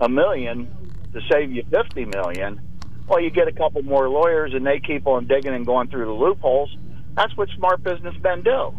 a 0.00 0.08
million 0.08 0.66
to 1.12 1.20
save 1.30 1.52
you 1.52 1.62
fifty 1.70 2.04
million, 2.04 2.60
well, 3.08 3.20
you 3.20 3.30
get 3.30 3.48
a 3.48 3.52
couple 3.52 3.82
more 3.82 4.08
lawyers 4.08 4.52
and 4.54 4.66
they 4.66 4.80
keep 4.80 5.06
on 5.06 5.26
digging 5.26 5.54
and 5.54 5.64
going 5.64 5.88
through 5.88 6.06
the 6.06 6.12
loopholes. 6.12 6.76
That's 7.16 7.34
what 7.36 7.48
smart 7.56 7.82
businessmen 7.82 8.42
do. 8.42 8.74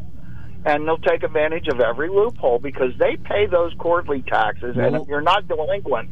And 0.66 0.88
they'll 0.88 0.98
take 0.98 1.24
advantage 1.24 1.68
of 1.68 1.80
every 1.80 2.10
loophole 2.10 2.60
because 2.60 2.92
they 3.00 3.16
pay 3.16 3.48
those 3.48 3.74
quarterly 3.80 4.22
taxes. 4.24 4.76
and 4.78 4.96
if 4.96 5.08
you're 5.08 5.22
not 5.22 5.48
delinquent, 5.48 6.10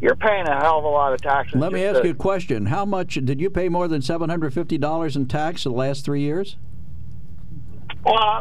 you're 0.00 0.16
paying 0.16 0.48
a 0.48 0.58
hell 0.58 0.78
of 0.78 0.84
a 0.84 0.88
lot 0.88 1.12
of 1.12 1.20
taxes. 1.20 1.60
Let 1.60 1.72
me 1.72 1.84
ask 1.84 2.00
to- 2.00 2.08
you 2.08 2.12
a 2.12 2.16
question. 2.16 2.66
How 2.66 2.84
much 2.84 3.14
did 3.14 3.40
you 3.40 3.50
pay 3.50 3.68
more 3.68 3.86
than 3.86 4.00
$750 4.00 5.16
in 5.16 5.26
tax 5.26 5.64
the 5.64 5.70
last 5.70 6.04
three 6.04 6.22
years? 6.22 6.56
Uh, 8.04 8.40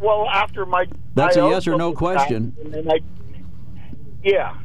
well, 0.00 0.26
after 0.30 0.64
my 0.64 0.86
That's 1.14 1.36
a 1.36 1.44
a 1.44 1.50
yes 1.50 1.66
or 1.66 1.76
no 1.76 1.92
question. 1.92 2.56
And 2.64 2.72
then 2.72 2.90
I, 2.90 3.00
yeah. 4.24 4.56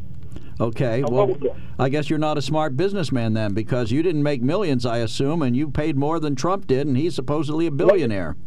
Okay, 0.64 1.04
well. 1.04 1.36
I 1.78 1.90
guess 1.90 2.10
you're 2.10 2.20
not 2.20 2.38
a 2.38 2.42
smart 2.42 2.78
businessman 2.78 3.34
then 3.34 3.54
because 3.54 3.92
you 3.92 4.02
didn't 4.02 4.24
make 4.24 4.42
millions, 4.42 4.86
I 4.86 5.00
assume, 5.00 5.42
and 5.42 5.58
you 5.58 5.70
paid 5.70 5.98
more 5.98 6.22
than 6.22 6.36
Trump 6.38 6.68
did, 6.68 6.88
and 6.88 6.96
he's 6.96 7.16
supposedly 7.16 7.68
a 7.68 7.72
billionaire. 7.72 8.38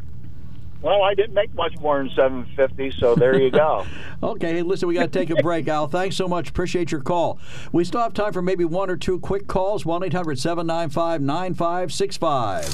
Well, 0.81 1.03
I 1.03 1.15
didn't 1.15 1.35
make 1.35 1.53
much 1.55 1.77
more 1.81 1.99
than 1.99 2.11
seven 2.17 2.47
fifty, 2.57 2.91
so 2.91 3.15
there 3.15 3.39
you 3.39 3.51
go. 3.51 3.85
Okay, 4.23 4.63
listen, 4.63 4.89
we 4.89 4.95
got 4.95 5.13
to 5.13 5.19
take 5.19 5.29
a 5.29 5.43
break, 5.43 5.69
Al. 5.69 5.89
Thanks 5.89 6.17
so 6.17 6.27
much. 6.27 6.49
Appreciate 6.49 6.91
your 6.91 7.03
call. 7.03 7.39
We 7.71 7.85
still 7.85 8.01
have 8.01 8.15
time 8.15 8.33
for 8.33 8.41
maybe 8.41 8.65
one 8.65 8.89
or 8.89 8.97
two 8.97 9.21
quick 9.21 9.47
calls 9.47 9.85
1 9.85 10.05
800 10.05 10.39
795 10.39 11.21
9565. 11.21 12.65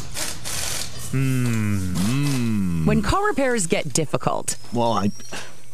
Hmm. 1.10 2.86
When 2.86 3.02
car 3.02 3.26
repairs 3.26 3.66
get 3.66 3.92
difficult, 3.92 4.56
Well, 4.72 4.92
I, 4.92 5.10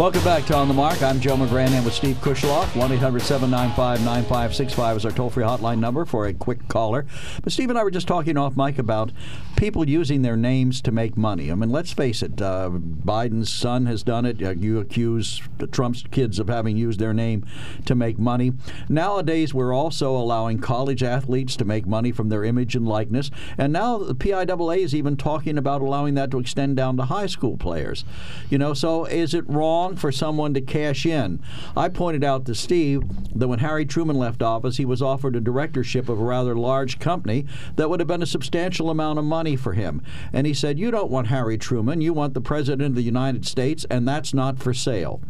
Welcome 0.00 0.24
back 0.24 0.46
to 0.46 0.56
On 0.56 0.66
the 0.66 0.72
Mark. 0.72 1.02
I'm 1.02 1.20
Joe 1.20 1.36
McGranahan 1.36 1.84
with 1.84 1.92
Steve 1.92 2.16
Kusheloff. 2.22 2.74
1 2.74 2.90
800 2.90 3.20
795 3.20 3.98
9565 4.02 4.96
is 4.96 5.04
our 5.04 5.12
toll 5.12 5.28
free 5.28 5.44
hotline 5.44 5.78
number 5.78 6.06
for 6.06 6.26
a 6.26 6.32
quick 6.32 6.66
caller. 6.68 7.04
But 7.42 7.52
Steve 7.52 7.68
and 7.68 7.78
I 7.78 7.84
were 7.84 7.90
just 7.90 8.08
talking 8.08 8.38
off 8.38 8.56
mic 8.56 8.78
about 8.78 9.12
people 9.58 9.86
using 9.86 10.22
their 10.22 10.38
names 10.38 10.80
to 10.80 10.90
make 10.90 11.18
money. 11.18 11.52
I 11.52 11.54
mean, 11.54 11.68
let's 11.68 11.92
face 11.92 12.22
it, 12.22 12.40
uh, 12.40 12.70
Biden's 12.70 13.52
son 13.52 13.84
has 13.84 14.02
done 14.02 14.24
it. 14.24 14.42
Uh, 14.42 14.52
you 14.52 14.80
accuse 14.80 15.42
Trump's 15.70 16.02
kids 16.10 16.38
of 16.38 16.48
having 16.48 16.78
used 16.78 16.98
their 16.98 17.12
name 17.12 17.44
to 17.84 17.94
make 17.94 18.18
money. 18.18 18.54
Nowadays, 18.88 19.52
we're 19.52 19.74
also 19.74 20.16
allowing 20.16 20.60
college 20.60 21.02
athletes 21.02 21.56
to 21.56 21.66
make 21.66 21.86
money 21.86 22.10
from 22.10 22.30
their 22.30 22.42
image 22.42 22.74
and 22.74 22.88
likeness. 22.88 23.30
And 23.58 23.70
now 23.70 23.98
the 23.98 24.14
PIAA 24.14 24.78
is 24.78 24.94
even 24.94 25.18
talking 25.18 25.58
about 25.58 25.82
allowing 25.82 26.14
that 26.14 26.30
to 26.30 26.38
extend 26.38 26.76
down 26.76 26.96
to 26.96 27.04
high 27.04 27.26
school 27.26 27.58
players. 27.58 28.06
You 28.48 28.56
know, 28.56 28.72
so 28.72 29.04
is 29.04 29.34
it 29.34 29.46
wrong 29.46 29.89
for 29.98 30.12
someone 30.12 30.54
to 30.54 30.60
cash 30.60 31.06
in? 31.06 31.42
I 31.76 31.88
pointed 31.88 32.24
out 32.24 32.44
to 32.46 32.54
Steve 32.54 33.02
that 33.34 33.48
when 33.48 33.58
Harry 33.60 33.84
Truman 33.84 34.16
left 34.16 34.42
office, 34.42 34.76
he 34.76 34.84
was 34.84 35.02
offered 35.02 35.36
a 35.36 35.40
directorship 35.40 36.08
of 36.08 36.20
a 36.20 36.24
rather 36.24 36.54
large 36.54 36.98
company 36.98 37.46
that 37.76 37.88
would 37.88 38.00
have 38.00 38.06
been 38.06 38.22
a 38.22 38.26
substantial 38.26 38.90
amount 38.90 39.18
of 39.18 39.24
money 39.24 39.56
for 39.56 39.72
him. 39.72 40.02
And 40.32 40.46
he 40.46 40.54
said, 40.54 40.78
You 40.78 40.90
don't 40.90 41.10
want 41.10 41.28
Harry 41.28 41.58
Truman, 41.58 42.00
you 42.00 42.12
want 42.12 42.34
the 42.34 42.40
President 42.40 42.88
of 42.90 42.94
the 42.94 43.02
United 43.02 43.46
States, 43.46 43.84
and 43.90 44.06
that's 44.06 44.34
not 44.34 44.58
for 44.58 44.74
sale. 44.74 45.20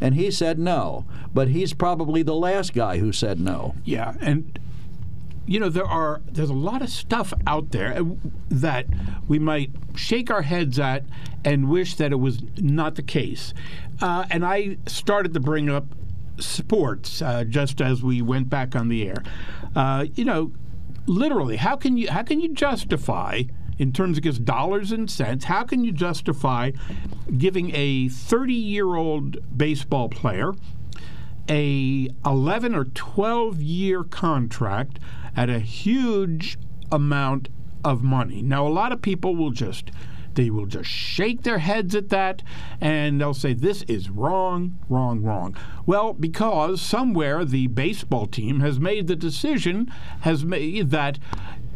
And 0.00 0.14
he 0.14 0.30
said 0.30 0.58
no, 0.58 1.04
but 1.34 1.48
he's 1.48 1.72
probably 1.72 2.22
the 2.22 2.34
last 2.34 2.72
guy 2.72 2.98
who 2.98 3.12
said 3.12 3.40
no. 3.40 3.74
Yeah, 3.84 4.14
and 4.20 4.58
you 5.48 5.58
know 5.58 5.70
there 5.70 5.86
are 5.86 6.20
there's 6.30 6.50
a 6.50 6.54
lot 6.54 6.82
of 6.82 6.90
stuff 6.90 7.32
out 7.46 7.70
there 7.70 7.96
uh, 7.96 8.04
that 8.50 8.86
we 9.26 9.38
might 9.38 9.70
shake 9.96 10.30
our 10.30 10.42
heads 10.42 10.78
at 10.78 11.04
and 11.44 11.70
wish 11.70 11.94
that 11.94 12.12
it 12.12 12.16
was 12.16 12.42
not 12.58 12.96
the 12.96 13.02
case. 13.02 13.54
Uh, 14.00 14.26
and 14.30 14.44
I 14.44 14.76
started 14.86 15.32
to 15.32 15.40
bring 15.40 15.70
up 15.70 15.86
sports 16.38 17.22
uh, 17.22 17.44
just 17.44 17.80
as 17.80 18.02
we 18.02 18.20
went 18.20 18.50
back 18.50 18.76
on 18.76 18.88
the 18.88 19.08
air. 19.08 19.22
Uh, 19.74 20.06
you 20.14 20.24
know, 20.24 20.52
literally, 21.06 21.56
how 21.56 21.76
can 21.76 21.96
you 21.96 22.10
how 22.10 22.22
can 22.22 22.40
you 22.40 22.52
justify? 22.52 23.42
In 23.78 23.92
terms 23.92 24.18
of 24.18 24.24
just 24.24 24.44
dollars 24.44 24.90
and 24.90 25.08
cents, 25.08 25.44
how 25.44 25.62
can 25.62 25.84
you 25.84 25.92
justify 25.92 26.72
giving 27.36 27.70
a 27.76 28.08
30 28.08 28.52
year 28.52 28.96
old 28.96 29.36
baseball 29.56 30.08
player 30.08 30.52
a 31.48 32.08
11 32.26 32.74
or 32.74 32.84
12 32.84 33.62
year 33.62 34.04
contract 34.04 34.98
at 35.38 35.48
a 35.48 35.60
huge 35.60 36.58
amount 36.90 37.48
of 37.84 38.02
money. 38.02 38.42
Now 38.42 38.66
a 38.66 38.68
lot 38.68 38.90
of 38.90 39.00
people 39.00 39.36
will 39.36 39.52
just 39.52 39.92
they 40.34 40.50
will 40.50 40.66
just 40.66 40.90
shake 40.90 41.42
their 41.42 41.58
heads 41.58 41.94
at 41.94 42.08
that 42.08 42.42
and 42.80 43.20
they'll 43.20 43.34
say 43.34 43.52
this 43.52 43.82
is 43.82 44.10
wrong, 44.10 44.78
wrong, 44.88 45.22
wrong. 45.22 45.56
Well, 45.86 46.12
because 46.12 46.80
somewhere 46.80 47.44
the 47.44 47.68
baseball 47.68 48.26
team 48.26 48.58
has 48.60 48.80
made 48.80 49.06
the 49.06 49.14
decision 49.14 49.92
has 50.22 50.44
made 50.44 50.90
that 50.90 51.20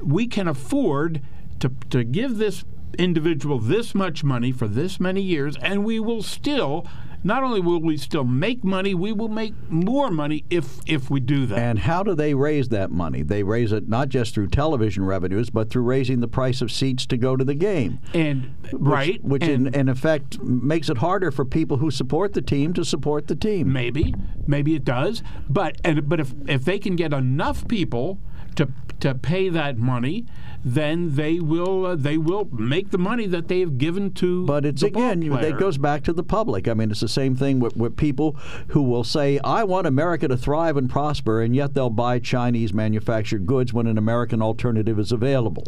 we 0.02 0.26
can 0.26 0.48
afford 0.48 1.22
to 1.60 1.70
to 1.90 2.02
give 2.02 2.39
this 2.39 2.64
individual 2.98 3.60
this 3.60 3.94
much 3.94 4.24
money 4.24 4.51
for 4.51 4.66
this 4.66 4.98
many 4.98 5.22
years 5.22 5.56
and 5.62 5.84
we 5.84 6.01
will 6.01 6.22
still 6.22 6.84
not 7.24 7.42
only 7.42 7.60
will 7.60 7.80
we 7.80 7.96
still 7.96 8.24
make 8.24 8.64
money, 8.64 8.94
we 8.94 9.12
will 9.12 9.28
make 9.28 9.54
more 9.70 10.10
money 10.10 10.44
if 10.50 10.80
if 10.86 11.10
we 11.10 11.20
do 11.20 11.46
that. 11.46 11.58
And 11.58 11.78
how 11.78 12.02
do 12.02 12.14
they 12.14 12.34
raise 12.34 12.68
that 12.70 12.90
money? 12.90 13.22
They 13.22 13.42
raise 13.42 13.72
it 13.72 13.88
not 13.88 14.08
just 14.08 14.34
through 14.34 14.48
television 14.48 15.04
revenues, 15.04 15.50
but 15.50 15.70
through 15.70 15.82
raising 15.82 16.20
the 16.20 16.28
price 16.28 16.60
of 16.60 16.70
seats 16.70 17.06
to 17.06 17.16
go 17.16 17.36
to 17.36 17.44
the 17.44 17.54
game. 17.54 18.00
And 18.14 18.54
which, 18.70 18.80
right, 18.80 19.24
which 19.24 19.42
and 19.42 19.68
in, 19.68 19.74
in 19.74 19.88
effect 19.88 20.40
makes 20.42 20.88
it 20.88 20.98
harder 20.98 21.30
for 21.30 21.44
people 21.44 21.78
who 21.78 21.90
support 21.90 22.32
the 22.32 22.42
team 22.42 22.72
to 22.74 22.84
support 22.84 23.28
the 23.28 23.36
team. 23.36 23.72
Maybe, 23.72 24.14
maybe 24.46 24.74
it 24.74 24.84
does. 24.84 25.22
But 25.48 25.80
and 25.84 26.08
but 26.08 26.20
if 26.20 26.34
if 26.46 26.64
they 26.64 26.78
can 26.78 26.96
get 26.96 27.12
enough 27.12 27.66
people 27.68 28.18
to 28.56 28.68
to 29.00 29.14
pay 29.16 29.48
that 29.48 29.78
money, 29.78 30.24
then 30.64 31.16
they 31.16 31.40
will 31.40 31.86
uh, 31.86 31.96
they 31.96 32.16
will 32.16 32.48
make 32.52 32.90
the 32.90 32.98
money 32.98 33.26
that 33.26 33.48
they 33.48 33.60
have 33.60 33.78
given 33.78 34.12
to. 34.14 34.46
But 34.46 34.64
it's 34.64 34.82
again, 34.82 35.22
it 35.22 35.58
goes 35.58 35.76
back 35.76 36.04
to 36.04 36.12
the 36.12 36.22
public. 36.22 36.68
I 36.68 36.74
mean, 36.74 36.90
it's 36.90 37.00
the 37.00 37.08
same 37.08 37.34
thing 37.34 37.58
with, 37.58 37.76
with 37.76 37.96
people 37.96 38.36
who 38.68 38.82
will 38.82 39.04
say, 39.04 39.40
"I 39.40 39.64
want 39.64 39.86
America 39.86 40.28
to 40.28 40.36
thrive 40.36 40.76
and 40.76 40.88
prosper," 40.88 41.42
and 41.42 41.54
yet 41.54 41.74
they'll 41.74 41.90
buy 41.90 42.20
Chinese 42.20 42.72
manufactured 42.72 43.46
goods 43.46 43.72
when 43.72 43.86
an 43.88 43.98
American 43.98 44.40
alternative 44.40 44.98
is 44.98 45.10
available. 45.10 45.64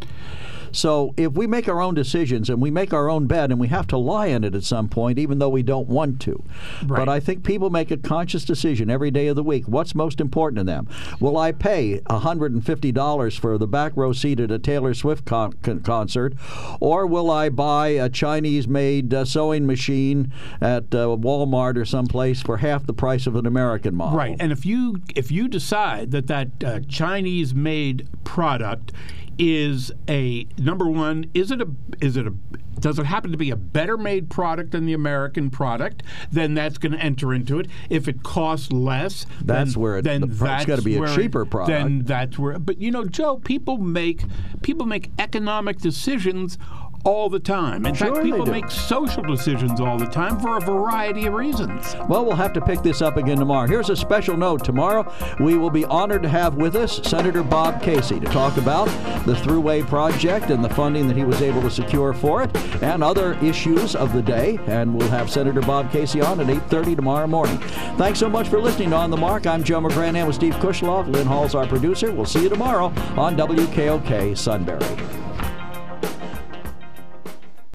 So 0.74 1.14
if 1.16 1.32
we 1.32 1.46
make 1.46 1.68
our 1.68 1.80
own 1.80 1.94
decisions 1.94 2.50
and 2.50 2.60
we 2.60 2.70
make 2.70 2.92
our 2.92 3.08
own 3.08 3.26
bed 3.26 3.50
and 3.50 3.60
we 3.60 3.68
have 3.68 3.86
to 3.88 3.96
lie 3.96 4.26
in 4.26 4.44
it 4.44 4.54
at 4.54 4.64
some 4.64 4.88
point, 4.88 5.18
even 5.18 5.38
though 5.38 5.48
we 5.48 5.62
don't 5.62 5.88
want 5.88 6.20
to. 6.22 6.42
But 6.82 7.08
I 7.08 7.20
think 7.20 7.44
people 7.44 7.70
make 7.70 7.90
a 7.90 7.96
conscious 7.96 8.44
decision 8.44 8.90
every 8.90 9.10
day 9.10 9.28
of 9.28 9.36
the 9.36 9.42
week. 9.42 9.68
What's 9.68 9.94
most 9.94 10.20
important 10.20 10.58
to 10.58 10.64
them? 10.64 10.88
Will 11.20 11.36
I 11.36 11.52
pay 11.52 12.00
$150 12.10 13.38
for 13.38 13.58
the 13.58 13.66
back 13.66 13.92
row 13.96 14.12
seat 14.12 14.40
at 14.40 14.50
a 14.50 14.58
Taylor 14.58 14.94
Swift 14.94 15.24
con- 15.24 15.52
con- 15.62 15.80
concert, 15.80 16.34
or 16.80 17.06
will 17.06 17.30
I 17.30 17.48
buy 17.48 17.88
a 17.88 18.08
Chinese-made 18.08 19.14
uh, 19.14 19.24
sewing 19.24 19.66
machine 19.66 20.32
at 20.60 20.94
uh, 20.94 21.16
Walmart 21.16 21.76
or 21.76 21.84
someplace 21.84 22.42
for 22.42 22.58
half 22.58 22.86
the 22.86 22.94
price 22.94 23.26
of 23.26 23.36
an 23.36 23.46
American 23.46 23.94
model? 23.94 24.18
Right, 24.18 24.36
and 24.40 24.52
if 24.52 24.66
you 24.66 25.02
if 25.14 25.30
you 25.30 25.48
decide 25.48 26.10
that 26.10 26.26
that 26.26 26.48
uh, 26.64 26.80
Chinese-made 26.88 28.08
product 28.24 28.92
is 29.38 29.90
a 30.08 30.46
number 30.58 30.86
one, 30.88 31.30
is 31.34 31.50
it 31.50 31.60
a 31.60 31.68
is 32.00 32.16
it 32.16 32.26
a 32.26 32.34
does 32.80 32.98
it 32.98 33.06
happen 33.06 33.30
to 33.30 33.38
be 33.38 33.50
a 33.50 33.56
better 33.56 33.96
made 33.96 34.28
product 34.28 34.72
than 34.72 34.84
the 34.84 34.92
American 34.92 35.48
product? 35.48 36.02
Then 36.30 36.54
that's 36.54 36.76
going 36.76 36.92
to 36.92 36.98
enter 36.98 37.32
into 37.32 37.58
it. 37.58 37.68
If 37.88 38.08
it 38.08 38.22
costs 38.22 38.70
less, 38.72 39.24
That's 39.42 39.72
then, 39.74 39.82
where 39.82 39.98
it- 39.98 40.02
then 40.04 40.20
the 40.22 40.26
that's 40.26 40.64
gotta 40.66 40.82
be 40.82 40.96
a 40.96 41.02
it- 41.04 41.14
cheaper 41.14 41.44
product. 41.46 41.68
Then 41.68 42.02
that's 42.04 42.38
where. 42.38 42.58
But 42.58 42.78
you 42.80 42.90
know, 42.90 43.04
Joe, 43.04 43.36
people 43.38 43.78
make 43.78 44.22
people 44.62 44.86
make 44.86 45.10
economic 45.18 45.78
decisions 45.78 46.58
all 47.04 47.28
the 47.28 47.38
time. 47.38 47.84
In 47.86 47.94
Sure 47.94 48.14
fact, 48.14 48.24
people 48.24 48.46
make 48.46 48.70
social 48.70 49.22
decisions 49.22 49.80
all 49.80 49.98
the 49.98 50.06
time 50.06 50.40
for 50.40 50.56
a 50.56 50.60
variety 50.60 51.26
of 51.26 51.34
reasons. 51.34 51.94
Well, 52.08 52.24
we'll 52.24 52.36
have 52.36 52.52
to 52.54 52.60
pick 52.60 52.82
this 52.82 53.02
up 53.02 53.16
again 53.16 53.38
tomorrow. 53.38 53.68
Here's 53.68 53.90
a 53.90 53.96
special 53.96 54.36
note. 54.36 54.64
Tomorrow, 54.64 55.12
we 55.40 55.56
will 55.56 55.70
be 55.70 55.84
honored 55.84 56.22
to 56.22 56.28
have 56.28 56.56
with 56.56 56.76
us 56.76 57.00
Senator 57.04 57.42
Bob 57.42 57.82
Casey 57.82 58.18
to 58.20 58.26
talk 58.26 58.56
about 58.56 58.86
the 59.26 59.34
Thruway 59.34 59.86
Project 59.86 60.50
and 60.50 60.64
the 60.64 60.68
funding 60.70 61.06
that 61.08 61.16
he 61.16 61.24
was 61.24 61.42
able 61.42 61.62
to 61.62 61.70
secure 61.70 62.12
for 62.12 62.42
it 62.42 62.56
and 62.82 63.04
other 63.04 63.34
issues 63.44 63.94
of 63.94 64.12
the 64.12 64.22
day. 64.22 64.58
And 64.66 64.94
we'll 64.94 65.10
have 65.10 65.30
Senator 65.30 65.60
Bob 65.60 65.90
Casey 65.92 66.20
on 66.20 66.40
at 66.40 66.46
8.30 66.46 66.96
tomorrow 66.96 67.26
morning. 67.26 67.58
Thanks 67.96 68.18
so 68.18 68.28
much 68.28 68.48
for 68.48 68.60
listening 68.60 68.90
to 68.90 68.96
On 68.96 69.10
the 69.10 69.16
Mark. 69.16 69.46
I'm 69.46 69.62
Joe 69.62 69.80
McGranahan 69.80 70.26
with 70.26 70.36
Steve 70.36 70.54
Kusheloff. 70.54 71.10
Lynn 71.12 71.26
Hall's 71.26 71.54
our 71.54 71.66
producer. 71.66 72.12
We'll 72.12 72.26
see 72.26 72.42
you 72.42 72.48
tomorrow 72.48 72.86
on 73.16 73.36
WKOK 73.36 74.36
Sunbury. 74.36 75.33